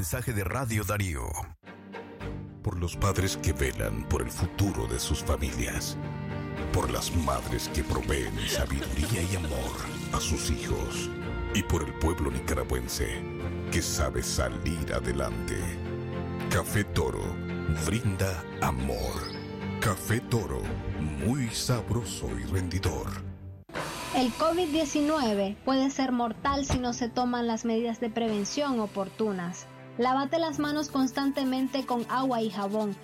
Mensaje 0.00 0.32
de 0.32 0.44
Radio 0.44 0.82
Darío. 0.82 1.30
Por 2.62 2.78
los 2.78 2.96
padres 2.96 3.36
que 3.36 3.52
velan 3.52 4.02
por 4.08 4.22
el 4.22 4.30
futuro 4.30 4.86
de 4.86 4.98
sus 4.98 5.22
familias. 5.22 5.98
Por 6.72 6.90
las 6.90 7.14
madres 7.16 7.68
que 7.74 7.84
proveen 7.84 8.32
sabiduría 8.48 9.20
y 9.30 9.36
amor 9.36 9.76
a 10.14 10.18
sus 10.18 10.50
hijos. 10.50 11.10
Y 11.52 11.62
por 11.64 11.82
el 11.82 11.92
pueblo 11.98 12.30
nicaragüense 12.30 13.22
que 13.70 13.82
sabe 13.82 14.22
salir 14.22 14.90
adelante. 14.94 15.58
Café 16.48 16.82
Toro 16.84 17.36
brinda 17.84 18.42
amor. 18.62 19.20
Café 19.82 20.20
Toro, 20.20 20.62
muy 21.26 21.50
sabroso 21.50 22.26
y 22.38 22.44
rendidor. 22.44 23.06
El 24.16 24.32
COVID-19 24.32 25.56
puede 25.62 25.90
ser 25.90 26.10
mortal 26.10 26.64
si 26.64 26.78
no 26.78 26.94
se 26.94 27.10
toman 27.10 27.46
las 27.46 27.66
medidas 27.66 28.00
de 28.00 28.08
prevención 28.08 28.80
oportunas. 28.80 29.66
Lávate 30.00 30.38
las 30.38 30.58
manos 30.58 30.88
constantemente 30.88 31.84
con 31.84 32.06
agua 32.08 32.40
y 32.40 32.48
jabón. 32.48 32.96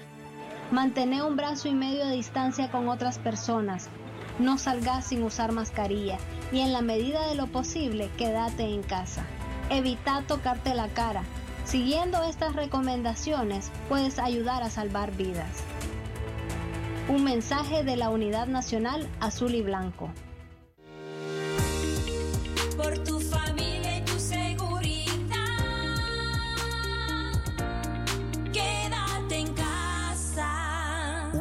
Mantén 0.70 1.12
un 1.20 1.36
brazo 1.36 1.68
y 1.68 1.74
medio 1.74 2.06
de 2.06 2.16
distancia 2.16 2.70
con 2.70 2.88
otras 2.88 3.18
personas. 3.18 3.90
No 4.38 4.56
salgas 4.56 5.04
sin 5.04 5.22
usar 5.22 5.52
mascarilla 5.52 6.16
y 6.52 6.60
en 6.60 6.72
la 6.72 6.80
medida 6.80 7.28
de 7.28 7.34
lo 7.34 7.48
posible 7.48 8.08
quédate 8.16 8.62
en 8.62 8.82
casa. 8.82 9.26
Evita 9.68 10.22
tocarte 10.26 10.72
la 10.72 10.88
cara. 10.88 11.22
Siguiendo 11.66 12.22
estas 12.22 12.56
recomendaciones 12.56 13.70
puedes 13.90 14.18
ayudar 14.18 14.62
a 14.62 14.70
salvar 14.70 15.14
vidas. 15.14 15.64
Un 17.10 17.24
mensaje 17.24 17.84
de 17.84 17.96
la 17.96 18.08
Unidad 18.08 18.46
Nacional 18.46 19.06
Azul 19.20 19.54
y 19.54 19.60
Blanco. 19.60 20.08
Por 22.78 22.96
tu 23.04 23.20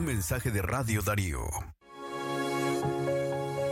mensaje 0.06 0.52
de 0.52 0.62
Radio 0.62 1.02
Darío. 1.02 1.42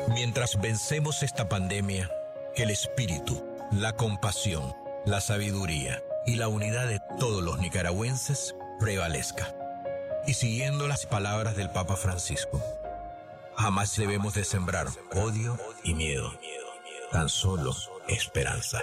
Mientras 0.09 0.59
vencemos 0.59 1.23
esta 1.23 1.47
pandemia, 1.47 2.09
el 2.55 2.71
espíritu, 2.71 3.45
la 3.71 3.95
compasión, 3.95 4.73
la 5.05 5.21
sabiduría 5.21 6.03
y 6.25 6.36
la 6.36 6.47
unidad 6.47 6.88
de 6.88 6.99
todos 7.19 7.43
los 7.43 7.59
nicaragüenses 7.59 8.55
prevalezca. 8.79 9.53
Y 10.25 10.34
siguiendo 10.34 10.88
las 10.88 11.05
palabras 11.05 11.55
del 11.55 11.69
Papa 11.69 11.95
Francisco, 11.95 12.61
jamás 13.55 13.95
debemos 13.95 14.34
de 14.34 14.43
sembrar 14.43 14.88
odio 15.13 15.57
y 15.84 15.93
miedo, 15.93 16.34
tan 17.11 17.29
solo 17.29 17.75
esperanza. 18.07 18.81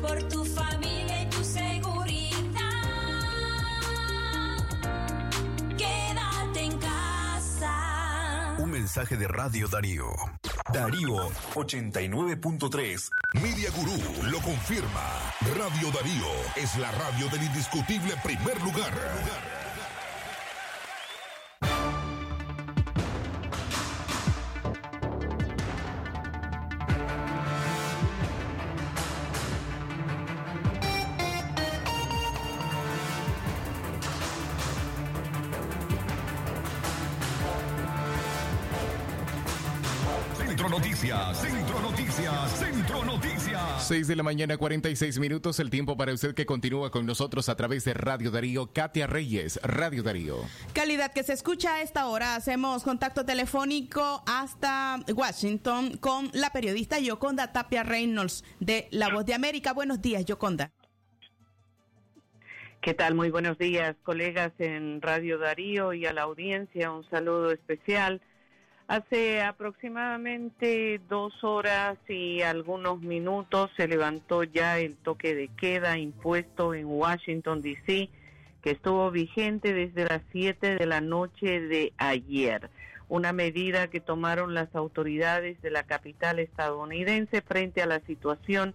Por 0.00 0.22
tu 0.28 0.44
mensaje 8.96 9.18
de 9.18 9.28
Radio 9.28 9.68
Darío. 9.68 10.06
Darío 10.72 11.28
89.3. 11.52 13.10
Media 13.34 13.68
Gurú 13.76 14.00
lo 14.30 14.40
confirma. 14.40 15.34
Radio 15.54 15.90
Darío 15.90 16.24
es 16.56 16.78
la 16.78 16.90
radio 16.92 17.28
del 17.28 17.42
indiscutible 17.42 18.14
primer 18.24 18.58
lugar. 18.62 19.55
6 43.86 44.08
de 44.08 44.16
la 44.16 44.24
mañana, 44.24 44.56
46 44.56 45.20
minutos, 45.20 45.60
el 45.60 45.70
tiempo 45.70 45.96
para 45.96 46.12
usted 46.12 46.34
que 46.34 46.44
continúa 46.44 46.90
con 46.90 47.06
nosotros 47.06 47.48
a 47.48 47.54
través 47.54 47.84
de 47.84 47.94
Radio 47.94 48.32
Darío, 48.32 48.72
Katia 48.72 49.06
Reyes, 49.06 49.60
Radio 49.62 50.02
Darío. 50.02 50.38
Calidad 50.72 51.12
que 51.12 51.22
se 51.22 51.32
escucha 51.32 51.76
a 51.76 51.82
esta 51.82 52.08
hora. 52.08 52.34
Hacemos 52.34 52.82
contacto 52.82 53.24
telefónico 53.24 54.24
hasta 54.26 54.98
Washington 55.14 55.98
con 55.98 56.30
la 56.32 56.50
periodista 56.50 56.98
Yoconda 56.98 57.52
Tapia 57.52 57.84
Reynolds 57.84 58.42
de 58.58 58.88
La 58.90 59.08
Voz 59.08 59.24
de 59.24 59.34
América. 59.34 59.72
Buenos 59.72 60.02
días, 60.02 60.24
Yoconda. 60.24 60.72
¿Qué 62.80 62.92
tal? 62.92 63.14
Muy 63.14 63.30
buenos 63.30 63.56
días, 63.56 63.94
colegas 64.02 64.50
en 64.58 65.00
Radio 65.00 65.38
Darío 65.38 65.92
y 65.92 66.06
a 66.06 66.12
la 66.12 66.22
audiencia. 66.22 66.90
Un 66.90 67.08
saludo 67.08 67.52
especial. 67.52 68.20
Hace 68.88 69.42
aproximadamente 69.42 71.00
dos 71.08 71.42
horas 71.42 71.98
y 72.08 72.42
algunos 72.42 73.00
minutos 73.00 73.68
se 73.76 73.88
levantó 73.88 74.44
ya 74.44 74.78
el 74.78 74.94
toque 74.94 75.34
de 75.34 75.48
queda 75.48 75.98
impuesto 75.98 76.72
en 76.72 76.86
Washington, 76.86 77.62
D.C., 77.62 78.08
que 78.62 78.70
estuvo 78.70 79.10
vigente 79.10 79.72
desde 79.72 80.04
las 80.04 80.22
7 80.30 80.76
de 80.76 80.86
la 80.86 81.00
noche 81.00 81.60
de 81.60 81.94
ayer. 81.96 82.70
Una 83.08 83.32
medida 83.32 83.88
que 83.88 84.00
tomaron 84.00 84.54
las 84.54 84.72
autoridades 84.76 85.60
de 85.62 85.70
la 85.72 85.82
capital 85.82 86.38
estadounidense 86.38 87.42
frente 87.42 87.82
a 87.82 87.86
la 87.86 87.98
situación 88.00 88.72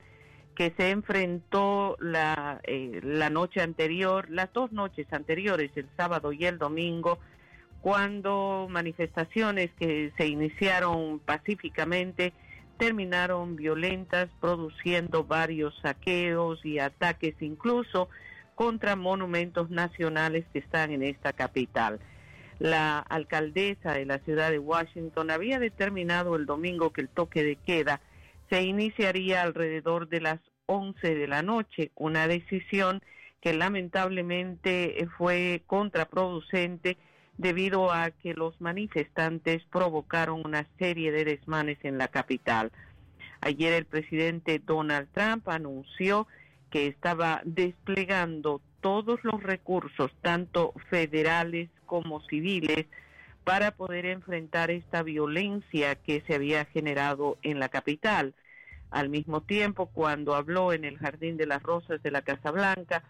que 0.55 0.73
se 0.75 0.89
enfrentó 0.89 1.95
la, 2.01 2.59
eh, 2.63 2.99
la 3.01 3.29
noche 3.29 3.61
anterior, 3.61 4.29
las 4.29 4.51
dos 4.51 4.73
noches 4.73 5.07
anteriores, 5.13 5.71
el 5.75 5.87
sábado 5.95 6.33
y 6.33 6.45
el 6.45 6.57
domingo, 6.57 7.17
cuando 7.81 8.67
manifestaciones 8.69 9.71
que 9.79 10.11
se 10.17 10.27
iniciaron 10.27 11.19
pacíficamente 11.19 12.33
terminaron 12.77 13.55
violentas, 13.55 14.29
produciendo 14.39 15.23
varios 15.23 15.77
saqueos 15.81 16.63
y 16.65 16.79
ataques 16.79 17.35
incluso 17.41 18.09
contra 18.55 18.95
monumentos 18.95 19.69
nacionales 19.69 20.45
que 20.53 20.59
están 20.59 20.91
en 20.91 21.03
esta 21.03 21.33
capital. 21.33 21.99
La 22.59 22.99
alcaldesa 22.99 23.93
de 23.93 24.05
la 24.05 24.19
ciudad 24.19 24.51
de 24.51 24.59
Washington 24.59 25.31
había 25.31 25.59
determinado 25.59 26.35
el 26.35 26.45
domingo 26.45 26.91
que 26.91 27.01
el 27.01 27.09
toque 27.09 27.43
de 27.43 27.55
queda 27.55 28.01
se 28.51 28.61
iniciaría 28.61 29.41
alrededor 29.41 30.09
de 30.09 30.21
las 30.21 30.39
11 30.67 31.15
de 31.15 31.27
la 31.27 31.41
noche, 31.41 31.91
una 31.95 32.27
decisión 32.27 33.01
que 33.41 33.53
lamentablemente 33.53 35.07
fue 35.17 35.63
contraproducente 35.65 36.97
debido 37.37 37.91
a 37.91 38.11
que 38.11 38.33
los 38.33 38.59
manifestantes 38.61 39.63
provocaron 39.71 40.41
una 40.45 40.67
serie 40.77 41.11
de 41.11 41.25
desmanes 41.25 41.77
en 41.83 41.97
la 41.97 42.07
capital. 42.07 42.71
Ayer 43.41 43.73
el 43.73 43.85
presidente 43.85 44.59
Donald 44.59 45.07
Trump 45.13 45.49
anunció 45.49 46.27
que 46.69 46.87
estaba 46.87 47.41
desplegando 47.43 48.61
todos 48.81 49.19
los 49.23 49.41
recursos, 49.41 50.11
tanto 50.21 50.73
federales 50.89 51.69
como 51.85 52.21
civiles, 52.21 52.85
para 53.43 53.71
poder 53.71 54.05
enfrentar 54.05 54.69
esta 54.69 55.01
violencia 55.03 55.95
que 55.95 56.21
se 56.27 56.35
había 56.35 56.65
generado 56.65 57.37
en 57.41 57.59
la 57.59 57.69
capital. 57.69 58.33
Al 58.91 59.09
mismo 59.09 59.41
tiempo, 59.41 59.87
cuando 59.87 60.35
habló 60.35 60.73
en 60.73 60.85
el 60.85 60.97
Jardín 60.97 61.37
de 61.37 61.47
las 61.47 61.63
Rosas 61.63 62.03
de 62.03 62.11
la 62.11 62.21
Casa 62.21 62.51
Blanca, 62.51 63.03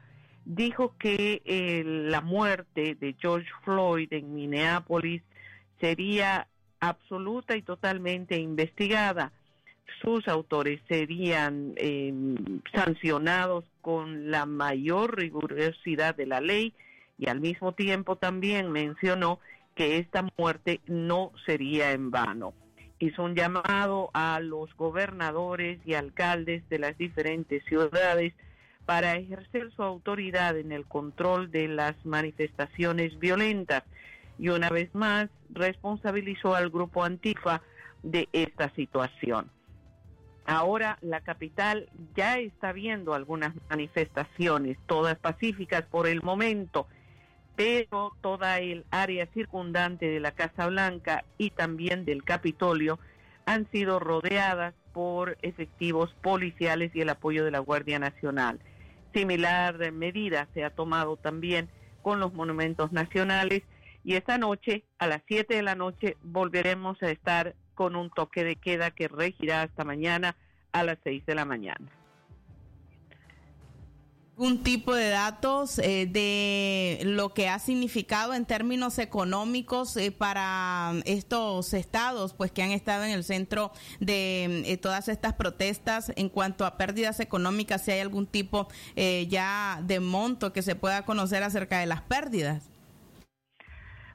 dijo 0.46 0.96
que 0.98 1.42
eh, 1.46 1.84
la 1.86 2.22
muerte 2.22 2.96
de 2.96 3.16
George 3.20 3.50
Floyd 3.64 4.12
en 4.12 4.34
Minneapolis 4.34 5.22
sería 5.80 6.48
absoluta 6.80 7.56
y 7.56 7.62
totalmente 7.62 8.38
investigada. 8.38 9.32
Sus 10.02 10.28
autores 10.28 10.82
serían 10.88 11.74
em, 11.76 12.62
sancionados 12.74 13.66
con 13.82 14.32
la 14.32 14.46
mayor 14.46 15.18
rigurosidad 15.18 16.16
de 16.16 16.26
la 16.26 16.42
ley 16.42 16.74
y 17.18 17.30
al 17.30 17.40
mismo 17.40 17.74
tiempo 17.74 18.16
también 18.16 18.72
mencionó 18.72 19.40
que 19.76 19.98
esta 19.98 20.28
muerte 20.38 20.82
no 20.88 21.32
sería 21.46 21.92
en 21.92 22.10
vano. 22.10 22.54
Hizo 23.00 23.24
un 23.24 23.36
llamado 23.36 24.10
a 24.14 24.40
los 24.40 24.76
gobernadores 24.76 25.80
y 25.86 25.94
alcaldes 25.94 26.68
de 26.70 26.80
las 26.80 26.98
diferentes 26.98 27.64
ciudades 27.66 28.34
para 28.86 29.16
ejercer 29.16 29.72
su 29.76 29.84
autoridad 29.84 30.58
en 30.58 30.72
el 30.72 30.86
control 30.86 31.52
de 31.52 31.68
las 31.68 31.96
manifestaciones 32.06 33.18
violentas 33.20 33.84
y 34.38 34.50
una 34.50 34.70
vez 34.70 34.94
más 34.96 35.30
responsabilizó 35.52 36.56
al 36.56 36.70
grupo 36.70 37.04
Antifa 37.04 37.62
de 38.04 38.28
esta 38.34 38.74
situación. 38.76 39.50
Ahora 40.46 40.98
la 41.02 41.22
capital 41.22 41.90
ya 42.16 42.40
está 42.40 42.72
viendo 42.74 43.14
algunas 43.14 43.54
manifestaciones, 43.70 44.78
todas 44.88 45.18
pacíficas 45.18 45.84
por 45.84 46.08
el 46.08 46.24
momento, 46.24 46.88
pero 47.56 48.14
toda 48.22 48.60
el 48.60 48.86
área 48.90 49.28
circundante 49.28 50.08
de 50.08 50.20
la 50.20 50.32
Casa 50.32 50.68
Blanca 50.68 51.24
y 51.38 51.52
también 51.52 52.06
del 52.06 52.24
Capitolio 52.24 52.98
han 53.46 53.70
sido 53.72 54.00
rodeadas 54.00 54.74
por 54.94 55.38
efectivos 55.42 56.14
policiales 56.22 56.92
y 56.96 57.02
el 57.02 57.10
apoyo 57.10 57.46
de 57.46 57.52
la 57.52 57.60
Guardia 57.60 58.00
Nacional. 58.00 58.60
Similar 59.14 59.92
medida 59.92 60.48
se 60.54 60.64
ha 60.64 60.70
tomado 60.70 61.18
también 61.18 61.70
con 62.02 62.20
los 62.20 62.34
monumentos 62.34 62.92
nacionales. 62.92 63.64
Y 64.04 64.16
esta 64.16 64.38
noche, 64.38 64.84
a 64.98 65.08
las 65.08 65.22
7 65.28 65.56
de 65.56 65.62
la 65.62 65.76
noche, 65.76 66.18
volveremos 66.24 67.02
a 67.04 67.12
estar 67.12 67.56
con 67.76 67.96
un 67.96 68.10
toque 68.10 68.44
de 68.44 68.56
queda 68.56 68.92
que 68.92 69.08
regirá 69.08 69.62
hasta 69.62 69.84
mañana 69.84 70.36
a 70.72 70.84
las 70.84 70.98
6 71.04 71.26
de 71.26 71.36
la 71.36 71.46
mañana 71.46 72.01
un 74.38 74.64
tipo 74.64 74.96
de 74.96 75.10
datos 75.10 75.78
eh, 75.80 76.08
de 76.10 77.02
lo 77.04 77.34
que 77.34 77.50
ha 77.50 77.60
significado 77.60 78.34
en 78.34 78.46
términos 78.46 78.98
económicos 78.98 79.96
eh, 79.98 80.12
para 80.12 80.94
estos 81.06 81.74
estados, 81.74 82.34
pues 82.34 82.52
que 82.52 82.64
han 82.64 82.72
estado 82.72 83.04
en 83.04 83.12
el 83.12 83.24
centro 83.24 83.72
de 84.00 84.64
eh, 84.66 84.78
todas 84.78 85.10
estas 85.10 85.34
protestas 85.34 86.12
en 86.16 86.30
cuanto 86.30 86.66
a 86.66 86.78
pérdidas 86.78 87.20
económicas, 87.20 87.84
si 87.84 87.92
hay 87.92 88.00
algún 88.00 88.26
tipo 88.26 88.68
ya 88.96 89.80
de 89.84 90.00
monto 90.00 90.54
que 90.54 90.62
se 90.62 90.76
pueda 90.76 91.06
conocer 91.06 91.44
acerca 91.44 91.80
de 91.80 91.86
las 91.86 92.02
pérdidas. 92.02 92.70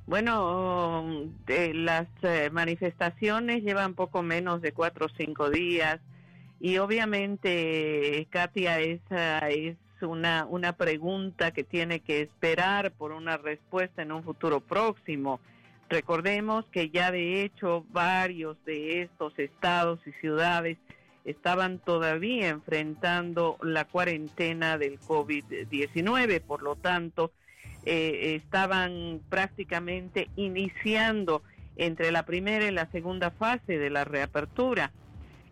Bueno, 0.07 1.05
las 1.47 2.09
manifestaciones 2.53 3.62
llevan 3.62 3.95
poco 3.95 4.23
menos 4.23 4.62
de 4.62 4.73
cuatro 4.73 5.07
o 5.07 5.09
cinco 5.17 5.51
días 5.51 6.01
y 6.61 6.79
obviamente, 6.79 8.27
Katia, 8.31 8.81
es 8.81 9.01
una, 10.03 10.47
una 10.49 10.73
pregunta 10.73 11.51
que 11.51 11.65
tiene 11.65 12.01
que 12.01 12.23
esperar 12.23 12.93
por 12.93 13.13
una 13.13 13.37
respuesta 13.37 14.03
en 14.03 14.13
un 14.13 14.23
futuro 14.23 14.61
próximo. 14.61 15.41
Recordemos 15.89 16.65
que 16.73 16.91
ya 16.91 17.11
de 17.11 17.43
hecho 17.43 17.85
varios 17.91 18.57
de 18.65 19.03
estos 19.03 19.39
estados 19.39 20.01
y 20.07 20.13
ciudades 20.13 20.79
estaban 21.25 21.79
todavía 21.79 22.49
enfrentando 22.49 23.59
la 23.61 23.85
cuarentena 23.85 24.79
del 24.79 25.01
COVID-19, 25.01 26.41
por 26.41 26.63
lo 26.63 26.77
tanto, 26.77 27.33
eh, 27.85 28.35
estaban 28.37 29.21
prácticamente 29.29 30.29
iniciando 30.37 31.43
entre 31.77 32.11
la 32.11 32.25
primera 32.25 32.67
y 32.67 32.71
la 32.71 32.91
segunda 32.91 33.31
fase 33.31 33.79
de 33.79 33.91
la 33.91 34.05
reapertura. 34.05 34.93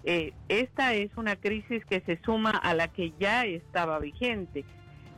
Eh, 0.05 0.33
esta 0.49 0.93
es 0.95 1.11
una 1.17 1.37
crisis 1.37 1.85
que 1.87 2.01
se 2.01 2.21
suma 2.25 2.51
a 2.51 2.75
la 2.75 2.89
que 2.89 3.13
ya 3.19 3.47
estaba 3.47 3.99
vigente 3.99 4.65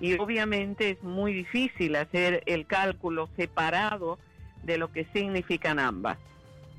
y 0.01 0.15
obviamente 0.19 0.91
es 0.91 1.03
muy 1.03 1.33
difícil 1.33 1.97
hacer 1.97 2.43
el 2.47 2.67
cálculo 2.67 3.29
separado 3.37 4.19
de 4.63 4.79
lo 4.79 4.93
que 4.93 5.07
significan 5.13 5.79
ambas. 5.79 6.19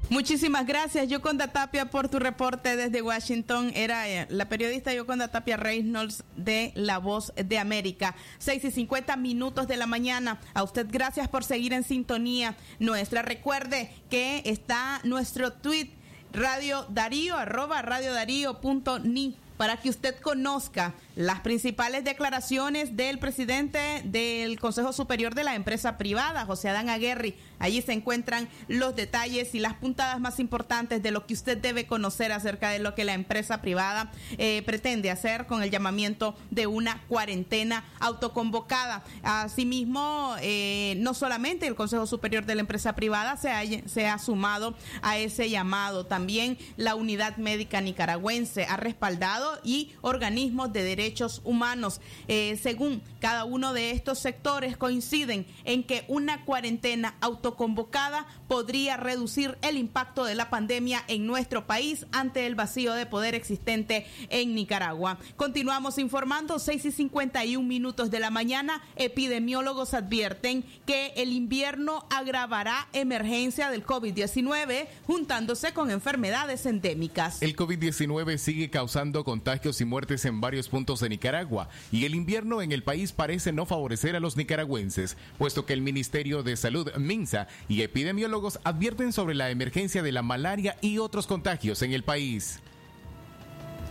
Muchísimas 0.09 0.65
gracias, 0.65 1.09
Yoconda 1.09 1.51
Tapia, 1.51 1.89
por 1.89 2.07
tu 2.07 2.17
reporte 2.17 2.77
desde 2.77 3.01
Washington. 3.01 3.71
Era 3.75 4.07
eh, 4.07 4.25
la 4.29 4.47
periodista 4.47 4.93
Yoconda 4.93 5.27
Tapia 5.27 5.57
Reynolds 5.57 6.23
de 6.37 6.71
La 6.75 6.97
Voz 6.97 7.33
de 7.35 7.59
América. 7.59 8.15
6 8.37 8.63
y 8.63 8.71
50 8.71 9.17
minutos 9.17 9.67
de 9.67 9.75
la 9.75 9.85
mañana. 9.85 10.39
A 10.53 10.63
usted 10.63 10.87
gracias 10.89 11.27
por 11.27 11.43
seguir 11.43 11.73
en 11.73 11.83
sintonía 11.83 12.55
nuestra. 12.79 13.21
Recuerde 13.21 13.91
que 14.09 14.43
está 14.45 15.01
nuestro 15.03 15.51
tweet 15.51 15.89
Radio 16.37 16.85
Darío, 16.89 17.35
arroba 17.35 17.81
radiodarío.ni 17.81 19.35
para 19.57 19.77
que 19.77 19.89
usted 19.89 20.19
conozca 20.21 20.93
las 21.17 21.39
principales 21.39 22.03
declaraciones 22.03 22.95
del 22.95 23.17
presidente 23.17 24.03
del 24.05 24.59
Consejo 24.59 24.93
Superior 24.93 25.33
de 25.33 25.43
la 25.43 25.55
Empresa 25.55 25.97
Privada, 25.97 26.45
José 26.45 26.69
Adán 26.69 26.89
Aguerri. 26.89 27.35
Allí 27.57 27.81
se 27.81 27.93
encuentran 27.93 28.47
los 28.67 28.95
detalles 28.95 29.55
y 29.55 29.59
las 29.59 29.73
puntadas 29.73 30.19
más 30.19 30.39
importantes 30.39 31.01
de 31.01 31.09
lo 31.09 31.25
que 31.25 31.33
usted 31.33 31.57
debe 31.57 31.87
conocer 31.87 32.31
acerca 32.31 32.69
de 32.69 32.77
lo 32.77 32.93
que 32.93 33.03
la 33.03 33.15
empresa 33.15 33.63
privada 33.63 34.11
eh, 34.37 34.61
pretende 34.67 35.09
hacer 35.09 35.47
con 35.47 35.63
el 35.63 35.71
llamamiento 35.71 36.37
de 36.51 36.67
una 36.67 37.01
cuarentena 37.07 37.83
autoconvocada. 37.99 39.03
Asimismo, 39.23 40.35
eh, 40.41 40.97
no 40.99 41.15
solamente 41.15 41.65
el 41.65 41.73
Consejo 41.73 42.05
Superior 42.05 42.45
de 42.45 42.53
la 42.53 42.61
Empresa 42.61 42.93
Privada 42.93 43.37
se 43.37 43.49
ha, 43.49 43.63
se 43.87 44.05
ha 44.05 44.19
sumado 44.19 44.75
a 45.01 45.17
ese 45.17 45.49
llamado, 45.49 46.05
también 46.05 46.59
la 46.75 46.93
Unidad 46.93 47.37
Médica 47.37 47.81
Nicaragüense 47.81 48.65
ha 48.65 48.77
respaldado 48.77 49.59
y 49.63 49.93
organismos 50.01 50.71
de 50.71 50.83
derechos 51.07 51.41
humanos. 51.45 52.01
Eh, 52.27 52.59
según 52.61 53.01
cada 53.21 53.45
uno 53.45 53.71
de 53.71 53.91
estos 53.91 54.19
sectores 54.19 54.75
coinciden 54.75 55.47
en 55.63 55.83
que 55.83 56.03
una 56.09 56.43
cuarentena 56.43 57.15
autoconvocada 57.21 58.27
podría 58.49 58.97
reducir 58.97 59.57
el 59.61 59.77
impacto 59.77 60.25
de 60.25 60.35
la 60.35 60.49
pandemia 60.49 61.03
en 61.07 61.25
nuestro 61.25 61.65
país 61.65 62.05
ante 62.11 62.45
el 62.45 62.55
vacío 62.55 62.93
de 62.93 63.05
poder 63.05 63.35
existente 63.35 64.05
en 64.29 64.53
Nicaragua. 64.53 65.17
Continuamos 65.37 65.97
informando, 65.97 66.59
6 66.59 66.85
y 66.85 66.91
51 66.91 67.65
minutos 67.65 68.11
de 68.11 68.19
la 68.19 68.29
mañana, 68.29 68.83
epidemiólogos 68.97 69.93
advierten 69.93 70.65
que 70.85 71.13
el 71.15 71.31
invierno 71.31 72.05
agravará 72.09 72.89
emergencia 72.91 73.69
del 73.69 73.85
COVID-19 73.85 74.87
juntándose 75.05 75.73
con 75.73 75.89
enfermedades 75.89 76.65
endémicas. 76.65 77.41
El 77.41 77.55
COVID-19 77.55 78.37
sigue 78.37 78.69
causando 78.69 79.23
contagios 79.23 79.79
y 79.79 79.85
muertes 79.85 80.25
en 80.25 80.41
varios 80.41 80.67
puntos 80.67 80.96
de 80.99 81.09
Nicaragua 81.09 81.69
y 81.91 82.05
el 82.05 82.15
invierno 82.15 82.61
en 82.61 82.71
el 82.71 82.83
país 82.83 83.11
parece 83.11 83.51
no 83.51 83.65
favorecer 83.65 84.15
a 84.15 84.19
los 84.19 84.37
nicaragüenses, 84.37 85.17
puesto 85.37 85.65
que 85.65 85.73
el 85.73 85.81
Ministerio 85.81 86.43
de 86.43 86.57
Salud, 86.57 86.91
MINSA, 86.97 87.47
y 87.67 87.81
epidemiólogos 87.81 88.59
advierten 88.63 89.13
sobre 89.13 89.35
la 89.35 89.49
emergencia 89.49 90.03
de 90.03 90.11
la 90.11 90.21
malaria 90.21 90.77
y 90.81 90.97
otros 90.97 91.27
contagios 91.27 91.81
en 91.81 91.93
el 91.93 92.03
país. 92.03 92.59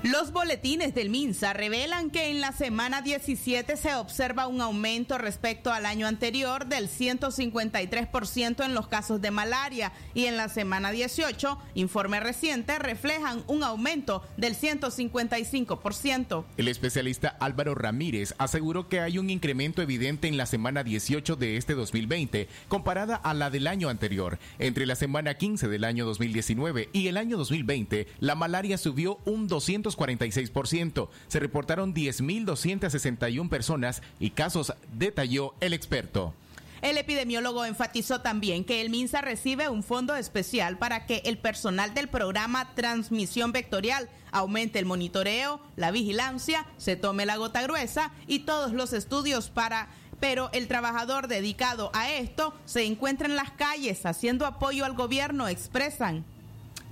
Los 0.06 0.30
boletines 0.30 0.94
del 0.94 1.10
MINSA 1.10 1.52
revelan 1.52 2.10
que 2.10 2.30
en 2.30 2.40
la 2.40 2.52
semana 2.52 3.02
17 3.02 3.76
se 3.76 3.96
observa 3.96 4.46
un 4.46 4.60
aumento 4.60 5.18
respecto 5.18 5.72
al 5.72 5.84
año 5.84 6.06
anterior 6.06 6.66
del 6.66 6.88
153% 6.88 8.64
en 8.64 8.72
los 8.72 8.86
casos 8.86 9.20
de 9.20 9.32
malaria 9.32 9.92
y 10.14 10.26
en 10.26 10.36
la 10.36 10.48
semana 10.48 10.92
18, 10.92 11.58
informe 11.74 12.20
reciente, 12.20 12.78
reflejan 12.78 13.42
un 13.48 13.64
aumento 13.64 14.22
del 14.36 14.54
155%. 14.54 16.44
El 16.56 16.68
especialista 16.68 17.36
Álvaro 17.40 17.74
Ramírez 17.74 18.32
aseguró 18.38 18.88
que 18.88 19.00
hay 19.00 19.18
un 19.18 19.28
incremento 19.28 19.82
evidente 19.82 20.28
en 20.28 20.36
la 20.36 20.46
semana 20.46 20.84
18 20.84 21.34
de 21.34 21.56
este 21.56 21.74
2020 21.74 22.46
comparada 22.68 23.16
a 23.16 23.34
la 23.34 23.50
del 23.50 23.66
año 23.66 23.88
anterior. 23.88 24.38
Entre 24.60 24.86
la 24.86 24.94
semana 24.94 25.34
15 25.34 25.66
del 25.66 25.82
año 25.82 26.06
2019 26.06 26.90
y 26.92 27.08
el 27.08 27.16
año 27.16 27.36
2020, 27.36 28.06
la 28.20 28.36
malaria 28.36 28.78
subió 28.78 29.18
un 29.24 29.48
200 29.48 29.95
46%. 29.96 31.08
Se 31.28 31.40
reportaron 31.40 31.94
10.261 31.94 33.48
personas 33.48 34.02
y 34.20 34.30
casos, 34.30 34.74
detalló 34.92 35.54
el 35.60 35.72
experto. 35.72 36.34
El 36.82 36.98
epidemiólogo 36.98 37.64
enfatizó 37.64 38.20
también 38.20 38.62
que 38.64 38.82
el 38.82 38.90
MINSA 38.90 39.22
recibe 39.22 39.68
un 39.68 39.82
fondo 39.82 40.14
especial 40.14 40.76
para 40.76 41.06
que 41.06 41.22
el 41.24 41.38
personal 41.38 41.94
del 41.94 42.08
programa 42.08 42.74
Transmisión 42.74 43.50
Vectorial 43.50 44.08
aumente 44.30 44.78
el 44.78 44.84
monitoreo, 44.84 45.60
la 45.76 45.90
vigilancia, 45.90 46.66
se 46.76 46.96
tome 46.96 47.24
la 47.24 47.38
gota 47.38 47.62
gruesa 47.62 48.12
y 48.26 48.40
todos 48.40 48.72
los 48.72 48.92
estudios 48.92 49.48
para 49.48 49.88
pero 50.20 50.50
el 50.52 50.66
trabajador 50.68 51.28
dedicado 51.28 51.90
a 51.92 52.10
esto 52.10 52.54
se 52.64 52.84
encuentra 52.84 53.28
en 53.28 53.36
las 53.36 53.50
calles 53.50 54.06
haciendo 54.06 54.46
apoyo 54.46 54.84
al 54.84 54.94
gobierno, 54.94 55.48
expresan. 55.48 56.24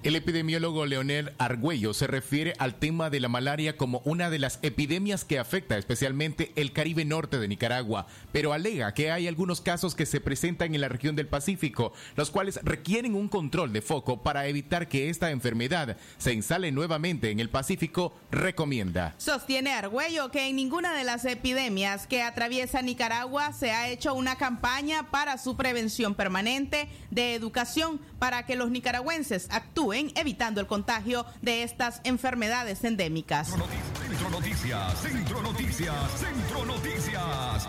El 0.04 0.16
epidemiólogo 0.16 0.84
Leonel 0.84 1.32
Argüello 1.38 1.94
se 1.94 2.06
refiere 2.06 2.52
al 2.58 2.74
tema 2.74 3.08
de 3.08 3.20
la 3.20 3.30
malaria 3.30 3.78
como 3.78 4.02
una 4.04 4.28
de 4.28 4.38
las 4.38 4.58
epidemias 4.60 5.24
que 5.24 5.38
afecta 5.38 5.78
especialmente 5.78 6.52
el 6.56 6.74
Caribe 6.74 7.06
Norte 7.06 7.38
de 7.38 7.48
Nicaragua, 7.48 8.06
pero 8.30 8.52
alega 8.52 8.92
que 8.92 9.10
hay 9.10 9.26
algunos 9.28 9.62
casos 9.62 9.94
que 9.94 10.04
se 10.04 10.20
presentan 10.20 10.74
en 10.74 10.82
la 10.82 10.90
región 10.90 11.16
del 11.16 11.26
Pacífico, 11.26 11.94
los 12.16 12.30
cuales 12.30 12.60
requieren 12.62 13.14
un 13.14 13.30
control 13.30 13.72
de 13.72 13.80
foco 13.80 14.22
para 14.22 14.46
evitar 14.46 14.88
que 14.88 15.08
esta 15.08 15.30
enfermedad 15.30 15.96
se 16.18 16.34
instale 16.34 16.70
nuevamente 16.70 17.30
en 17.30 17.40
el 17.40 17.48
Pacífico, 17.48 18.12
recomienda. 18.30 19.14
Sostiene 19.16 19.72
Argüello 19.72 20.30
que 20.30 20.48
en 20.48 20.56
ninguna 20.56 20.92
de 20.92 21.04
las 21.04 21.24
epidemias 21.24 22.06
que 22.06 22.20
atraviesa 22.20 22.82
Nicaragua 22.82 23.54
se 23.54 23.70
ha 23.70 23.88
hecho 23.88 24.12
una 24.12 24.36
campaña 24.36 25.10
para 25.10 25.38
su 25.38 25.56
prevención 25.56 26.14
permanente 26.14 26.90
de 27.10 27.34
educación 27.34 28.02
para 28.18 28.44
que 28.44 28.54
los 28.54 28.70
nicaragüenses 28.70 29.48
actúen 29.50 29.93
evitando 29.94 30.60
el 30.60 30.66
contagio 30.66 31.24
de 31.42 31.62
estas 31.62 32.00
enfermedades 32.04 32.82
endémicas. 32.84 33.48
Centro 33.48 34.30
Noticias, 34.30 35.00
Centro 35.00 35.42
Noticias, 35.42 35.94
Centro 36.18 36.64
Noticias. 36.64 37.68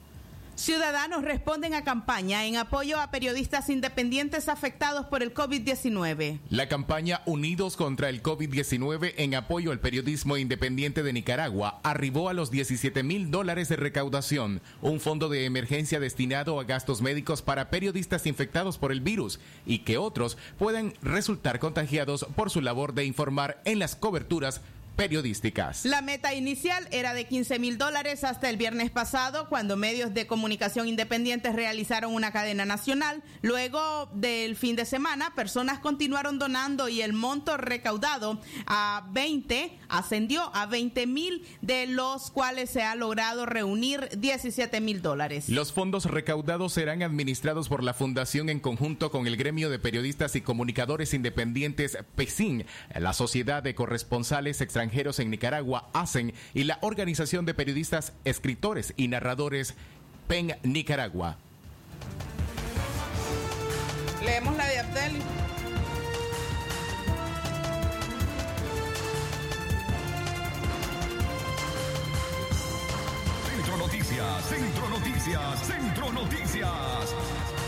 Ciudadanos 0.56 1.24
responden 1.24 1.74
a 1.74 1.84
campaña 1.84 2.46
en 2.46 2.58
apoyo 2.58 3.02
a 3.02 3.10
periodistas 3.10 3.70
independientes 3.70 4.48
afectados 4.48 5.08
por 5.08 5.24
el 5.24 5.34
COVID-19. 5.34 6.40
La 6.50 6.70
campaña 6.70 7.22
Unidos 7.26 7.76
contra 7.76 8.10
el 8.10 8.22
COVID-19 8.22 9.16
en 9.18 9.34
apoyo 9.34 9.72
al 9.72 9.80
periodismo 9.80 10.38
independiente 10.38 11.02
de 11.02 11.12
Nicaragua 11.12 11.82
arribó 11.84 12.30
a 12.30 12.34
los 12.34 12.52
17 12.52 13.02
mil 13.02 13.32
dólares 13.32 13.68
de 13.68 13.78
recaudación, 13.78 14.62
un 14.82 15.00
fondo 15.00 15.28
de 15.28 15.46
emergencia 15.46 16.00
destinado 16.00 16.60
a 16.60 16.66
gastos 16.66 17.02
médicos 17.02 17.42
para 17.42 17.72
periodistas 17.72 18.28
infectados 18.28 18.78
por 18.78 18.92
el 18.92 19.02
virus 19.02 19.40
y 19.66 19.80
que 19.80 19.98
otros 19.98 20.38
puedan 20.60 20.94
resultar 21.02 21.58
contagiados 21.58 22.28
por 22.36 22.52
su 22.52 22.62
labor 22.62 22.94
de 22.94 23.06
informar 23.06 23.60
en 23.66 23.80
las 23.80 23.96
coberturas 23.96 24.62
periodísticas. 24.96 25.86
La 25.86 26.02
meta 26.02 26.34
inicial 26.34 26.88
era 26.92 27.14
de 27.14 27.26
15 27.26 27.60
mil 27.60 27.78
dólares 27.78 28.24
hasta 28.24 28.50
el 28.50 28.58
viernes 28.58 28.92
pasado, 28.92 29.50
cuando 29.50 29.76
medios 29.76 30.14
de 30.14 30.28
comunicación 30.28 30.88
independientes 30.88 31.56
realizaron 31.56 32.14
una 32.14 32.32
cadena 32.32 32.66
nacional. 32.66 33.24
Luego 33.42 34.10
del 34.14 34.56
fin 34.56 34.76
de 34.76 34.86
semana, 34.86 35.34
personas 35.36 35.80
continuaron 35.80 36.40
donando 36.40 36.90
y 36.90 37.02
el 37.02 37.14
monto 37.14 37.58
recaudado 37.58 38.40
a 38.68 39.08
20 39.12 39.80
ascendió 39.90 40.56
a 40.56 40.66
20 40.68 41.08
mil, 41.08 41.46
de 41.62 41.88
los 41.88 42.32
cuales 42.32 42.70
se 42.70 42.84
ha 42.84 42.96
logrado 42.96 43.46
reunir 43.46 44.10
17 44.18 44.80
mil 44.82 45.02
dólares. 45.02 45.50
Los 45.50 45.74
fondos 45.74 46.06
recaudados 46.06 46.74
serán 46.74 47.02
administrados 47.04 47.68
por 47.68 47.84
la 47.84 47.94
Fundación 47.94 48.50
en 48.50 48.60
conjunto 48.60 49.12
con 49.12 49.28
el 49.28 49.38
Gremio 49.38 49.70
de 49.70 49.80
Periodistas 49.80 50.36
y 50.36 50.42
Comunicadores 50.42 51.14
Independientes 51.14 51.98
PESIN, 52.16 52.66
la 52.96 53.14
Sociedad 53.14 53.64
de 53.64 53.76
Corresponsales 53.76 54.62
Extranjeros 54.62 54.83
extranjeros 54.84 55.20
en 55.20 55.30
Nicaragua 55.30 55.90
hacen 55.94 56.34
y 56.54 56.66
la 56.66 56.78
Organización 56.82 57.46
de 57.46 57.54
Periodistas, 57.54 58.12
Escritores 58.26 58.94
y 58.98 59.08
Narradores 59.08 59.76
PEN 60.28 60.58
Nicaragua. 60.64 61.38
Leemos 64.26 64.58
la 64.58 64.66
de 64.66 64.80
Abdel. 64.80 65.14
Centro 73.48 73.78
Noticias, 73.78 74.46
Centro 74.50 74.90
Noticias, 74.90 75.66
Centro 75.66 76.12
Noticias. 76.12 77.63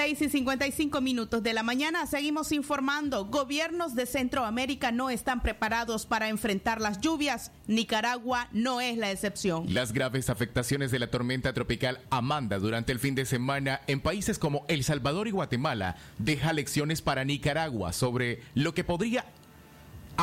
6 0.00 0.22
y 0.22 0.28
55 0.30 1.02
minutos 1.02 1.42
de 1.42 1.52
la 1.52 1.62
mañana 1.62 2.06
seguimos 2.06 2.52
informando. 2.52 3.26
Gobiernos 3.26 3.94
de 3.94 4.06
Centroamérica 4.06 4.92
no 4.92 5.10
están 5.10 5.42
preparados 5.42 6.06
para 6.06 6.30
enfrentar 6.30 6.80
las 6.80 7.02
lluvias. 7.02 7.52
Nicaragua 7.66 8.48
no 8.50 8.80
es 8.80 8.96
la 8.96 9.10
excepción. 9.10 9.66
Las 9.74 9.92
graves 9.92 10.30
afectaciones 10.30 10.90
de 10.90 11.00
la 11.00 11.10
tormenta 11.10 11.52
tropical 11.52 12.00
Amanda 12.08 12.58
durante 12.58 12.92
el 12.92 12.98
fin 12.98 13.14
de 13.14 13.26
semana 13.26 13.82
en 13.88 14.00
países 14.00 14.38
como 14.38 14.64
El 14.68 14.84
Salvador 14.84 15.28
y 15.28 15.32
Guatemala 15.32 15.96
deja 16.16 16.54
lecciones 16.54 17.02
para 17.02 17.26
Nicaragua 17.26 17.92
sobre 17.92 18.40
lo 18.54 18.72
que 18.72 18.84
podría 18.84 19.26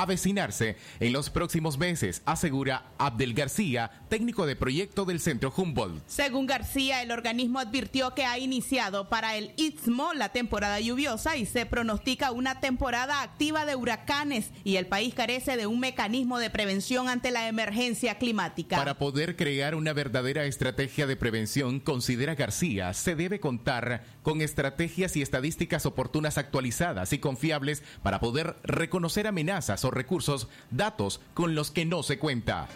avecinarse 0.02 0.78
en 1.00 1.12
los 1.12 1.30
próximos 1.30 1.78
meses, 1.78 2.22
asegura 2.26 2.86
Abdel 3.00 3.34
García, 3.34 3.90
técnico 4.10 4.46
de 4.46 4.56
proyecto 4.56 5.06
del 5.06 5.20
Centro 5.20 5.52
Humboldt. 5.56 6.04
Según 6.08 6.46
García, 6.46 7.02
el 7.02 7.12
organismo 7.12 7.60
advirtió 7.60 8.14
que 8.14 8.26
ha 8.26 8.38
iniciado 8.38 9.10
para 9.10 9.36
el 9.36 9.54
Istmo 9.58 10.14
la 10.14 10.30
temporada 10.30 10.80
lluviosa 10.80 11.36
y 11.36 11.46
se 11.48 11.66
pronostica 11.66 12.32
una 12.32 12.60
temporada 12.60 13.24
activa 13.24 13.66
de 13.66 13.76
huracanes 13.76 14.52
y 14.64 14.76
el 14.76 14.86
país 14.86 15.16
carece 15.16 15.58
de 15.58 15.66
un 15.66 15.80
mecanismo 15.80 16.38
de 16.38 16.52
prevención 16.52 17.10
ante 17.10 17.32
la 17.32 17.48
emergencia 17.48 18.20
climática. 18.20 18.78
Para 18.78 19.00
poder 19.00 19.36
crear 19.36 19.74
una 19.74 19.94
verdadera 19.94 20.46
estrategia 20.46 21.08
de 21.08 21.16
prevención, 21.16 21.80
considera 21.80 22.36
García, 22.36 22.94
se 22.94 23.16
debe 23.16 23.40
contar 23.40 24.04
con 24.22 24.42
estrategias 24.42 25.16
y 25.16 25.24
estadísticas 25.24 25.86
oportunas 25.86 26.38
actualizadas 26.38 27.14
y 27.14 27.20
confiables 27.20 27.82
para 28.04 28.20
poder 28.20 28.58
reconocer 28.64 29.26
amenazas 29.26 29.87
recursos, 29.94 30.48
datos 30.72 31.22
con 31.34 31.56
los 31.56 31.72
que 31.72 31.86
no 31.86 32.04
se 32.04 32.20
cuenta. 32.20 32.68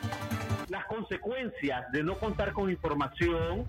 Las 0.70 0.86
consecuencias 0.86 1.91
de 1.91 2.03
no 2.03 2.16
contar 2.16 2.53
con 2.53 2.70
información 2.70 3.66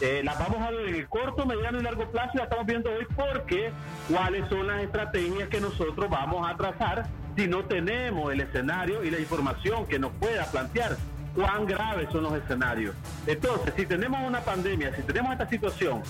eh, 0.00 0.22
las 0.22 0.38
vamos 0.38 0.60
a 0.60 0.70
ver 0.70 0.88
en 0.88 0.94
el 0.94 1.08
corto, 1.08 1.44
mediano 1.44 1.80
y 1.80 1.82
largo 1.82 2.08
plazo 2.10 2.32
las 2.34 2.44
estamos 2.44 2.66
viendo 2.66 2.90
hoy 2.90 3.06
porque 3.16 3.72
cuáles 4.08 4.48
son 4.48 4.66
las 4.68 4.82
estrategias 4.82 5.48
que 5.48 5.60
nosotros 5.60 6.08
vamos 6.08 6.48
a 6.48 6.56
trazar 6.56 7.06
si 7.36 7.48
no 7.48 7.64
tenemos 7.64 8.32
el 8.32 8.40
escenario 8.40 9.02
y 9.02 9.10
la 9.10 9.18
información 9.18 9.86
que 9.86 9.98
nos 9.98 10.12
pueda 10.12 10.44
plantear 10.46 10.96
cuán 11.34 11.66
graves 11.66 12.08
son 12.12 12.24
los 12.24 12.34
escenarios. 12.34 12.94
Entonces, 13.26 13.74
si 13.76 13.86
tenemos 13.86 14.20
una 14.26 14.40
pandemia, 14.40 14.94
si 14.94 15.02
tenemos 15.02 15.32
esta 15.32 15.48
situación 15.48 16.02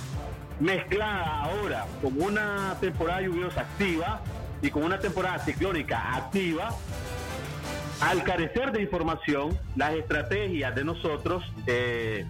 mezclada 0.61 1.45
ahora 1.45 1.87
con 2.03 2.21
una 2.21 2.77
temporada 2.81 3.23
lluviosa 3.23 3.61
activa, 3.61 4.21
y 4.63 4.71
con 4.71 4.83
una 4.83 4.99
temporada 4.99 5.39
ciclónica 5.41 6.17
activa, 6.17 6.71
al 8.01 8.23
carecer 8.23 8.73
de 8.73 8.83
información, 8.83 9.59
las 9.77 9.95
estrategias 9.95 10.75
de 10.75 10.85
nosotros 10.85 11.45
eh, 11.67 12.25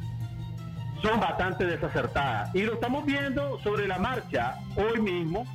son 1.02 1.20
bastante 1.20 1.64
desacertadas. 1.66 2.54
Y 2.54 2.62
lo 2.62 2.74
estamos 2.74 3.04
viendo 3.04 3.58
sobre 3.62 3.86
la 3.86 3.98
marcha 3.98 4.56
hoy 4.76 5.00
mismo, 5.00 5.46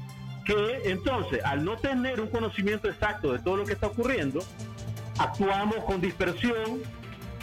que 0.46 0.82
entonces, 0.86 1.44
al 1.44 1.64
no 1.64 1.78
tener 1.78 2.20
un 2.22 2.28
conocimiento 2.28 2.90
exacto 2.90 3.32
de 3.34 3.40
todo 3.40 3.58
lo 3.58 3.66
que 3.66 3.74
está 3.74 3.88
ocurriendo, 3.88 4.44
actuamos 5.18 5.78
con 5.86 6.02
dispersión, 6.02 6.82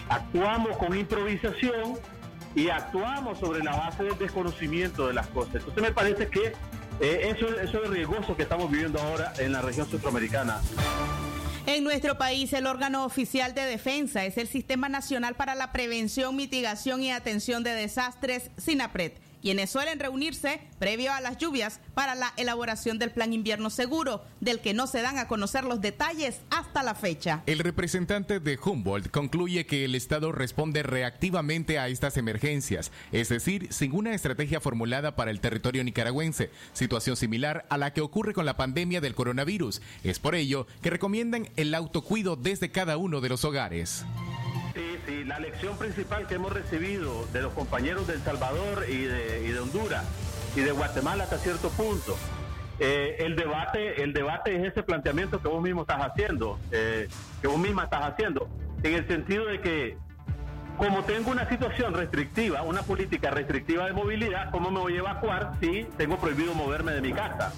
actuamos 0.09 0.77
con 0.77 0.97
improvisación 0.97 1.99
y 2.55 2.69
actuamos 2.69 3.39
sobre 3.39 3.63
la 3.63 3.77
base 3.77 4.05
del 4.05 4.19
desconocimiento 4.19 5.07
de 5.09 5.15
las 5.15 5.27
cosas. 5.29 5.57
Entonces 5.57 5.83
me 5.83 5.93
parece 5.93 6.29
que 6.29 6.53
eh, 7.01 7.35
eso, 7.35 7.49
eso 7.61 7.85
es 7.85 7.91
riesgoso 7.91 8.37
que 8.37 8.43
estamos 8.43 8.71
viviendo 8.71 9.01
ahora 9.01 9.33
en 9.39 9.53
la 9.53 9.63
región 9.63 9.87
centroamericana. 9.87 10.61
En 11.67 11.85
nuestro 11.85 12.19
país, 12.19 12.53
el 12.53 12.67
órgano 12.67 13.05
oficial 13.05 13.55
de 13.55 13.63
defensa 13.63 14.25
es 14.25 14.39
el 14.39 14.49
Sistema 14.49 14.89
Nacional 14.89 15.35
para 15.35 15.55
la 15.55 15.73
Prevención, 15.73 16.35
Mitigación 16.35 17.03
y 17.03 17.13
Atención 17.13 17.63
de 17.63 17.75
Desastres, 17.75 18.51
SINAPRED 18.57 19.13
quienes 19.41 19.71
suelen 19.71 19.99
reunirse 19.99 20.61
previo 20.79 21.13
a 21.13 21.21
las 21.21 21.39
lluvias 21.39 21.81
para 21.95 22.15
la 22.15 22.33
elaboración 22.37 22.99
del 22.99 23.11
plan 23.11 23.33
invierno 23.33 23.71
seguro, 23.71 24.25
del 24.41 24.61
que 24.61 24.75
no 24.75 24.87
se 24.87 25.03
dan 25.03 25.19
a 25.19 25.29
conocer 25.29 25.65
los 25.65 25.81
detalles 25.81 26.41
hasta 26.51 26.83
la 26.83 26.95
fecha. 26.95 27.43
El 27.47 27.59
representante 27.59 28.41
de 28.41 28.59
Humboldt 28.63 29.11
concluye 29.11 29.67
que 29.67 29.85
el 29.85 29.95
Estado 29.95 30.33
responde 30.33 30.83
reactivamente 30.83 31.79
a 31.79 31.89
estas 31.89 32.17
emergencias, 32.17 32.93
es 33.13 33.29
decir, 33.29 33.69
sin 33.73 33.95
una 33.95 34.15
estrategia 34.15 34.61
formulada 34.61 35.17
para 35.17 35.31
el 35.31 35.41
territorio 35.41 35.85
nicaragüense, 35.85 36.51
situación 36.73 37.17
similar 37.17 37.67
a 37.71 37.79
la 37.79 37.93
que 37.93 38.01
ocurre 38.01 38.35
con 38.35 38.47
la 38.47 38.57
pandemia 38.57 39.01
del 39.01 39.15
coronavirus. 39.15 39.83
Es 40.05 40.19
por 40.19 40.35
ello 40.35 40.67
que 40.83 40.91
recomiendan 40.91 41.49
el 41.57 41.75
autocuido 41.75 42.37
desde 42.37 42.71
cada 42.71 42.97
uno 42.97 43.21
de 43.21 43.29
los 43.29 43.45
hogares. 43.45 44.05
Sí, 44.75 44.99
sí, 45.07 45.25
la 45.25 45.41
lección 45.41 45.77
principal 45.77 46.27
que 46.27 46.37
hemos 46.37 46.53
recibido 46.53 47.27
de 47.33 47.43
los 47.43 47.53
compañeros 47.53 48.07
de 48.07 48.15
El 48.15 48.23
Salvador 48.23 48.87
y 48.89 49.03
de, 49.03 49.59
Honduras 49.59 50.05
y 50.55 50.61
de 50.61 50.71
Guatemala 50.73 51.25
hasta 51.25 51.39
cierto 51.39 51.71
punto, 51.71 52.17
eh, 52.79 53.17
el 53.21 53.37
debate 53.37 54.03
el 54.03 54.13
debate 54.13 54.57
es 54.57 54.73
ese 54.73 54.83
planteamiento 54.83 55.43
que 55.43 55.49
vos 55.49 55.63
mismo 55.63 55.83
estás 55.83 56.01
haciendo, 56.01 56.59
eh, 56.71 57.09
que 57.43 57.49
vos 57.49 57.59
misma 57.59 57.85
estás 57.85 58.03
haciendo, 58.05 58.49
en 58.83 58.95
el 58.95 59.07
sentido 59.07 59.47
de 59.47 59.61
que 59.61 59.97
como 60.77 61.05
tengo 61.05 61.31
una 61.31 61.47
situación 61.47 61.93
restrictiva, 61.93 62.63
una 62.63 62.83
política 62.83 63.31
restrictiva 63.31 63.85
de 63.85 63.93
movilidad, 63.93 64.51
¿cómo 64.51 64.71
me 64.71 64.81
voy 64.81 64.95
a 64.95 65.01
evacuar 65.01 65.53
si 65.61 65.87
tengo 65.99 66.17
prohibido 66.17 66.55
moverme 66.55 66.93
de 66.93 67.03
mi 67.03 67.13
casa? 67.13 67.53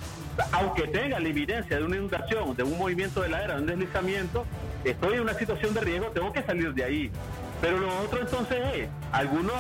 Aunque 0.51 0.89
tenga 0.89 1.21
la 1.21 1.29
evidencia 1.29 1.77
de 1.77 1.85
una 1.85 1.97
inundación, 1.97 2.57
de 2.57 2.65
un 2.65 2.77
movimiento 2.77 3.21
de 3.21 3.29
la 3.29 3.45
era, 3.45 3.55
de 3.55 3.61
un 3.61 3.67
deslizamiento, 3.67 4.45
estoy 4.85 5.15
en 5.15 5.21
una 5.21 5.35
situación 5.35 5.75
de 5.75 5.81
riesgo, 5.81 6.09
tengo 6.09 6.33
que 6.33 6.43
salir 6.43 6.75
de 6.75 6.85
ahí. 6.85 7.11
Pero 7.61 7.79
lo 7.79 7.89
otro 8.01 8.21
entonces 8.21 8.59
es, 8.75 8.89
algunos 9.13 9.55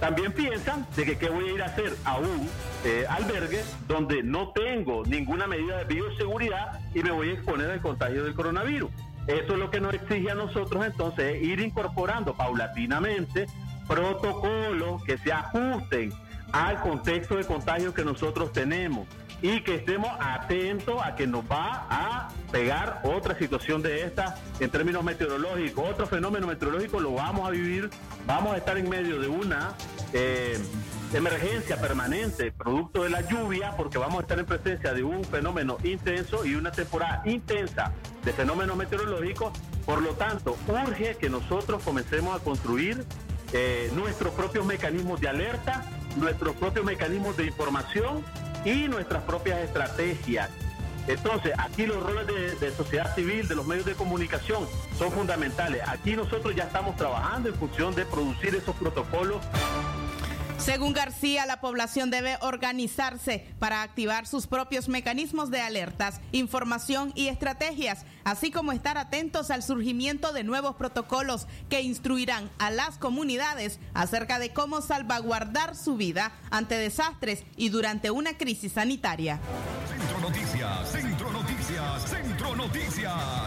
también 0.00 0.32
piensan 0.32 0.86
de 0.94 1.04
que 1.04 1.16
qué 1.16 1.28
voy 1.30 1.48
a 1.48 1.52
ir 1.52 1.62
a 1.62 1.66
hacer 1.66 1.94
a 2.04 2.18
un 2.18 2.48
eh, 2.84 3.06
albergue 3.08 3.62
donde 3.88 4.22
no 4.22 4.50
tengo 4.50 5.04
ninguna 5.06 5.46
medida 5.46 5.78
de 5.78 5.94
bioseguridad 5.94 6.80
y 6.94 7.02
me 7.02 7.10
voy 7.10 7.30
a 7.30 7.32
exponer 7.32 7.70
al 7.70 7.80
contagio 7.80 8.24
del 8.24 8.34
coronavirus. 8.34 8.90
Eso 9.26 9.54
es 9.54 9.58
lo 9.58 9.70
que 9.70 9.80
nos 9.80 9.94
exige 9.94 10.30
a 10.30 10.34
nosotros 10.34 10.84
entonces 10.84 11.42
ir 11.42 11.60
incorporando 11.60 12.34
paulatinamente 12.34 13.46
protocolos 13.88 15.02
que 15.04 15.18
se 15.18 15.32
ajusten 15.32 16.12
al 16.52 16.80
contexto 16.80 17.36
de 17.36 17.44
contagio 17.44 17.92
que 17.92 18.04
nosotros 18.04 18.52
tenemos 18.52 19.06
y 19.46 19.60
que 19.60 19.76
estemos 19.76 20.10
atentos 20.18 21.00
a 21.00 21.14
que 21.14 21.28
nos 21.28 21.44
va 21.44 21.86
a 21.88 22.28
pegar 22.50 23.00
otra 23.04 23.38
situación 23.38 23.80
de 23.80 24.02
esta 24.02 24.34
en 24.58 24.70
términos 24.70 25.04
meteorológicos, 25.04 25.88
otro 25.88 26.06
fenómeno 26.06 26.48
meteorológico 26.48 26.98
lo 26.98 27.12
vamos 27.12 27.46
a 27.46 27.52
vivir, 27.52 27.88
vamos 28.26 28.54
a 28.54 28.56
estar 28.56 28.76
en 28.76 28.88
medio 28.88 29.20
de 29.20 29.28
una 29.28 29.74
eh, 30.12 30.58
emergencia 31.12 31.80
permanente 31.80 32.50
producto 32.50 33.04
de 33.04 33.10
la 33.10 33.20
lluvia 33.20 33.76
porque 33.76 33.98
vamos 33.98 34.18
a 34.18 34.22
estar 34.22 34.36
en 34.40 34.46
presencia 34.46 34.92
de 34.92 35.04
un 35.04 35.22
fenómeno 35.22 35.78
intenso 35.84 36.44
y 36.44 36.56
una 36.56 36.72
temporada 36.72 37.22
intensa 37.24 37.92
de 38.24 38.32
fenómenos 38.32 38.76
meteorológicos, 38.76 39.52
por 39.84 40.02
lo 40.02 40.14
tanto 40.14 40.56
urge 40.66 41.18
que 41.18 41.30
nosotros 41.30 41.84
comencemos 41.84 42.34
a 42.34 42.42
construir 42.42 43.04
eh, 43.52 43.92
nuestros 43.94 44.34
propios 44.34 44.66
mecanismos 44.66 45.20
de 45.20 45.28
alerta, 45.28 45.84
nuestros 46.16 46.56
propios 46.56 46.84
mecanismos 46.84 47.36
de 47.36 47.46
información 47.46 48.24
y 48.66 48.88
nuestras 48.88 49.22
propias 49.22 49.60
estrategias. 49.60 50.50
Entonces, 51.06 51.52
aquí 51.56 51.86
los 51.86 52.02
roles 52.02 52.26
de, 52.60 52.70
sociedad 52.72 53.14
civil, 53.14 53.46
de 53.46 53.54
los 53.54 53.64
medios 53.64 53.86
de 53.86 53.94
comunicación, 53.94 54.66
son 54.98 55.12
fundamentales. 55.12 55.82
Aquí 55.86 56.16
nosotros 56.16 56.54
ya 56.56 56.64
estamos 56.64 56.96
trabajando 56.96 57.48
en 57.48 57.54
función 57.54 57.94
de 57.94 58.04
producir 58.04 58.56
esos 58.56 58.74
protocolos 58.74 59.40
según 60.58 60.92
García, 60.92 61.46
la 61.46 61.60
población 61.60 62.10
debe 62.10 62.36
organizarse 62.40 63.46
para 63.58 63.82
activar 63.82 64.26
sus 64.26 64.46
propios 64.46 64.88
mecanismos 64.88 65.50
de 65.50 65.60
alertas, 65.60 66.20
información 66.32 67.12
y 67.14 67.28
estrategias, 67.28 68.04
así 68.24 68.50
como 68.50 68.72
estar 68.72 68.98
atentos 68.98 69.50
al 69.50 69.62
surgimiento 69.62 70.32
de 70.32 70.44
nuevos 70.44 70.76
protocolos 70.76 71.46
que 71.68 71.82
instruirán 71.82 72.50
a 72.58 72.70
las 72.70 72.98
comunidades 72.98 73.78
acerca 73.94 74.38
de 74.38 74.52
cómo 74.52 74.80
salvaguardar 74.80 75.76
su 75.76 75.96
vida 75.96 76.32
ante 76.50 76.76
desastres 76.76 77.44
y 77.56 77.68
durante 77.68 78.10
una 78.10 78.36
crisis 78.36 78.72
sanitaria. 78.72 79.40
Centro 79.88 80.20
Noticias, 80.20 80.90
Centro 80.90 81.32
Noticias, 81.32 82.10
Centro 82.10 82.56
Noticias. 82.56 83.45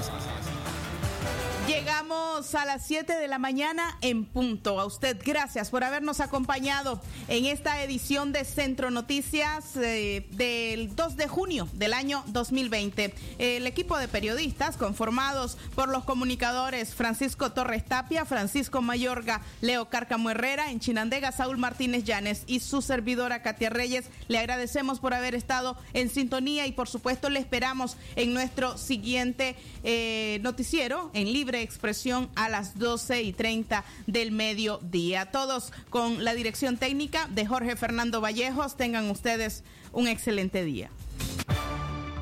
Llegamos 1.69 2.55
a 2.55 2.65
las 2.65 2.87
7 2.87 3.13
de 3.13 3.27
la 3.27 3.37
mañana 3.37 3.95
en 4.01 4.25
punto. 4.25 4.79
A 4.79 4.85
usted, 4.85 5.21
gracias 5.23 5.69
por 5.69 5.83
habernos 5.83 6.19
acompañado 6.19 6.99
en 7.27 7.45
esta 7.45 7.83
edición 7.83 8.31
de 8.31 8.43
Centro 8.43 8.89
Noticias 8.89 9.77
eh, 9.77 10.25
del 10.31 10.95
2 10.95 11.15
de 11.15 11.27
junio 11.27 11.69
del 11.73 11.93
año 11.93 12.23
2020. 12.25 13.13
El 13.37 13.67
equipo 13.67 13.99
de 13.99 14.07
periodistas 14.07 14.77
conformados 14.77 15.59
por 15.75 15.89
los 15.89 16.05
comunicadores 16.05 16.95
Francisco 16.95 17.51
Torres 17.51 17.85
Tapia, 17.85 18.25
Francisco 18.25 18.81
Mayorga, 18.81 19.41
Leo 19.61 19.89
Cárcamo 19.89 20.31
Herrera, 20.31 20.71
en 20.71 20.79
Chinandega, 20.79 21.31
Saúl 21.31 21.59
Martínez 21.59 22.03
Llanes 22.03 22.45
y 22.47 22.61
su 22.61 22.81
servidora 22.81 23.43
Katia 23.43 23.69
Reyes. 23.69 24.05
Le 24.27 24.39
agradecemos 24.39 24.99
por 24.99 25.13
haber 25.13 25.35
estado 25.35 25.77
en 25.93 26.09
sintonía 26.09 26.65
y 26.65 26.71
por 26.71 26.89
supuesto 26.89 27.29
le 27.29 27.39
esperamos 27.39 27.95
en 28.15 28.33
nuestro 28.33 28.75
siguiente 28.79 29.55
eh, 29.83 30.39
noticiero 30.41 31.11
en 31.13 31.31
libre 31.31 31.61
expresión 31.61 32.29
a 32.35 32.49
las 32.49 32.77
12 32.77 33.21
y 33.23 33.33
30 33.33 33.83
del 34.07 34.31
mediodía. 34.31 35.31
Todos 35.31 35.71
con 35.89 36.23
la 36.23 36.33
dirección 36.33 36.77
técnica 36.77 37.27
de 37.27 37.45
Jorge 37.45 37.75
Fernando 37.75 38.21
Vallejos. 38.21 38.77
Tengan 38.77 39.09
ustedes 39.09 39.63
un 39.91 40.07
excelente 40.07 40.63
día. 40.63 40.89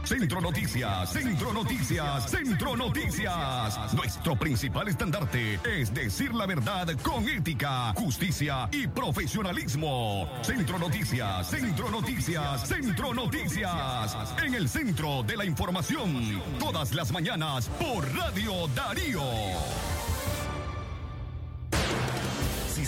Centro 0.07 0.39
Noticias, 0.39 1.11
Centro 1.11 1.51
Noticias, 1.51 2.31
Centro 2.31 2.77
Noticias. 2.77 3.93
Nuestro 3.93 4.37
principal 4.37 4.87
estandarte 4.87 5.59
es 5.65 5.93
decir 5.93 6.33
la 6.33 6.45
verdad 6.45 6.87
con 7.01 7.27
ética, 7.27 7.91
justicia 7.93 8.69
y 8.71 8.87
profesionalismo. 8.87 10.29
Centro 10.43 10.79
Noticias, 10.79 11.49
Centro 11.49 11.91
Noticias, 11.91 12.65
Centro 12.65 13.13
Noticias. 13.13 14.15
En 14.41 14.53
el 14.53 14.69
centro 14.69 15.23
de 15.23 15.35
la 15.35 15.43
información, 15.43 16.41
todas 16.57 16.93
las 16.93 17.11
mañanas 17.11 17.67
por 17.77 18.09
Radio 18.15 18.65
Darío. 18.73 19.96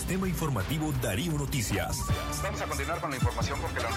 Sistema 0.09 0.27
Informativo 0.27 0.91
Darío 1.03 1.33
Noticias. 1.33 1.99
Vamos 2.41 2.59
a 2.59 2.65
continuar 2.65 2.99
con 2.99 3.11
la 3.11 3.17
información 3.17 3.59
porque 3.61 3.79
la 3.79 3.89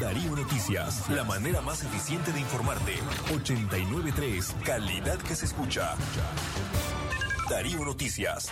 Darío 0.00 0.34
Noticias, 0.34 1.08
la 1.10 1.22
manera 1.22 1.60
más 1.60 1.84
eficiente 1.84 2.32
de 2.32 2.40
informarte. 2.40 2.94
893, 3.32 4.56
calidad 4.64 5.16
que 5.18 5.36
se 5.36 5.44
escucha. 5.44 5.94
Darío 7.48 7.84
Noticias. 7.84 8.50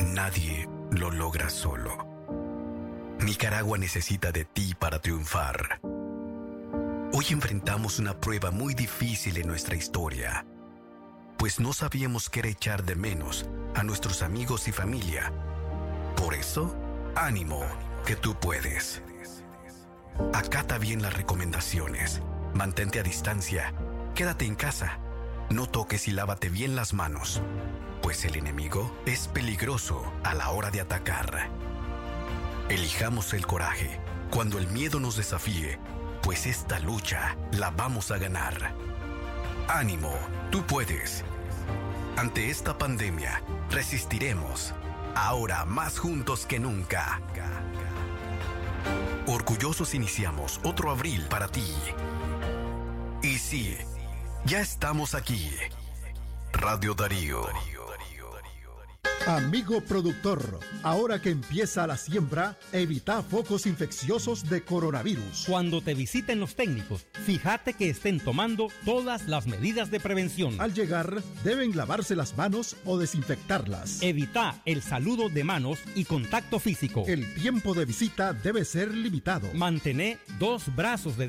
Nadie 0.00 0.68
lo 0.90 1.10
logra 1.10 1.48
solo. 1.48 1.96
Nicaragua 3.20 3.78
necesita 3.78 4.32
de 4.32 4.44
ti 4.44 4.74
para 4.78 4.98
triunfar. 4.98 5.80
Hoy 7.14 7.24
enfrentamos 7.30 8.00
una 8.00 8.20
prueba 8.20 8.50
muy 8.50 8.74
difícil 8.74 9.38
en 9.38 9.46
nuestra 9.46 9.76
historia 9.76 10.44
pues 11.40 11.58
no 11.58 11.72
sabíamos 11.72 12.28
qué 12.28 12.46
echar 12.46 12.84
de 12.84 12.94
menos 12.94 13.46
a 13.74 13.82
nuestros 13.82 14.20
amigos 14.20 14.68
y 14.68 14.72
familia. 14.72 15.32
Por 16.14 16.34
eso, 16.34 16.76
ánimo, 17.16 17.62
que 18.04 18.14
tú 18.14 18.34
puedes. 18.34 19.02
Acata 20.34 20.76
bien 20.76 21.00
las 21.00 21.14
recomendaciones, 21.14 22.20
mantente 22.52 23.00
a 23.00 23.02
distancia, 23.02 23.72
quédate 24.14 24.44
en 24.44 24.54
casa, 24.54 24.98
no 25.48 25.66
toques 25.66 26.08
y 26.08 26.10
lávate 26.10 26.50
bien 26.50 26.76
las 26.76 26.92
manos, 26.92 27.40
pues 28.02 28.26
el 28.26 28.36
enemigo 28.36 28.94
es 29.06 29.26
peligroso 29.26 30.12
a 30.24 30.34
la 30.34 30.50
hora 30.50 30.70
de 30.70 30.82
atacar. 30.82 31.48
Elijamos 32.68 33.32
el 33.32 33.46
coraje 33.46 33.98
cuando 34.30 34.58
el 34.58 34.68
miedo 34.68 35.00
nos 35.00 35.16
desafíe, 35.16 35.78
pues 36.22 36.44
esta 36.44 36.78
lucha 36.80 37.38
la 37.52 37.70
vamos 37.70 38.10
a 38.10 38.18
ganar. 38.18 38.74
Ánimo, 39.68 40.12
tú 40.50 40.62
puedes. 40.66 41.24
Ante 42.20 42.50
esta 42.50 42.76
pandemia, 42.76 43.42
resistiremos, 43.70 44.74
ahora 45.14 45.64
más 45.64 45.98
juntos 45.98 46.44
que 46.44 46.60
nunca. 46.60 47.18
Orgullosos 49.26 49.94
iniciamos 49.94 50.60
otro 50.62 50.90
abril 50.90 51.24
para 51.30 51.48
ti. 51.48 51.74
Y 53.22 53.38
sí, 53.38 53.74
ya 54.44 54.60
estamos 54.60 55.14
aquí. 55.14 55.50
Radio 56.52 56.92
Darío. 56.92 57.40
Amigo 59.26 59.82
productor, 59.82 60.60
ahora 60.82 61.20
que 61.20 61.28
empieza 61.28 61.86
la 61.86 61.98
siembra, 61.98 62.58
evita 62.72 63.22
focos 63.22 63.66
infecciosos 63.66 64.48
de 64.48 64.62
coronavirus. 64.62 65.44
Cuando 65.46 65.82
te 65.82 65.94
visiten 65.94 66.40
los 66.40 66.54
técnicos, 66.54 67.06
fíjate 67.26 67.74
que 67.74 67.90
estén 67.90 68.18
tomando 68.18 68.68
todas 68.84 69.28
las 69.28 69.46
medidas 69.46 69.90
de 69.90 70.00
prevención. 70.00 70.58
Al 70.58 70.72
llegar, 70.72 71.22
deben 71.44 71.76
lavarse 71.76 72.16
las 72.16 72.36
manos 72.36 72.76
o 72.86 72.96
desinfectarlas. 72.96 74.02
Evita 74.02 74.62
el 74.64 74.80
saludo 74.80 75.28
de 75.28 75.44
manos 75.44 75.78
y 75.94 76.06
contacto 76.06 76.58
físico. 76.58 77.04
El 77.06 77.34
tiempo 77.34 77.74
de 77.74 77.84
visita 77.84 78.32
debe 78.32 78.64
ser 78.64 78.92
limitado. 78.94 79.52
Mantener 79.52 80.18
dos 80.38 80.74
brazos 80.74 81.18
de 81.18 81.26